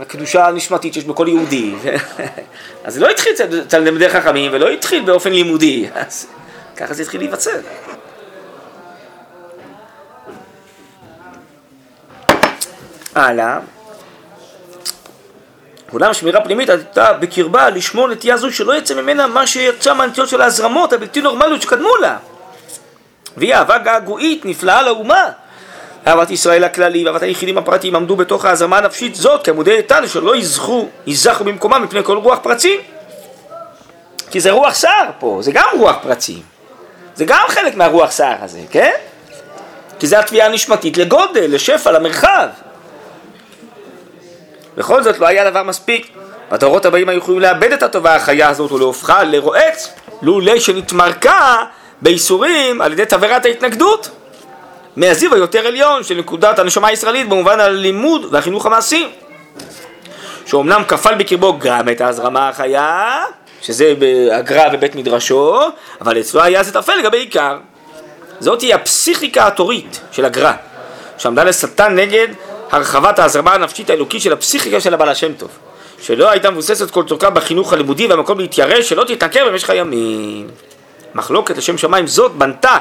הקדושה 0.00 0.46
הנשמתית 0.46 0.94
שיש 0.94 1.04
בכל 1.04 1.28
יהודי. 1.28 1.74
אז 2.84 2.94
זה 2.94 3.00
לא 3.00 3.08
התחיל 3.08 3.32
אצל 3.32 3.64
תלמידי 3.64 4.08
חכמים, 4.08 4.50
ולא 4.54 4.68
התחיל 4.68 5.02
באופן 5.04 5.32
לימודי, 5.32 5.86
אז 5.94 6.26
ככה 6.76 6.94
זה 6.94 7.02
התחיל 7.02 7.20
להיווצר. 7.20 7.60
הלאה. 13.14 13.58
אולם 15.92 16.14
שמירה 16.14 16.40
פנימית 16.40 16.68
הייתה 16.68 17.12
בקרבה 17.12 17.70
לשמור 17.70 18.08
נטייה 18.08 18.36
זו 18.36 18.52
שלא 18.52 18.76
יצא 18.76 18.94
ממנה 18.94 19.26
מה 19.26 19.46
שיצא 19.46 19.94
מהנטיות 19.94 20.28
של 20.28 20.40
ההזרמות 20.40 20.92
הבלתי 20.92 21.20
נורמליות 21.20 21.62
שקדמו 21.62 21.96
לה. 21.96 22.16
והיא 23.36 23.54
אהבה 23.54 23.78
געגועית 23.78 24.44
נפלאה 24.44 24.82
לאומה. 24.82 25.24
אהבת 26.06 26.30
ישראל 26.30 26.64
הכללי 26.64 27.04
ואהבת 27.04 27.22
היחידים 27.22 27.58
הפרטיים 27.58 27.96
עמדו 27.96 28.16
בתוך 28.16 28.44
ההזרמה 28.44 28.78
הנפשית 28.78 29.14
זאת 29.14 29.44
כעמודי 29.44 29.76
איתן 29.76 30.06
שלא 30.06 30.36
יזכו, 30.36 30.88
יזכו 31.06 31.44
במקומם 31.44 31.82
מפני 31.82 32.04
כל 32.04 32.16
רוח 32.16 32.38
פרצים. 32.42 32.80
כי 34.30 34.40
זה 34.40 34.50
רוח 34.50 34.74
סער 34.74 35.10
פה, 35.18 35.38
זה 35.42 35.52
גם 35.52 35.66
רוח 35.78 35.96
פרצים. 36.02 36.42
זה 37.14 37.24
גם 37.24 37.44
חלק 37.48 37.74
מהרוח 37.74 38.10
סער 38.10 38.36
הזה, 38.40 38.60
כן? 38.70 38.92
כי 39.98 40.06
זה 40.06 40.18
התביעה 40.18 40.46
הנשמתית 40.46 40.96
לגודל, 40.96 41.46
לשפע, 41.48 41.92
למרחב. 41.92 42.48
בכל 44.78 45.02
זאת 45.02 45.18
לא 45.18 45.26
היה 45.26 45.50
דבר 45.50 45.62
מספיק. 45.62 46.08
הדורות 46.50 46.86
הבאים 46.86 47.08
היו 47.08 47.18
יכולים 47.18 47.40
לאבד 47.40 47.72
את 47.72 47.82
הטובה 47.82 48.16
החיה 48.16 48.48
הזאת 48.48 48.72
ולהופכה 48.72 49.24
לרועץ, 49.24 49.94
לולא 50.22 50.58
שנתמרקה 50.58 51.56
בייסורים 52.02 52.80
על 52.80 52.92
ידי 52.92 53.04
תבערת 53.06 53.44
ההתנגדות. 53.44 54.10
מהזיו 54.96 55.34
היותר 55.34 55.66
עליון 55.66 56.04
של 56.04 56.14
נקודת 56.14 56.58
הנשמה 56.58 56.88
הישראלית 56.88 57.28
במובן 57.28 57.60
הלימוד 57.60 58.26
והחינוך 58.30 58.66
המעשי. 58.66 59.08
שאומנם 60.46 60.82
כפל 60.88 61.14
בקרבו 61.14 61.58
גם 61.58 61.88
את 61.88 62.00
ההזרמה 62.00 62.48
החיה, 62.48 63.24
שזה 63.62 63.94
הגר"א 64.32 64.68
ובית 64.72 64.94
מדרשו, 64.94 65.60
אבל 66.00 66.20
אצלו 66.20 66.42
היה 66.42 66.62
זה 66.62 66.72
טפל 66.72 66.94
לגבי 66.94 67.18
עיקר. 67.18 67.58
זאת 68.40 68.60
היא 68.60 68.74
הפסיכיקה 68.74 69.46
התורית 69.46 70.00
של 70.12 70.24
הגר"א, 70.24 70.52
שעמדה 71.18 71.44
לשטן 71.44 71.94
נגד 71.94 72.28
הרחבת 72.70 73.18
ההזרמה 73.18 73.54
הנפשית 73.54 73.90
האלוקית 73.90 74.22
של 74.22 74.32
הפסיכיקה 74.32 74.80
של 74.80 74.94
הבעל 74.94 75.08
השם 75.08 75.32
טוב, 75.32 75.50
שלא 76.02 76.30
הייתה 76.30 76.50
מבוססת 76.50 76.90
כל 76.90 77.04
צורכה 77.04 77.30
בחינוך 77.30 77.72
הלימודי 77.72 78.06
והמקום 78.06 78.38
להתיירש 78.38 78.88
שלא 78.88 79.04
תתנכר 79.04 79.48
במשך 79.48 79.70
הימים. 79.70 80.46
מחלוקת 81.14 81.56
לשם 81.58 81.78
שמיים 81.78 82.06
זאת 82.06 82.32
בנתה 82.32 82.78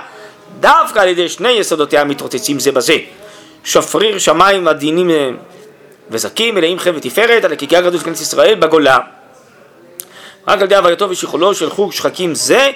דווקא 0.60 1.00
על 1.00 1.08
ידי 1.08 1.30
שני 1.30 1.50
יסודותיה 1.50 2.02
המתרוצצים 2.02 2.60
זה 2.60 2.72
בזה. 2.72 2.98
שפריר 3.64 4.18
שמיים 4.20 4.68
עדינים 4.68 5.38
וזקים 6.10 6.56
מלאים 6.56 6.80
חן 6.80 6.96
ותפארת 6.96 7.46
על 7.46 7.54
הכיכר 7.54 7.78
הגדול 7.78 8.00
של 8.00 8.06
כנסת 8.06 8.22
ישראל 8.22 8.56
בגולה. 8.56 9.00
רק 10.48 10.60
על 10.60 10.64
ידי 10.64 10.76
הווייתו 10.76 11.10
ושכלולו 11.10 11.56
של 11.56 11.70
חוג 11.70 11.94
שחקים 11.94 12.36
זה 12.36 12.72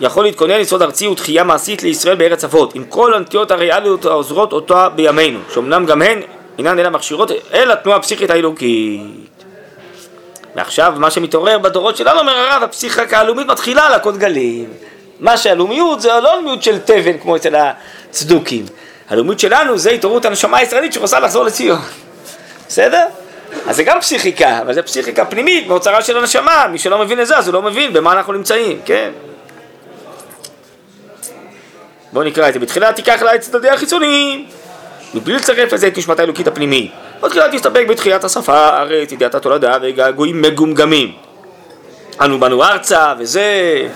יכול 0.00 0.24
להתכונן 0.24 0.60
יסוד 0.60 0.82
ארצי 0.82 1.08
ותחייה 1.08 1.44
מעשית 1.44 1.82
לישראל 1.82 2.16
בארץ 2.16 2.44
אבות, 2.44 2.74
עם 2.74 2.84
כל 2.84 3.14
הנטיות 3.14 3.50
הריאליות 3.50 4.04
העוזרות 4.04 4.52
אותה 4.52 4.88
בימינו, 4.88 5.38
שאומנם 5.52 5.86
גם 5.86 6.02
הן 6.02 6.20
אינן 6.58 6.78
אלא 6.78 6.90
מכשירות 6.90 7.30
אל 7.52 7.70
התנועה 7.70 7.98
הפסיכית 7.98 8.30
האלוקית. 8.30 9.44
ועכשיו 10.56 10.94
מה 10.96 11.10
שמתעורר 11.10 11.58
בדורות 11.58 11.96
שלנו, 11.96 12.20
אומר 12.20 12.32
הרב, 12.32 12.62
הפסיכיקה 12.62 13.18
הלאומית 13.18 13.46
מתחילה 13.46 13.88
להכות 13.88 14.16
גלים. 14.16 14.68
מה 15.20 15.36
שהלאומיות 15.36 16.00
זה 16.00 16.08
לא 16.08 16.20
לאומיות 16.20 16.62
של 16.62 16.78
תבן 16.78 17.18
כמו 17.18 17.36
אצל 17.36 17.54
הצדוקים. 17.54 18.64
הלאומיות 19.08 19.40
שלנו 19.40 19.78
זה 19.78 19.90
התעוררות 19.90 20.24
הנשמה 20.24 20.58
הישראלית 20.58 20.92
שרוצה 20.92 21.20
לחזור 21.20 21.44
לציון. 21.44 21.78
בסדר? 22.68 23.04
אז 23.66 23.76
זה 23.76 23.84
גם 23.84 24.00
פסיכיקה, 24.00 24.60
אבל 24.60 24.74
זה 24.74 24.82
פסיכיקה 24.82 25.24
פנימית 25.24 25.66
מאוצרה 25.66 26.02
של 26.02 26.16
הנשמה, 26.16 26.66
מי 26.70 26.78
שלא 26.78 26.98
מבין 26.98 27.20
את 27.20 27.26
זה 27.26 27.38
אז 27.38 27.48
הוא 27.48 27.54
לא 27.54 27.62
מבין 27.62 27.92
במה 27.92 28.12
אנחנו 28.12 28.32
נמצאים, 28.32 28.80
כן? 28.84 29.10
בואו 32.12 32.24
נקרא 32.24 32.48
את 32.48 32.52
זה. 32.52 32.58
בתחילה 32.58 32.92
תיקח 32.92 33.22
לה 33.22 33.34
את 33.34 33.40
צדדי 33.40 33.68
החיצוניים, 33.68 34.46
מבלי 35.14 35.34
לצרף 35.34 35.72
לזה 35.72 35.86
את 35.86 35.98
נשמת 35.98 36.20
האלוקית 36.20 36.46
הפנימית. 36.46 36.92
בתחילה 37.22 37.48
תסתפק 37.52 37.84
בתחיית 37.88 38.24
השפה, 38.24 38.56
הארץ, 38.56 39.12
ידיעת 39.12 39.34
התולדה 39.34 39.78
וגעגועים 39.82 40.42
מגומגמים. 40.42 41.12
אנו 42.20 42.38
באנו 42.38 42.64
ארצה 42.64 43.14
וזה... 43.18 43.88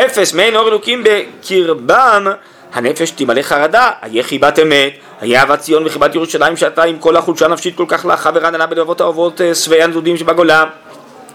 אפס 0.00 0.34
מעין 0.34 0.56
אור 0.56 0.68
אלוקים 0.68 1.04
בקרבם, 1.04 2.26
הנפש 2.72 3.10
תמלא 3.10 3.42
חרדה, 3.42 3.90
איה 4.02 4.22
חיבת 4.22 4.58
אמת, 4.58 4.92
היה 5.20 5.40
אהבת 5.40 5.58
ציון 5.58 5.86
וחיבת 5.86 6.14
ירושלים 6.14 6.56
שאתה 6.56 6.82
עם 6.82 6.98
כל 6.98 7.16
החולשה 7.16 7.44
הנפשית 7.44 7.76
כל 7.76 7.84
כך 7.88 8.04
לחה 8.04 8.30
ורעננה 8.34 8.66
בלבבות 8.66 9.00
האהובות 9.00 9.40
אה, 9.40 9.54
שבעי 9.54 9.82
הנדודים 9.82 10.16
שבגולה. 10.16 10.64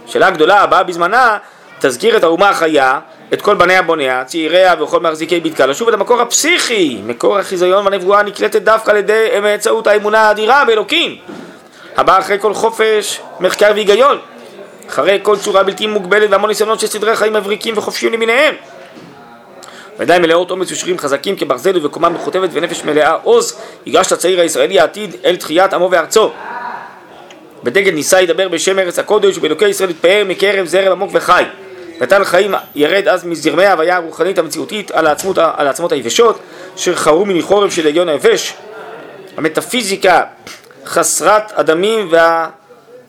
שאלה 0.05 0.29
גדולה 0.29 0.61
הבאה 0.61 0.83
בזמנה, 0.83 1.37
תזכיר 1.79 2.17
את 2.17 2.23
האומה 2.23 2.49
החיה, 2.49 2.99
את 3.33 3.41
כל 3.41 3.55
בניה 3.55 3.81
בוניה, 3.81 4.23
צעיריה 4.25 4.75
וכל 4.83 4.99
מחזיקי 4.99 5.39
בדקה, 5.39 5.65
לשוב 5.65 5.87
אל 5.87 5.93
המקור 5.93 6.21
הפסיכי, 6.21 7.01
מקור 7.05 7.37
החיזיון 7.37 7.85
והנבואה 7.85 8.23
נקלטת 8.23 8.61
דווקא 8.61 8.91
על 8.91 8.97
ידי 8.97 9.27
באמצעות 9.41 9.87
האמונה 9.87 10.21
האדירה 10.21 10.65
באלוקים, 10.65 11.15
הבאה 11.97 12.19
אחרי 12.19 12.39
כל 12.39 12.53
חופש, 12.53 13.21
מחקר 13.39 13.71
והיגיון, 13.75 14.17
אחרי 14.89 15.19
כל 15.23 15.37
צורה 15.37 15.63
בלתי 15.63 15.87
מוגבלת 15.87 16.29
והמון 16.31 16.49
ניסיונות 16.49 16.79
של 16.79 16.87
סדרי 16.87 17.15
חיים 17.15 17.33
מבריקים 17.33 17.77
וחופשיים 17.77 18.13
למיניהם. 18.13 18.55
וידיים 19.99 20.21
מלאות 20.21 20.51
אומץ 20.51 20.71
ושרירים 20.71 20.99
חזקים 20.99 21.35
כברזל 21.35 21.77
ובקומה 21.77 22.09
מכותבת 22.09 22.49
ונפש 22.53 22.83
מלאה 22.83 23.11
עוז, 23.23 23.61
ייגש 23.85 24.13
לצעיר 24.13 24.41
הישראלי 24.41 24.79
העתיד 24.79 25.15
אל 25.25 25.35
תחיית 25.35 25.73
עמו 25.73 25.91
וארצו. 25.91 26.31
בדגל 27.63 27.91
נישא 27.91 28.15
ידבר 28.15 28.47
בשם 28.47 28.79
ארץ 28.79 28.99
הקודש 28.99 29.37
ובאלוקי 29.37 29.67
ישראל 29.67 29.89
יתפאר 29.89 30.23
מקרב 30.27 30.65
זרם 30.65 30.91
עמוק 30.91 31.09
וחי. 31.13 31.43
נתן 32.01 32.23
חיים 32.23 32.53
ירד 32.75 33.07
אז 33.07 33.25
מזרמי 33.25 33.65
ההוויה 33.65 33.95
הרוחנית 33.95 34.37
המציאותית 34.37 34.91
על 34.91 35.07
העצמות, 35.07 35.37
על 35.37 35.67
העצמות 35.67 35.91
היבשות, 35.91 36.39
אשר 36.75 36.95
חרו 36.95 37.25
מניחורב 37.25 37.71
של 37.71 37.87
הגיון 37.87 38.09
היבש. 38.09 38.53
המטאפיזיקה 39.37 40.23
חסרת 40.85 41.59
הדמים 41.59 42.11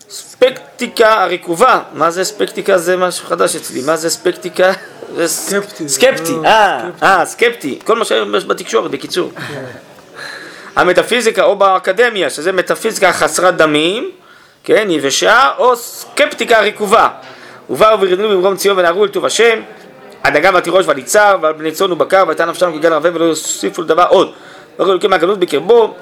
והספקטיקה 0.08 1.22
הרקובה. 1.22 1.80
מה 1.92 2.10
זה 2.10 2.24
ספקטיקה? 2.24 2.78
זה 2.78 2.96
משהו 2.96 3.26
חדש 3.26 3.56
אצלי. 3.56 3.82
מה 3.82 3.96
זה 3.96 4.10
ספקטיקה? 4.10 4.72
זה 5.14 5.28
סקפטי. 5.28 5.88
סקפטי. 5.88 6.34
אה, 6.44 6.88
אה, 7.02 7.26
סקפטי. 7.26 7.78
כל 7.84 7.98
מה 7.98 8.04
שיש 8.04 8.44
בתקשורת, 8.44 8.90
בקיצור. 8.90 9.32
המטאפיזיקה 10.76 11.44
או 11.44 11.56
באקדמיה, 11.56 12.30
שזה 12.30 12.52
מטאפיזיקה 12.52 13.12
חסרת 13.12 13.56
דמים, 13.56 14.10
כן, 14.64 14.90
יבשה, 14.90 15.50
או 15.58 15.76
סקפטיקה 15.76 16.60
רקובה. 16.60 17.08
ובאו 17.70 18.00
וירדנו 18.00 18.28
במרום 18.28 18.56
ציון 18.56 18.78
ונהרו 18.78 19.04
אל 19.04 19.08
טוב 19.08 19.24
השם, 19.24 19.60
הדגה 20.24 20.50
והתירוש 20.54 20.86
והליצר 20.86 21.36
ועל 21.42 21.52
בני 21.52 21.72
צאן 21.72 21.92
ובקר 21.92 22.24
והייתה 22.26 22.44
נפשם 22.44 22.78
כגן 22.78 22.92
רבה 22.92 23.08
ולא 23.14 23.24
יוסיפו 23.24 23.82
לדבר 23.82 24.06
עוד. 24.08 24.32
ואחרי 24.78 24.92
אלוקים 24.92 25.10
מהגלות 25.10 25.38
בקרבו, 25.38 25.94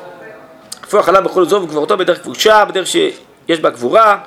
כפו 0.82 0.98
החלב 0.98 1.24
בכל 1.24 1.44
זוב 1.44 1.62
וגבורתו 1.62 1.96
בדרך 1.96 2.22
כבושה, 2.22 2.64
בדרך 2.64 2.86
שיש 2.86 3.60
בה 3.60 3.70
גבורה, 3.70 4.18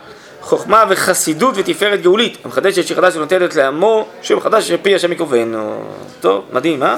חוכמה 0.42 0.84
וחסידות 0.90 1.54
ותפארת 1.58 2.02
גאולית. 2.02 2.38
המחדשת 2.46 2.88
שחדש 2.88 3.16
ונותנת 3.16 3.56
לעמו, 3.56 4.08
שם 4.22 4.40
חדש 4.40 4.68
שפי 4.68 4.96
השם 4.96 5.12
יקובנו. 5.12 5.84
טוב, 6.20 6.46
מדהים, 6.54 6.84
אה? 6.84 6.98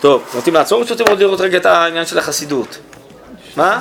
טוב, 0.00 0.22
רוצים 0.34 0.54
לעצור 0.54 0.82
או 0.82 0.86
שאתם 0.86 1.04
רוצים 1.08 1.26
לראות 1.26 1.40
רגע 1.40 1.58
את 1.58 1.66
העניין 1.66 2.06
של 2.06 2.18
החסידות? 2.18 2.78
מה? 3.56 3.80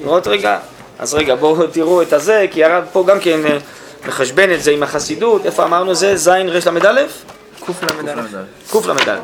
לראות 0.00 0.26
רגע? 0.26 0.58
אז 0.98 1.14
רגע, 1.14 1.34
בואו 1.34 1.66
תראו 1.66 2.02
את 2.02 2.12
הזה, 2.12 2.46
כי 2.50 2.64
הרב 2.64 2.84
פה 2.92 3.04
גם 3.06 3.20
כן 3.20 3.46
אה, 3.46 3.58
מחשבן 4.06 4.52
את 4.52 4.62
זה 4.62 4.70
עם 4.70 4.82
החסידות. 4.82 5.46
איפה 5.46 5.64
אמרנו 5.64 5.94
זה? 5.94 6.16
ז' 6.16 6.28
ר' 6.28 6.70
ל"א? 6.70 7.02
קל"א. 8.70 9.16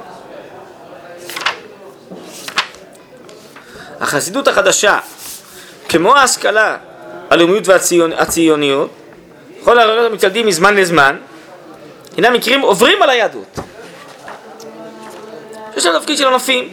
החסידות 4.01 4.49
החדשה, 4.49 4.99
כמו 5.89 6.17
ההשכלה, 6.17 6.77
הלאומיות 7.31 7.69
והציוניות, 7.69 8.91
כל 9.65 9.79
הרעיונות 9.79 10.11
המתקלדים 10.11 10.47
מזמן 10.47 10.77
לזמן, 10.77 11.17
הינם 12.17 12.33
מקרים 12.33 12.61
עוברים 12.61 13.03
על 13.03 13.11
היהדות. 13.11 13.59
יש 15.77 15.87
להם 15.87 15.99
תפקיד 15.99 16.19
של 16.19 16.27
ענפים, 16.27 16.69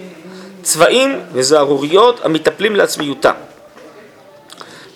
צבעים 0.65 1.21
וזערוריות 1.33 2.25
המטפלים 2.25 2.75
לעצמיותה. 2.75 3.31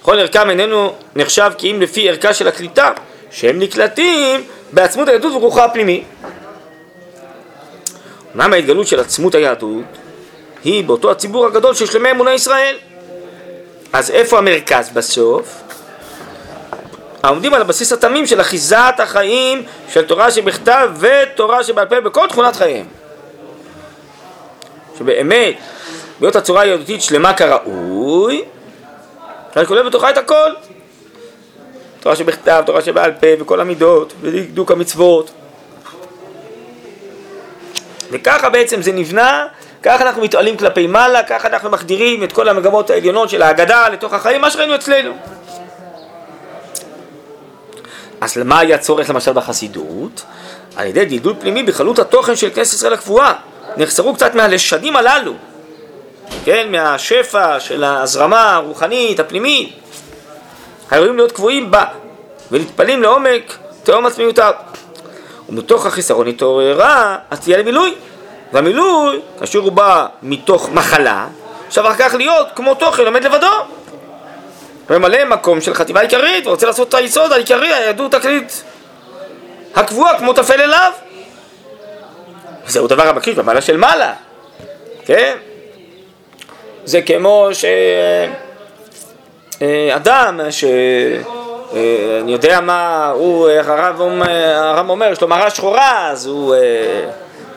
כל 0.02 0.20
ערכם 0.20 0.50
איננו 0.50 0.94
נחשב 1.16 1.52
כי 1.58 1.72
אם 1.72 1.82
לפי 1.82 2.10
ערכה 2.10 2.34
של 2.34 2.48
הקליטה, 2.48 2.92
שהם 3.32 3.60
נקלטים 3.60 4.44
בעצמות 4.72 5.08
היהדות 5.08 5.34
ורוחה 5.34 5.66
הפנימי. 5.66 6.04
אמנם 8.36 8.54
ההתגלות 8.54 8.88
של 8.88 9.00
עצמות 9.00 9.36
היהדות 9.36 9.86
היא 10.64 10.84
באותו 10.84 11.12
הציבור 11.12 11.46
הגדול 11.46 11.74
של 11.74 11.86
שלמי 11.86 12.12
אמוני 12.12 12.32
ישראל. 12.32 12.76
אז 13.94 14.12
איפה 14.12 14.38
המרכז 14.38 14.90
בסוף? 14.94 15.62
העומדים 17.24 17.54
על 17.54 17.62
הבסיס 17.62 17.92
התמים 17.92 18.28
של 18.28 18.42
אחיזת 18.42 18.96
החיים 18.98 19.64
של 19.94 20.06
תורה 20.06 20.32
שבכתב 20.32 20.90
ותורה 21.00 21.64
שבעל 21.64 21.86
פה 21.86 22.02
בכל 22.02 22.28
תכונת 22.28 22.56
חייהם. 22.56 22.99
שבאמת, 25.00 25.56
להיות 26.22 26.36
הצורה 26.36 26.62
היהודית 26.62 27.02
שלמה 27.02 27.34
כראוי, 27.34 28.44
אני 29.56 29.66
כולל 29.66 29.90
בתוכה 29.90 30.10
את 30.10 30.18
הכל. 30.18 30.52
תורה 32.00 32.16
שבכתב, 32.16 32.64
תורה 32.66 32.82
שבעל 32.82 33.12
פה, 33.12 33.28
וכל 33.40 33.62
המידות, 33.62 34.14
ודקדוק 34.22 34.72
המצוות. 34.72 35.32
וככה 38.12 38.50
בעצם 38.50 38.82
זה 38.82 38.92
נבנה, 38.92 39.46
ככה 39.84 40.04
אנחנו 40.04 40.22
מתעלים 40.22 40.58
כלפי 40.58 40.88
מעלה, 40.88 41.24
ככה 41.24 41.48
אנחנו 41.48 41.70
מחדירים 41.70 42.24
את 42.24 42.32
כל 42.32 42.50
המגמות 42.50 42.90
העליונות 42.90 43.30
של 43.30 43.42
ההגדה 43.42 43.90
לתוך 43.90 44.14
החיים, 44.14 44.42
מה 44.42 44.52
שראינו 44.52 44.76
אצלנו. 44.76 45.14
אז 48.22 48.36
למה 48.36 48.60
היה 48.60 48.78
צורך 48.78 49.10
למשל 49.10 49.34
בחסידות? 49.34 50.24
על 50.76 50.88
ידי 50.88 51.06
גידול 51.06 51.36
פנימי 51.40 51.64
בחלות 51.64 52.00
התוכן 52.00 52.36
של 52.36 52.50
כנסת 52.50 52.74
ישראל 52.74 52.94
הקבועה. 52.94 53.34
נחסרו 53.78 54.14
קצת 54.14 54.36
מהלשנים 54.36 54.96
הללו, 54.96 55.34
כן, 56.46 56.72
מהשפע 56.72 57.60
של 57.60 57.84
ההזרמה 57.84 58.56
הרוחנית, 58.56 59.20
הפנימית, 59.20 59.76
היו 60.92 61.14
להיות 61.14 61.32
קבועים 61.32 61.72
בה 61.72 61.86
ונטפלים 62.52 63.02
לעומק 63.02 63.58
תהום 63.84 64.06
עצמיותה. 64.06 64.52
ומתוך 65.50 65.86
החיסרון 65.86 66.28
התעוררה 66.28 67.18
עשייה 67.30 67.58
למילוי, 67.58 67.96
והמילוי, 68.54 69.20
כאשר 69.40 69.60
הוא 69.60 69.72
בא 69.72 70.06
מתוך 70.24 70.70
מחלה, 70.70 71.28
עכשיו 71.68 71.88
אחר 71.88 72.10
כך 72.10 72.14
להיות 72.14 72.48
כמו 72.56 72.76
תוכן 72.76 73.06
עומד 73.06 73.24
לבדו. 73.24 73.48
ממלא 74.90 75.26
מקום 75.26 75.62
של 75.62 75.74
חטיבה 75.74 76.02
עיקרית, 76.02 76.48
ורוצה 76.48 76.68
לעשות 76.68 76.90
את 76.90 76.94
היסוד 76.94 77.32
העיקרי, 77.32 77.74
היהדות 77.74 78.14
הכללית 78.14 78.64
הקבועה 79.76 80.18
כמו 80.18 80.34
טפל 80.34 80.62
אליו. 80.62 80.92
זהו 82.70 82.88
דבר 82.88 83.08
המקריב 83.08 83.40
במעלה 83.40 83.62
של 83.62 83.78
מעלה, 83.78 84.14
כן? 85.06 85.38
זה 86.86 87.02
כמו 87.02 87.50
שאדם 89.62 90.40
ש... 90.50 90.64
אה, 91.76 92.20
אני 92.22 92.32
יודע 92.32 92.62
מה, 92.62 93.08
הוא, 93.16 93.50
הרב, 93.50 94.02
הרב 94.56 94.90
אומר, 94.90 95.12
יש 95.12 95.22
לו 95.22 95.28
מראה 95.28 95.50
שחורה, 95.50 96.10
אז 96.10 96.26
הוא, 96.26 96.56
אה, 96.56 96.60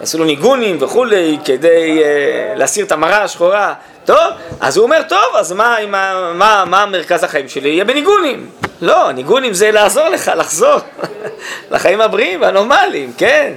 עשו 0.03 0.19
לו 0.19 0.25
ניגונים 0.25 0.77
וכולי 0.81 1.39
כדי 1.45 2.03
אה, 2.05 2.55
להסיר 2.57 2.85
את 2.85 2.93
המראה 2.93 3.23
השחורה. 3.23 3.75
טוב, 4.05 4.33
אז 4.61 4.77
הוא 4.77 4.85
אומר, 4.85 5.03
טוב, 5.09 5.37
אז 5.37 5.53
מה 5.53 6.85
מרכז 6.87 7.25
החיים 7.25 7.49
שלי? 7.49 7.69
יהיה 7.69 7.85
בניגונים. 7.85 8.51
לא, 8.81 9.13
ניגונים 9.13 9.53
זה 9.53 9.71
לעזור 9.71 10.09
לך 10.09 10.31
לחזור 10.37 10.79
לחיים 11.73 12.01
הבריאים 12.01 12.41
והנורמליים, 12.41 13.13
כן? 13.19 13.53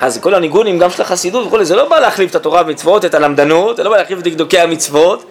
אז 0.00 0.18
כל 0.18 0.34
הניגונים, 0.34 0.78
גם 0.78 0.90
של 0.90 1.02
החסידות 1.02 1.46
וכולי, 1.46 1.64
זה 1.64 1.76
לא 1.76 1.88
בא 1.88 1.98
להחליף 1.98 2.30
את 2.30 2.34
התורה 2.34 2.62
ומצוות, 2.66 3.04
את 3.04 3.14
הלמדנות, 3.14 3.76
זה 3.76 3.84
לא 3.84 3.90
בא 3.90 3.96
להחליף 3.96 4.18
את 4.18 4.24
דקדוקי 4.24 4.58
המצוות. 4.58 5.24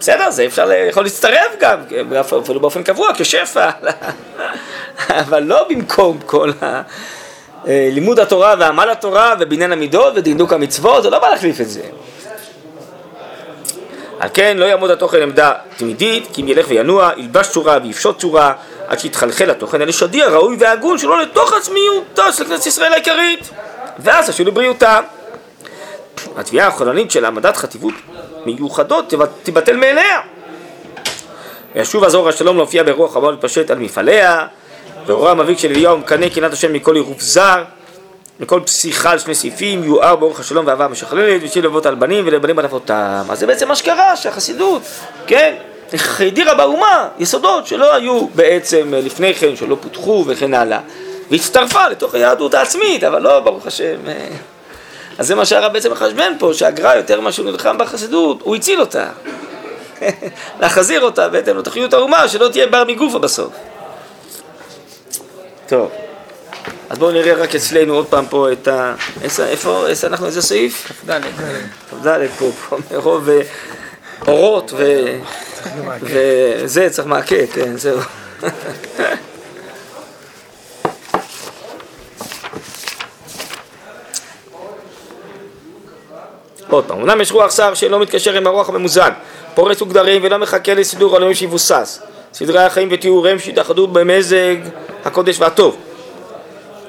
בסדר, 0.00 0.30
זה 0.30 0.46
אפשר, 0.46 0.70
יכול 0.88 1.02
להצטרף 1.02 1.56
גם, 1.60 1.78
אפילו 2.20 2.60
באופן 2.60 2.82
קבוע, 2.82 3.10
כשפע, 3.16 3.70
אבל 5.22 5.42
לא 5.42 5.66
במקום 5.68 6.18
כל 6.26 6.50
ה... 6.62 6.82
לימוד 7.66 8.20
התורה 8.20 8.54
ועמל 8.58 8.90
התורה 8.90 9.34
ובניין 9.40 9.72
המידות 9.72 10.12
ודינדוק 10.16 10.52
המצוות, 10.52 11.02
זה 11.02 11.10
לא 11.10 11.18
בא 11.18 11.28
להחליף 11.28 11.60
את 11.60 11.68
זה. 11.68 11.82
על 14.20 14.28
כן 14.34 14.56
לא 14.56 14.64
יעמוד 14.64 14.90
התוכן 14.90 15.22
עמדה 15.22 15.52
תמידית, 15.76 16.28
כי 16.32 16.42
אם 16.42 16.48
ילך 16.48 16.66
וינוע, 16.68 17.10
ילבש 17.16 17.48
צורה 17.48 17.78
ויפשוט 17.82 18.18
צורה, 18.18 18.52
עד 18.88 18.98
שיתחלחל 18.98 19.50
התוכן 19.50 19.82
על 19.82 19.88
ישדי 19.88 20.22
הראוי 20.22 20.56
והגון 20.58 20.98
שלא 20.98 21.22
לתוך 21.22 21.52
עצמיותה 21.52 22.32
של 22.32 22.44
כנסת 22.44 22.66
ישראל 22.66 22.92
העיקרית, 22.92 23.50
ואז 24.02 24.28
השאיר 24.28 24.48
לבריאותה. 24.48 25.00
התביעה 26.36 26.68
החולנית 26.68 27.10
של 27.10 27.24
העמדת 27.24 27.56
חטיבות 27.56 27.94
מיוחדות 28.46 29.14
תבטל 29.42 29.76
מאליה. 29.76 30.20
וישוב 31.74 32.04
הזוהר 32.04 32.28
השלום 32.28 32.56
להופיע 32.56 32.82
ברוח 32.82 33.16
הבא 33.16 33.30
להתפשט 33.30 33.70
על 33.70 33.78
מפעליה, 33.78 34.46
ואורה 35.06 35.30
המביק 35.30 35.58
של 35.58 35.70
אליהו 35.70 35.98
מקנא 35.98 36.28
קנאת 36.28 36.52
השם 36.52 36.72
מכל 36.72 36.94
עירוב 36.94 37.20
זר, 37.20 37.64
מכל 38.40 38.60
פסיכה 38.64 39.10
על 39.10 39.18
שני 39.18 39.34
סעיפים, 39.34 39.84
יואר 39.84 40.16
באורך 40.16 40.40
השלום 40.40 40.66
ואהבה 40.66 40.88
משכללת, 40.88 41.40
ושיל 41.44 41.64
לבבות 41.64 41.86
על 41.86 41.94
בנים 41.94 42.26
ולבנים 42.26 42.58
על 42.58 42.64
אבותם. 42.64 43.22
אז 43.30 43.38
זה 43.38 43.46
בעצם 43.46 43.68
מה 43.68 43.76
שקרה, 43.76 44.16
שהחסידות, 44.16 44.82
כן, 45.26 45.54
החדירה 45.92 46.54
באומה 46.54 47.08
יסודות 47.18 47.66
שלא 47.66 47.94
היו 47.94 48.26
בעצם 48.34 48.94
לפני 48.96 49.34
כן, 49.34 49.56
שלא 49.56 49.76
פותחו 49.80 50.24
וכן 50.26 50.54
הלאה. 50.54 50.80
והצטרפה 51.30 51.88
לתוך 51.88 52.14
היהדות 52.14 52.54
העצמית, 52.54 53.04
אבל 53.04 53.22
לא, 53.22 53.40
ברוך 53.40 53.66
השם. 53.66 53.96
אז 55.18 55.26
זה 55.26 55.34
מה 55.34 55.44
שהרב 55.44 55.72
בעצם 55.72 55.92
מחשבן 55.92 56.32
פה, 56.38 56.50
שהגר"א 56.54 56.94
יותר 56.94 57.20
ממה 57.20 57.32
שהוא 57.32 57.46
נלחם 57.46 57.78
בחסידות, 57.78 58.42
הוא 58.42 58.56
הציל 58.56 58.80
אותה. 58.80 59.08
להחזיר 60.60 61.00
אותה 61.00 61.28
בהתאם 61.28 61.58
לתוכניות 61.58 61.92
האומה, 61.92 62.28
שלא 62.28 62.48
תהיה 62.48 62.66
בר 62.66 62.84
מגופה 62.84 63.18
בסוף. 63.18 63.52
טוב, 65.66 65.90
אז 66.90 66.98
בואו 66.98 67.10
נראה 67.10 67.34
רק 67.34 67.54
אצלנו 67.54 67.94
עוד 67.94 68.06
פעם 68.06 68.26
פה 68.26 68.52
את 68.52 68.68
ה... 68.68 68.94
איפה, 69.40 69.86
איזה 69.86 70.06
אנחנו, 70.06 70.26
איזה 70.26 70.42
סעיף? 70.42 70.92
כ"ד. 71.06 71.20
כ"ד 71.90 72.18
פה, 72.38 72.50
פה 72.68 72.76
מרוב 72.90 73.28
אה, 73.28 73.40
אורות 74.26 74.72
ו... 74.76 75.04
וזה, 76.00 76.90
צריך 76.90 77.08
מעקה, 77.08 77.46
כן, 77.54 77.76
זהו. 77.76 78.00
עוד 86.70 86.84
פעם, 86.84 87.00
אמנם 87.00 87.20
יש 87.20 87.32
רוח 87.32 87.50
שר 87.50 87.74
שלא 87.74 88.00
מתקשר 88.00 88.36
עם 88.36 88.46
הרוח 88.46 88.68
הממוזג, 88.68 89.10
פורס 89.54 89.82
וגדרים 89.82 90.20
ולא 90.24 90.38
מחכה 90.38 90.74
לסידור 90.74 91.16
עלומים 91.16 91.34
שיבוסס. 91.34 92.02
סדרי 92.32 92.64
החיים 92.64 92.88
ותיאוריהם 92.90 93.38
שיתאחדו 93.38 93.86
במזג 93.86 94.56
הקודש 95.04 95.40
והטוב. 95.40 95.76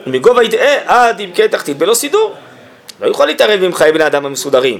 ומגובה 0.08 0.44
ידעה 0.44 0.76
עד 0.86 1.22
עמקי 1.22 1.48
תחתית 1.48 1.78
בלא 1.78 1.94
סידור. 1.94 2.36
לא 3.02 3.08
יכול 3.08 3.26
להתערב 3.26 3.64
עם 3.64 3.74
חיי 3.74 3.92
בני 3.92 4.06
אדם 4.06 4.26
המסודרים. 4.26 4.80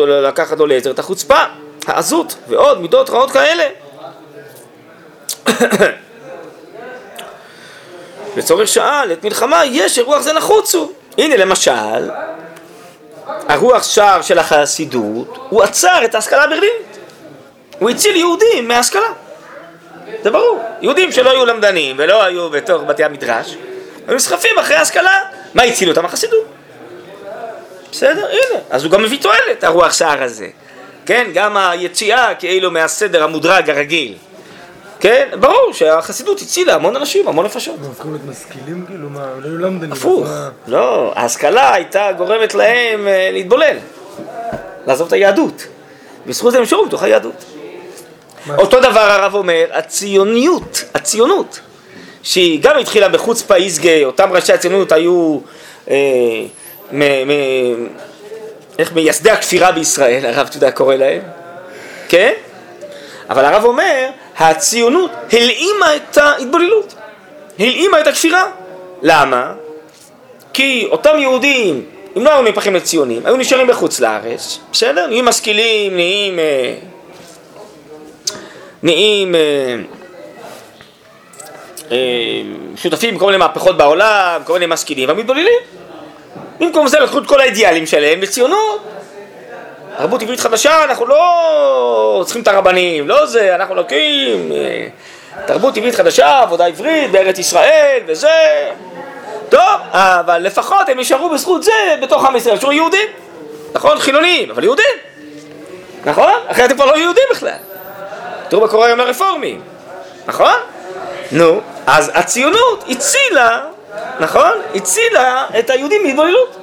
לקחת 0.00 0.58
לו 0.58 0.66
לעזר 0.66 0.90
את 0.90 0.98
החוצפה, 0.98 1.38
העזות 1.86 2.36
ועוד 2.48 2.80
מידות 2.80 3.10
רעות 3.10 3.30
כאלה. 3.30 3.64
לצורך 8.36 8.68
שעה, 8.68 9.04
לעת 9.04 9.24
מלחמה, 9.24 9.64
יש 9.64 9.94
שרוח 9.94 10.22
זה 10.22 10.32
נחוץ 10.32 10.74
הוא. 10.74 10.92
הנה 11.18 11.36
למשל, 11.36 12.10
הרוח 13.26 13.82
שער 13.82 14.22
של 14.22 14.38
החסידות, 14.38 15.38
הוא 15.48 15.62
עצר 15.62 16.04
את 16.04 16.14
ההשכלה 16.14 16.44
הברלינית. 16.44 16.98
הוא 17.78 17.90
הציל 17.90 18.16
יהודים 18.16 18.68
מההשכלה. 18.68 19.12
זה 20.22 20.30
ברור. 20.30 20.62
יהודים 20.80 21.12
שלא 21.12 21.30
היו 21.30 21.46
למדנים 21.46 21.96
ולא 21.98 22.24
היו 22.24 22.50
בתוך 22.50 22.82
בתי 22.82 23.04
המדרש, 23.04 23.56
היו 24.08 24.16
נסחפים 24.16 24.58
אחרי 24.58 24.76
ההשכלה. 24.76 25.18
מה 25.54 25.62
הציל 25.62 25.88
אותם? 25.88 26.04
החסידות. 26.04 26.46
בסדר? 27.90 28.26
הנה. 28.26 28.60
אז 28.70 28.84
הוא 28.84 28.92
גם 28.92 29.02
מביא 29.02 29.18
תועלת, 29.22 29.64
הרוח 29.64 29.92
שער 29.92 30.22
הזה. 30.22 30.48
כן? 31.06 31.26
גם 31.34 31.56
היציאה 31.56 32.34
כאילו 32.34 32.70
מהסדר 32.70 33.24
המודרג 33.24 33.70
הרגיל. 33.70 34.14
כן? 35.04 35.28
ברור 35.40 35.72
שהחסידות 35.72 36.40
הצילה 36.40 36.74
המון 36.74 36.96
אנשים, 36.96 37.28
המון 37.28 37.46
נפשות. 37.46 37.80
מה, 37.80 37.86
הופכים 37.86 38.10
להיות 38.10 38.24
משכילים 38.26 38.86
כאילו? 38.86 39.10
מה, 39.10 39.24
הם 39.24 39.40
לא 39.42 39.66
למדנים. 39.66 39.92
הפוך. 39.92 40.28
לא, 40.66 41.12
ההשכלה 41.16 41.74
הייתה 41.74 42.12
גורמת 42.12 42.54
להם 42.54 43.08
אה, 43.08 43.30
להתבולל. 43.32 43.76
לעזוב 44.86 45.06
את 45.06 45.12
היהדות. 45.12 45.66
בזכות 46.26 46.52
זה 46.52 46.58
הם 46.58 46.62
נשארו 46.64 46.86
בתוך 46.86 47.02
היהדות. 47.02 47.44
אותו 48.58 48.80
דבר 48.80 49.00
הרב 49.00 49.34
אומר, 49.34 49.64
הציוניות, 49.72 50.84
הציונות, 50.94 51.60
שהיא 52.22 52.60
גם 52.62 52.78
התחילה 52.78 53.08
בחוצפה 53.08 53.54
איסגי, 53.54 54.04
אותם 54.04 54.32
ראשי 54.32 54.52
הציונות 54.52 54.92
היו, 54.92 55.38
אה, 55.90 55.96
מ, 56.92 57.02
מ, 57.02 57.30
איך 58.78 58.92
מייסדי 58.92 59.30
הכפירה 59.30 59.72
בישראל, 59.72 60.26
הרב, 60.26 60.46
אתה 60.46 60.56
יודע, 60.56 60.70
קורא 60.70 60.94
להם, 60.94 61.22
כן? 62.08 62.32
אבל 63.30 63.44
הרב 63.44 63.64
אומר, 63.64 64.10
הציונות 64.38 65.10
הלאימה 65.32 65.96
את 65.96 66.16
ההתבוללות, 66.16 66.94
הלאימה 67.58 68.00
את 68.00 68.06
הכפירה. 68.06 68.44
למה? 69.02 69.52
כי 70.52 70.88
אותם 70.90 71.18
יהודים, 71.18 71.84
אם 72.16 72.24
לא 72.24 72.30
היו 72.30 72.42
נהפכים 72.42 72.74
לציונים, 72.74 73.26
היו 73.26 73.36
נשארים 73.36 73.66
בחוץ 73.66 74.00
לארץ, 74.00 74.58
בסדר? 74.72 75.06
נהיים 75.06 75.24
משכילים, 75.24 75.96
נהיים... 75.96 76.38
אה, 76.38 76.74
נהיים 78.82 79.34
אה, 79.34 79.40
אה, 81.90 81.96
שותפים 82.76 83.14
בכל 83.14 83.26
מיני 83.26 83.38
מהפכות 83.38 83.76
בעולם, 83.76 84.40
כל 84.44 84.52
מיני 84.52 84.66
משכילים, 84.66 85.08
והמתבוללים. 85.08 85.60
במקום 86.60 86.88
זה 86.88 87.00
לקחו 87.00 87.18
את 87.18 87.26
כל 87.26 87.40
האידיאלים 87.40 87.86
שלהם 87.86 88.20
לציונות. 88.20 88.80
תרבות 89.98 90.22
עברית 90.22 90.40
חדשה, 90.40 90.84
אנחנו 90.84 91.06
לא 91.06 92.22
צריכים 92.24 92.42
את 92.42 92.48
הרבנים, 92.48 93.08
לא 93.08 93.26
זה, 93.26 93.54
אנחנו 93.54 93.74
לוקחים 93.74 94.52
אה, 94.52 94.86
תרבות 95.46 95.76
עברית 95.76 95.94
חדשה, 95.94 96.40
עבודה 96.40 96.66
עברית 96.66 97.10
בארץ 97.10 97.38
ישראל 97.38 98.00
וזה. 98.06 98.70
טוב, 99.48 99.80
אבל 99.92 100.38
לפחות 100.38 100.88
הם 100.88 100.98
יישארו 100.98 101.30
בזכות 101.30 101.62
זה 101.62 101.72
בתוך 102.02 102.24
עם 102.24 102.36
ישראל, 102.36 102.58
שיהיו 102.60 102.72
יהודים. 102.72 103.08
נכון? 103.74 103.98
חילונים, 103.98 104.50
אבל 104.50 104.64
יהודים. 104.64 104.94
נכון? 106.04 106.32
אחרת 106.46 106.70
הם 106.70 106.76
כבר 106.76 106.86
לא 106.86 106.96
יהודים 106.96 107.24
בכלל. 107.30 107.56
תראו 108.48 108.62
מה 108.62 108.68
קורה 108.68 108.86
היום 108.86 108.98
לרפורמים, 108.98 109.60
נכון? 110.26 110.54
נו, 111.32 111.60
אז 111.86 112.10
הציונות 112.14 112.84
הצילה, 112.88 113.60
נכון? 114.20 114.52
הצילה 114.74 115.46
את 115.58 115.70
היהודים 115.70 116.02
מהתבוללות. 116.02 116.56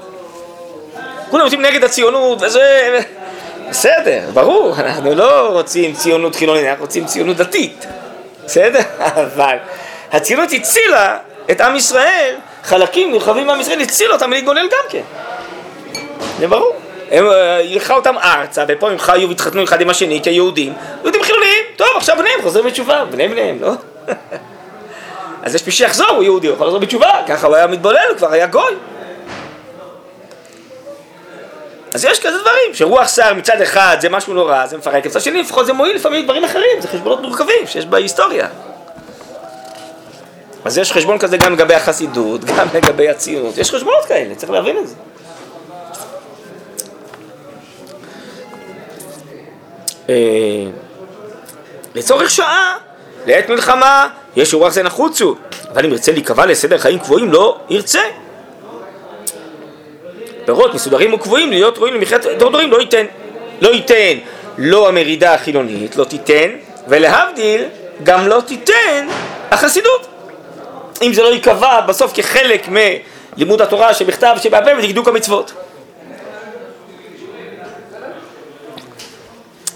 כולם 1.30 1.44
יוצאים 1.44 1.62
נגד 1.62 1.84
הציונות 1.84 2.42
וזה... 2.42 3.00
בסדר, 3.72 4.20
ברור, 4.34 4.76
אנחנו 4.80 5.16
לא 5.16 5.48
רוצים 5.52 5.94
ציונות 5.94 6.36
חילונית, 6.36 6.66
אנחנו 6.66 6.84
רוצים 6.84 7.06
ציונות 7.06 7.38
דתית. 7.38 7.86
בסדר? 8.46 8.80
אבל 9.00 9.56
הציונות 10.12 10.50
הצילה 10.52 11.18
את 11.52 11.62
עם 11.62 11.76
ישראל, 11.76 12.36
חלקים 12.64 13.12
נרחבים 13.12 13.48
מעם 13.48 13.62
ישראל, 13.62 13.82
הצילה 13.82 14.14
אותם 14.14 14.30
מלהתגולל 14.30 14.68
גם 14.68 14.90
כן. 14.90 15.02
זה 16.40 16.48
ברור. 16.48 16.76
הם 17.12 17.26
אה, 17.30 17.62
ילכה 17.62 17.94
אותם 17.94 18.18
ארצה, 18.18 18.66
ופה 18.68 18.90
הם 18.90 18.98
חיו 18.98 19.30
והתחתנו 19.30 19.64
אחד 19.64 19.82
עם 19.82 19.90
השני 19.90 20.20
כיהודים, 20.24 20.74
יהודים 21.04 21.24
חילוניים, 21.24 21.64
טוב 21.76 21.88
עכשיו 21.96 22.18
בניהם 22.18 22.42
חוזרים 22.42 22.66
בתשובה, 22.66 23.06
בני 23.06 23.28
בניהם, 23.28 23.58
לא? 23.62 23.72
אז 25.44 25.56
יש 25.56 25.66
מי 25.66 25.72
שיחזור, 25.72 26.10
הוא 26.10 26.24
יהודי, 26.24 26.48
הוא 26.48 26.56
יכול 26.56 26.68
לחזור 26.68 26.80
בתשובה, 26.80 27.12
ככה 27.28 27.48
הוא 27.48 27.56
היה 27.56 27.68
מתבולל, 27.68 27.98
הוא 28.10 28.18
כבר 28.18 28.32
היה 28.32 28.48
גוי. 28.48 28.74
אז 31.94 32.06
יש 32.06 32.20
כזה 32.20 32.38
דברים, 32.38 32.74
שרוח 32.74 33.08
שר 33.08 33.34
מצד 33.34 33.62
אחד 33.62 33.98
זה 34.02 34.10
משהו 34.10 34.34
נורא, 34.34 34.66
זה 34.66 34.78
מפרק, 34.78 35.06
מצד 35.06 35.22
שני 35.22 35.42
לפחות 35.42 35.66
זה 35.66 35.74
מועיל 35.74 35.96
לפעמים 35.96 36.22
לדברים 36.22 36.44
אחרים, 36.44 36.82
זה 36.82 36.88
חשבונות 36.88 37.22
מורכבים 37.22 37.68
שיש 37.68 37.86
בהיסטוריה. 37.86 38.48
אז 40.66 40.78
יש 40.78 40.92
חשבון 40.92 41.18
כזה 41.18 41.38
גם 41.38 41.54
לגבי 41.54 41.74
החסידות, 41.74 42.44
גם 42.44 42.68
לגבי 42.74 43.10
הציונות. 43.10 43.58
יש 43.58 43.72
חשבונות 43.72 44.06
כאלה, 44.06 44.36
צריך 44.36 44.52
להבין 44.52 44.78
את 44.78 44.88
זה. 44.88 44.96
אה, 50.10 50.16
לצורך 51.96 52.30
שעה, 52.30 52.78
לעת 53.26 53.50
מלחמה, 53.50 54.08
יש 54.36 54.54
רוח 54.54 54.74
זה 54.74 54.84
נחוצו, 54.84 55.36
אבל 55.74 55.86
אם 55.86 55.92
ירצה 55.92 56.12
להיקבע 56.12 56.46
לסדר 56.46 56.78
חיים 56.78 57.00
קבועים, 57.00 57.32
לא 57.32 57.60
ירצה. 57.70 58.02
פירות 60.46 60.74
מסודרים 60.74 61.14
וקבועים 61.14 61.50
להיות 61.50 61.78
ראויים 61.78 61.96
למחיית 61.96 62.26
דורדורים, 62.38 62.72
לא 62.72 62.82
ייתן. 62.82 63.06
לא 63.62 63.70
ייתן 63.70 64.18
לא 64.58 64.88
המרידה 64.88 65.34
החילונית, 65.34 65.96
לא 65.96 66.04
תיתן, 66.04 66.50
ולהבדיל, 66.88 67.66
גם 68.04 68.28
לא 68.28 68.42
תיתן 68.48 69.08
החסידות. 69.52 70.08
אם 71.02 71.14
זה 71.14 71.24
לא 71.24 71.28
ייקבע 71.28 71.82
בסוף 71.82 72.12
כחלק 72.14 72.68
מלימוד 72.68 73.62
התורה 73.62 73.94
שבכתב 73.94 74.36
שבעל 74.44 74.64
פה 74.64 74.70
ודקדוק 74.80 75.08
המצוות. 75.08 75.54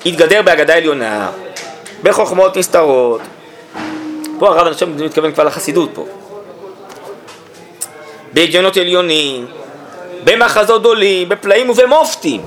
התגדר 0.06 0.42
בהגדה 0.42 0.76
עליונה, 0.76 1.32
בחוכמות 2.04 2.58
נסתרות. 2.58 3.22
פה 4.40 4.50
הרב 4.50 4.74
חושב 4.74 5.04
מתכוון 5.04 5.32
כבר 5.32 5.44
לחסידות 5.44 5.90
פה. 5.94 6.06
בהגיונות 8.34 8.78
עליונים, 8.78 9.48
במחזות 10.26 10.82
גדולים, 10.82 11.30
בפלאים 11.30 11.70
ובמופתים. 11.70 12.42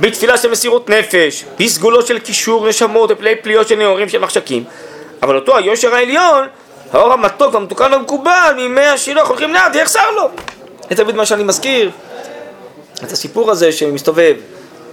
בתפילה 0.00 0.38
של 0.38 0.50
מסירות 0.50 0.90
נפש, 0.90 1.44
בסגולות 1.60 2.06
של 2.06 2.18
קישור 2.18 2.68
נשמות 2.68 3.10
ופלאי 3.10 3.36
פליות 3.36 3.68
של 3.68 3.74
נאורים 3.74 4.08
של 4.08 4.18
מחשקים. 4.18 4.64
אבל 5.22 5.36
אותו 5.36 5.56
היושר 5.56 5.94
העליון, 5.94 6.46
האור 6.92 7.12
המתוק 7.12 7.54
והמתוקן 7.54 7.92
והמקובל, 7.92 8.52
מימי 8.56 8.86
השילוח 8.86 9.28
הולכים 9.28 9.54
לאט, 9.54 9.74
יחסר 9.74 10.10
לו. 10.10 10.28
זה 10.90 10.96
תמיד 10.96 11.16
מה 11.16 11.26
שאני 11.26 11.42
מזכיר, 11.42 11.90
את 13.04 13.12
הסיפור 13.12 13.50
הזה 13.50 13.72
שמסתובב, 13.72 14.34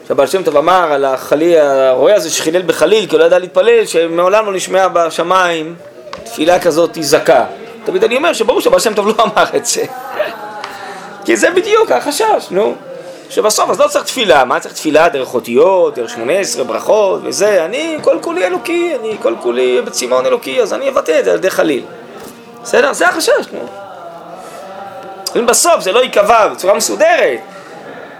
שהבעל 0.08 0.28
שם 0.28 0.44
טוב 0.44 0.58
אמר 0.58 0.92
על 0.92 1.06
החליל, 1.06 1.58
הרועה 1.58 2.16
הזה 2.16 2.30
שחילל 2.30 2.62
בחליל 2.62 3.06
כי 3.06 3.16
הוא 3.16 3.20
לא 3.20 3.26
ידע 3.26 3.40
להתפלל, 3.40 3.86
שמעולם 3.86 4.46
לא 4.46 4.54
נשמעה 4.54 4.88
בשמיים 4.88 5.76
תפילה 6.24 6.60
כזאת 6.60 6.98
זכה. 7.02 7.46
תמיד 7.86 8.04
אני 8.04 8.18
אומר 8.18 8.34
שברור 8.34 8.62
שהבעל 8.62 8.80
שם 8.80 8.94
טוב 8.94 9.08
לא 9.08 9.24
אמר 9.24 9.46
את 9.56 9.66
זה. 9.66 9.86
כי 11.26 11.36
זה 11.36 11.50
בדיוק 11.50 11.92
החשש, 11.92 12.52
נו. 12.52 12.76
שבסוף 13.30 13.70
אז 13.70 13.80
לא 13.80 13.88
צריך 13.88 14.06
תפילה, 14.06 14.46
מה 14.46 14.60
צריך 14.60 14.74
תפילה? 14.74 15.10
דרך 15.10 15.34
אותיות, 15.34 15.96
דרך 15.96 16.10
שמונה 16.10 16.34
עשרה 16.34 16.64
ברכות 16.64 17.22
וזה, 17.24 17.66
אני 17.66 17.98
כל 18.02 18.18
כולי 18.22 18.46
אלוקי, 18.46 18.96
אני 19.00 19.18
כל 19.22 19.36
כולי 19.42 19.82
בצמאון 19.82 20.26
אלוקי, 20.26 20.62
אז 20.62 20.74
אני 20.74 20.90
אבטא 20.90 21.20
את 21.20 21.26
זה 21.26 21.32
על 21.32 21.38
ידי 21.38 21.50
חליל. 21.50 21.84
בסדר? 22.64 22.94
זה 22.94 23.08
החשש, 23.08 23.46
נו. 23.52 23.68
אם 25.36 25.46
בסוף 25.46 25.82
זה 25.82 25.92
לא 25.92 26.00
ייקבע 26.00 26.48
בצורה 26.48 26.74
מסודרת, 26.74 27.40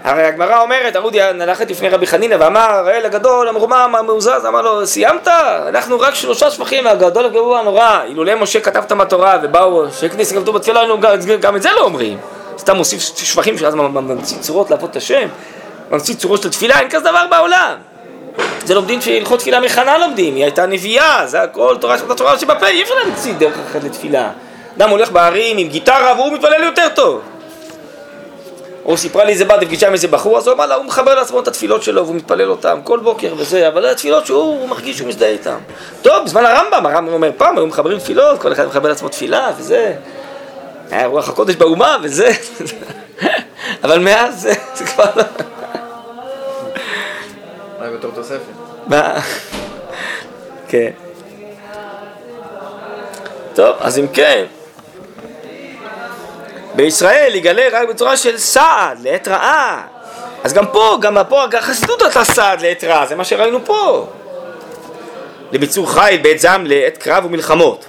הרי 0.04 0.24
הגמרא 0.24 0.60
אומרת, 0.60 0.96
ארודי 0.96 1.20
נלכת 1.34 1.70
לפני 1.70 1.88
רבי 1.88 2.06
חנינא 2.06 2.36
ואמר, 2.40 2.88
האל 2.88 3.04
הגדול, 3.04 3.48
המרומם, 3.48 3.94
המעוזז, 3.98 4.46
אמר 4.48 4.62
לו, 4.62 4.86
סיימת? 4.86 5.28
אנחנו 5.68 6.00
רק 6.00 6.14
שלושה 6.14 6.50
שפכים 6.50 6.84
מהגדול 6.84 7.24
הגרוע 7.24 7.58
הנורא, 7.58 8.00
אילולא 8.08 8.34
משה 8.34 8.60
כתב 8.60 8.82
את 8.86 8.92
המטורה 8.92 9.38
ובאו, 9.42 9.90
שכניס 9.90 10.32
כתוב 10.32 10.56
בתפילה, 10.56 10.82
גם 11.40 11.56
את 11.56 11.62
זה 11.62 11.70
לא 11.76 11.80
אומרים. 11.80 12.18
סתם 12.58 12.76
מוסיף 12.76 13.00
שבחים 13.16 13.58
שאז 13.58 13.74
ממציא 13.74 14.38
צורות 14.38 14.70
לעבוד 14.70 14.90
את 14.90 14.96
השם, 14.96 15.28
ממציא 15.90 16.14
צורות 16.14 16.42
של 16.42 16.50
תפילה, 16.50 16.80
אין 16.80 16.90
כזה 16.90 17.00
דבר 17.00 17.26
בעולם. 17.30 17.74
זה 18.64 18.74
לומדים 18.74 19.00
שהלכות 19.00 19.40
תפילה 19.40 19.60
מחנה 19.60 19.98
לומדים, 19.98 20.34
היא 20.34 20.44
הייתה 20.44 20.66
נביאה, 20.66 21.26
זה 21.26 21.42
הכל 21.42 21.76
תורה 21.80 21.98
של 21.98 22.12
התורה 22.12 22.38
שבפה, 22.38 22.66
אי 22.66 22.82
אפשר 22.82 22.94
להמציא 23.04 23.34
דרך 23.34 23.54
אחת 23.70 23.84
לתפילה. 23.84 24.30
אדם 24.76 24.90
הולך 24.90 25.10
בהרים 25.10 25.58
עם 25.58 25.68
גיטרה 25.68 26.14
והוא 26.16 26.32
מתפלל 26.32 26.62
יותר 26.62 26.88
טוב. 26.94 27.20
או 28.84 28.96
סיפרה 28.96 29.24
לי 29.24 29.32
איזה 29.32 29.44
בת 29.44 29.60
בפגישה 29.60 29.86
עם 29.86 29.92
איזה 29.92 30.08
בחור, 30.08 30.38
אז 30.38 30.46
הוא 30.46 30.54
אמר 30.54 30.66
לה, 30.66 30.74
הוא 30.74 30.84
מחבר 30.84 31.14
לעצמו 31.14 31.40
את 31.40 31.48
התפילות 31.48 31.82
שלו 31.82 32.04
והוא 32.04 32.16
מתפלל 32.16 32.50
אותם 32.50 32.78
כל 32.84 33.00
בוקר 33.00 33.34
וזה, 33.36 33.68
אבל 33.68 33.86
התפילות 33.86 34.26
שהוא 34.26 34.68
מרגיש 34.68 34.96
שהוא 34.96 35.08
מזדהה 35.08 35.28
איתם. 35.28 35.56
טוב, 36.02 36.24
בזמן 36.24 36.44
הרמב"ם, 36.44 36.86
הרמב"ם 36.86 37.12
אומר 37.12 37.30
פעם, 37.36 37.56
היו 37.56 37.66
מחברים 37.66 37.98
תפילות, 37.98 38.40
כל 38.40 38.52
אחד 38.52 38.66
מחבר 38.66 38.88
לעצמו 38.88 39.08
תפילה 39.08 39.50
וזה. 39.58 39.94
היה 40.90 41.06
רוח 41.06 41.28
הקודש 41.28 41.54
באומה 41.54 41.96
וזה, 42.02 42.30
אבל 43.84 43.98
מאז 43.98 44.40
זה, 44.40 44.52
זה 44.74 44.84
כבר 44.84 45.04
לא... 45.16 45.22
אולי 47.78 47.96
בתור 47.96 48.10
תוספת. 48.14 48.40
מה? 48.86 49.20
כן. 50.68 50.90
טוב, 53.54 53.76
אז 53.80 53.98
אם 53.98 54.06
כן, 54.08 54.44
בישראל 56.76 57.34
יגלה 57.34 57.68
רק 57.72 57.88
בצורה 57.88 58.16
של 58.16 58.38
סעד, 58.38 58.98
לעת 59.02 59.28
רעה. 59.28 59.86
אז 60.44 60.52
גם 60.52 60.66
פה, 60.66 60.98
גם 61.00 61.16
פה 61.28 61.44
החסידות 61.58 62.02
עשתה 62.02 62.24
סעד 62.24 62.60
לעת 62.60 62.84
רעה, 62.84 63.06
זה 63.06 63.16
מה 63.16 63.24
שראינו 63.24 63.64
פה. 63.64 64.06
לביצור 65.52 65.92
חיל 65.92 66.22
בעת 66.22 66.38
זעם 66.38 66.66
לעת 66.66 66.96
קרב 66.96 67.24
ומלחמות. 67.24 67.84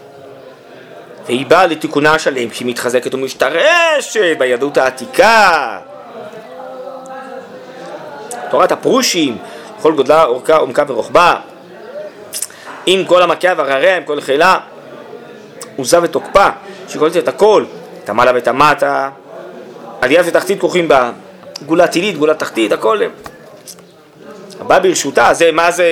והיא 1.27 1.45
באה 1.45 1.65
לתיקונה 1.65 2.19
שלם 2.19 2.49
כשהיא 2.49 2.67
מתחזקת 2.67 3.13
ומשתרשת 3.13 4.37
ביהדות 4.37 4.77
העתיקה. 4.77 5.77
תורת 8.49 8.71
הפרושים, 8.71 9.37
כל 9.81 9.93
גודלה, 9.95 10.23
אורכה, 10.23 10.55
עומקה 10.55 10.83
ורוחבה, 10.87 11.35
עם 12.85 13.05
כל 13.05 13.21
המכה 13.21 13.47
והרריה, 13.57 13.97
עם 13.97 14.03
כל 14.03 14.21
חילה, 14.21 14.59
עוזה 15.75 16.03
ותוקפה, 16.03 16.47
שקולטת 16.87 17.17
את 17.17 17.27
הכל, 17.27 17.65
את 18.03 18.09
המעלה 18.09 18.31
ואת 18.35 18.47
המטה, 18.47 19.09
עלייה 20.01 20.23
ותחתית 20.25 20.59
כרוכים 20.59 20.87
בה, 20.87 21.11
גאולה 21.65 21.87
טילית, 21.87 22.17
גאולה 22.17 22.33
תחתית, 22.33 22.71
הכל 22.71 22.99
הבא 24.59 24.79
ברשותה, 24.79 25.33
זה 25.33 25.51
מה 25.51 25.71
זה, 25.71 25.91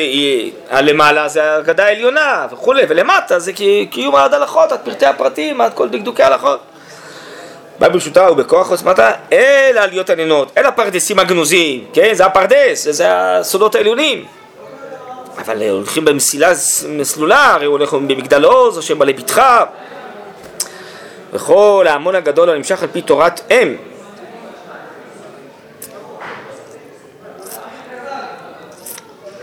הלמעלה 0.69 1.27
זה 1.27 1.55
הגדה 1.55 1.85
העליונה 1.85 2.47
וכולי, 2.51 2.83
ולמטה 2.89 3.39
זה 3.39 3.51
קיום 3.89 4.15
עד 4.15 4.33
הלכות, 4.33 4.71
עד 4.71 4.79
פרטי 4.83 5.05
הפרטים, 5.05 5.61
עד 5.61 5.73
כל 5.73 5.89
דקדוקי 5.89 6.23
הלכות. 6.23 6.59
בא 7.79 7.89
ברשותה 7.89 8.31
ובכוח 8.31 8.71
עוצמתה 8.71 9.11
אל 9.31 9.77
העליות 9.77 10.09
העליונות, 10.09 10.51
אל 10.57 10.65
הפרדסים 10.65 11.19
הגנוזים, 11.19 11.85
כן? 11.93 12.13
זה 12.13 12.25
הפרדס, 12.25 12.87
זה 12.89 13.05
הסודות 13.07 13.75
העליונים. 13.75 14.25
אבל 15.37 15.69
הולכים 15.69 16.05
במסילה 16.05 16.51
מסלולה, 16.89 17.53
הרי 17.53 17.65
הולכים 17.65 18.07
במגדל 18.07 18.43
עוז, 18.43 18.77
השם 18.77 18.99
בעלי 18.99 19.13
בתך. 19.13 19.41
וכל 21.33 21.85
ההמון 21.89 22.15
הגדול 22.15 22.49
הנמשך 22.49 22.83
על 22.83 22.89
פי 22.91 23.01
תורת 23.01 23.41
אם, 23.51 23.75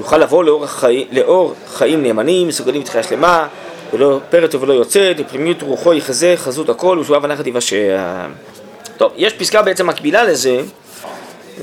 יוכל 0.03 0.19
לבוא 0.19 0.45
לאור, 0.45 0.65
החיים, 0.65 1.07
לאור 1.13 1.55
חיים 1.75 2.03
נאמנים, 2.03 2.49
מסוגלים 2.49 2.83
בתחייה 2.83 3.05
שלמה, 3.05 3.49
ולא 3.93 4.21
פרט 4.31 4.55
ולא 4.55 4.73
יוצאת, 4.73 5.19
לפנימיות 5.19 5.63
רוחו 5.63 5.95
יחזה, 5.95 6.35
חזות 6.37 6.69
הכל, 6.69 6.99
ושבועה 7.01 7.21
ונחת 7.23 7.47
יבשע. 7.47 7.99
טוב, 8.97 9.13
יש 9.17 9.33
פסקה 9.33 9.63
בעצם 9.63 9.87
מקבילה 9.87 10.25
לזה, 10.25 10.61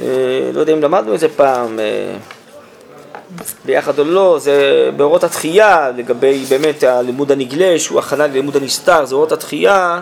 אה, 0.01 0.51
לא 0.53 0.59
יודע 0.59 0.73
אם 0.73 0.81
למדנו 0.81 1.15
את 1.15 1.19
זה 1.19 1.29
פעם, 1.29 1.79
אה, 1.79 2.15
ביחד 3.65 3.99
או 3.99 4.03
לא, 4.03 4.37
זה 4.39 4.89
באורות 4.97 5.23
התחייה, 5.23 5.91
לגבי 5.97 6.43
באמת 6.49 6.83
הלימוד 6.83 7.31
הנגלה, 7.31 7.79
שהוא 7.79 7.99
הכנה 7.99 8.27
ללימוד 8.27 8.55
הנסתר, 8.55 9.05
זה 9.05 9.15
אורות 9.15 9.31
התחייה, 9.31 10.01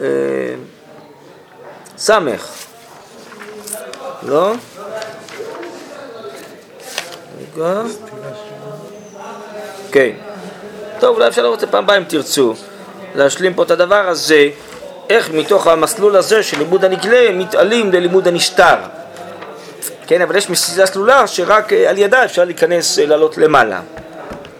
אה, 0.00 0.06
סמך, 1.96 2.48
לא? 4.22 4.52
כן. 9.92 10.10
טוב, 11.00 11.16
אולי 11.16 11.28
אפשר 11.28 11.42
לראות 11.42 11.54
את 11.54 11.60
זה 11.60 11.66
פעם 11.66 11.84
הבאה 11.84 11.96
אם 11.96 12.04
תרצו. 12.04 12.54
להשלים 13.14 13.54
פה 13.54 13.62
את 13.62 13.70
הדבר 13.70 14.08
הזה, 14.08 14.48
איך 15.10 15.30
מתוך 15.30 15.66
המסלול 15.66 16.16
הזה 16.16 16.42
של 16.42 16.58
לימוד 16.58 16.84
הנגלה 16.84 17.32
מתעלים 17.32 17.92
ללימוד 17.92 18.28
הנסתר. 18.28 18.76
כן, 20.06 20.20
אבל 20.20 20.36
יש 20.36 20.50
מסילה 20.50 20.86
סלולה 20.86 21.26
שרק 21.26 21.72
על 21.72 21.98
ידה 21.98 22.24
אפשר 22.24 22.44
להיכנס, 22.44 22.98
לעלות 22.98 23.38
למעלה. 23.38 23.80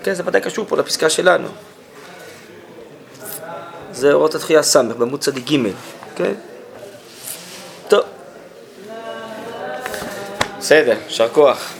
כן, 0.02 0.14
זה 0.14 0.22
ודאי 0.26 0.40
קשור 0.40 0.64
פה 0.68 0.76
לפסקה 0.76 1.10
שלנו. 1.10 1.48
זה 3.92 4.12
אורות 4.12 4.34
התחייה 4.34 4.62
ס' 4.62 4.76
בעמוד 4.76 5.20
צדיק 5.20 5.50
ג', 5.50 5.56
כן? 6.16 6.32
טוב. 7.88 8.02
בסדר, 10.58 10.96
יישר 11.06 11.28
כוח. 11.28 11.79